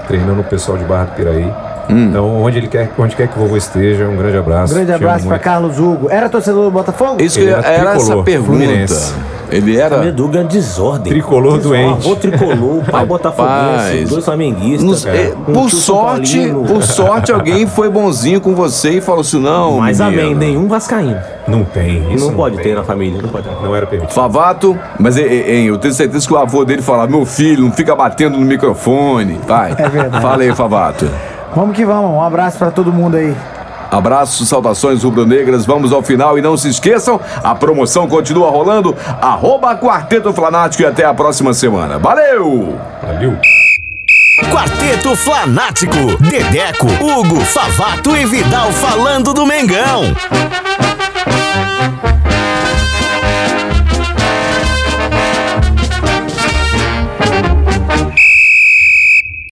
treinando 0.07 0.41
o 0.41 0.43
pessoal 0.43 0.77
de 0.77 0.85
Barra 0.85 1.05
do 1.05 1.11
Piraí. 1.11 1.53
Então, 1.89 2.41
onde 2.41 2.57
ele 2.57 2.67
quer, 2.67 2.89
onde 2.97 3.15
quer 3.15 3.27
que 3.27 3.37
o 3.37 3.41
vovô 3.41 3.57
esteja, 3.57 4.07
um 4.07 4.15
grande 4.15 4.37
abraço. 4.37 4.71
Um 4.73 4.77
grande 4.77 4.93
abraço 4.93 5.27
muito. 5.27 5.41
Carlos 5.41 5.77
Hugo. 5.77 6.09
Era 6.09 6.29
torcedor 6.29 6.65
do 6.65 6.71
Botafogo? 6.71 7.21
Isso 7.21 7.39
era, 7.39 7.67
era 7.67 7.95
essa 7.95 8.23
pergunta. 8.23 8.51
Fluminense. 8.51 9.13
Ele 9.51 9.77
era. 9.77 9.97
Meduga 9.97 10.39
é 10.39 10.43
desordem. 10.43 11.11
Tricolor 11.11 11.57
Desordem. 11.57 11.85
doente. 11.87 12.05
Avô 12.07 12.15
tricolor, 12.15 12.77
pai 12.77 13.01
Rapaz. 13.01 13.07
botafoguense, 13.07 14.05
dois 14.05 14.25
flamenguistas. 14.25 14.83
Nos- 14.83 15.05
cara. 15.05 15.17
é, 15.17 15.33
Um 15.47 15.53
por 15.53 15.69
sorte, 15.69 16.49
por 16.67 16.83
sorte, 16.83 17.31
alguém 17.31 17.67
foi 17.67 17.89
bonzinho 17.89 18.39
com 18.41 18.55
você 18.55 18.91
e 18.97 19.01
falou 19.01 19.21
assim: 19.21 19.39
não. 19.41 19.77
Mas 19.77 19.99
menino. 19.99 20.21
amém, 20.21 20.35
nenhum 20.35 20.67
vascaíno. 20.67 21.19
Não 21.47 21.63
tem, 21.63 22.13
isso 22.13 22.23
não, 22.25 22.31
não, 22.31 22.37
pode 22.37 22.55
tem. 22.57 22.65
ter 22.65 22.75
na 22.75 22.83
família, 22.83 23.21
não 23.21 23.29
pode 23.29 23.47
ter. 23.47 23.55
Não 23.63 23.75
era 23.75 23.85
permitido. 23.87 24.13
Favato, 24.15 24.77
mas 24.99 25.17
é, 25.17 25.21
é, 25.23 25.61
eu 25.63 25.77
tenho 25.77 25.93
certeza 25.93 26.25
que 26.27 26.33
o 26.33 26.37
avô 26.37 26.63
dele 26.63 26.81
falava: 26.81 27.09
meu 27.11 27.25
filho, 27.25 27.63
não 27.63 27.71
fica 27.71 27.95
batendo 27.95 28.37
no 28.37 28.45
microfone. 28.45 29.39
Vai. 29.47 29.71
É 29.77 29.89
verdade. 29.89 30.21
Fala 30.21 30.43
aí, 30.43 30.55
Favato. 30.55 31.09
Vamos 31.55 31.75
que 31.75 31.83
vamos. 31.83 32.11
Um 32.11 32.21
abraço 32.21 32.57
pra 32.57 32.71
todo 32.71 32.93
mundo 32.93 33.17
aí. 33.17 33.35
Abraços, 33.91 34.47
saudações 34.47 35.03
rubro-negras. 35.03 35.65
Vamos 35.65 35.91
ao 35.91 36.01
final 36.01 36.37
e 36.37 36.41
não 36.41 36.55
se 36.55 36.69
esqueçam, 36.69 37.19
a 37.43 37.53
promoção 37.53 38.07
continua 38.07 38.49
rolando. 38.49 38.95
Arroba 39.21 39.75
Quarteto 39.75 40.31
Flanático 40.31 40.83
e 40.83 40.85
até 40.85 41.03
a 41.03 41.13
próxima 41.13 41.53
semana. 41.53 41.99
Valeu! 41.99 42.79
Valeu. 43.03 43.37
Quarteto 44.49 45.15
Flanático, 45.15 46.17
Dedeco, 46.19 46.87
Hugo, 46.87 47.41
Favato 47.41 48.15
e 48.15 48.25
Vidal 48.25 48.71
falando 48.71 49.33
do 49.33 49.45
Mengão. 49.45 50.03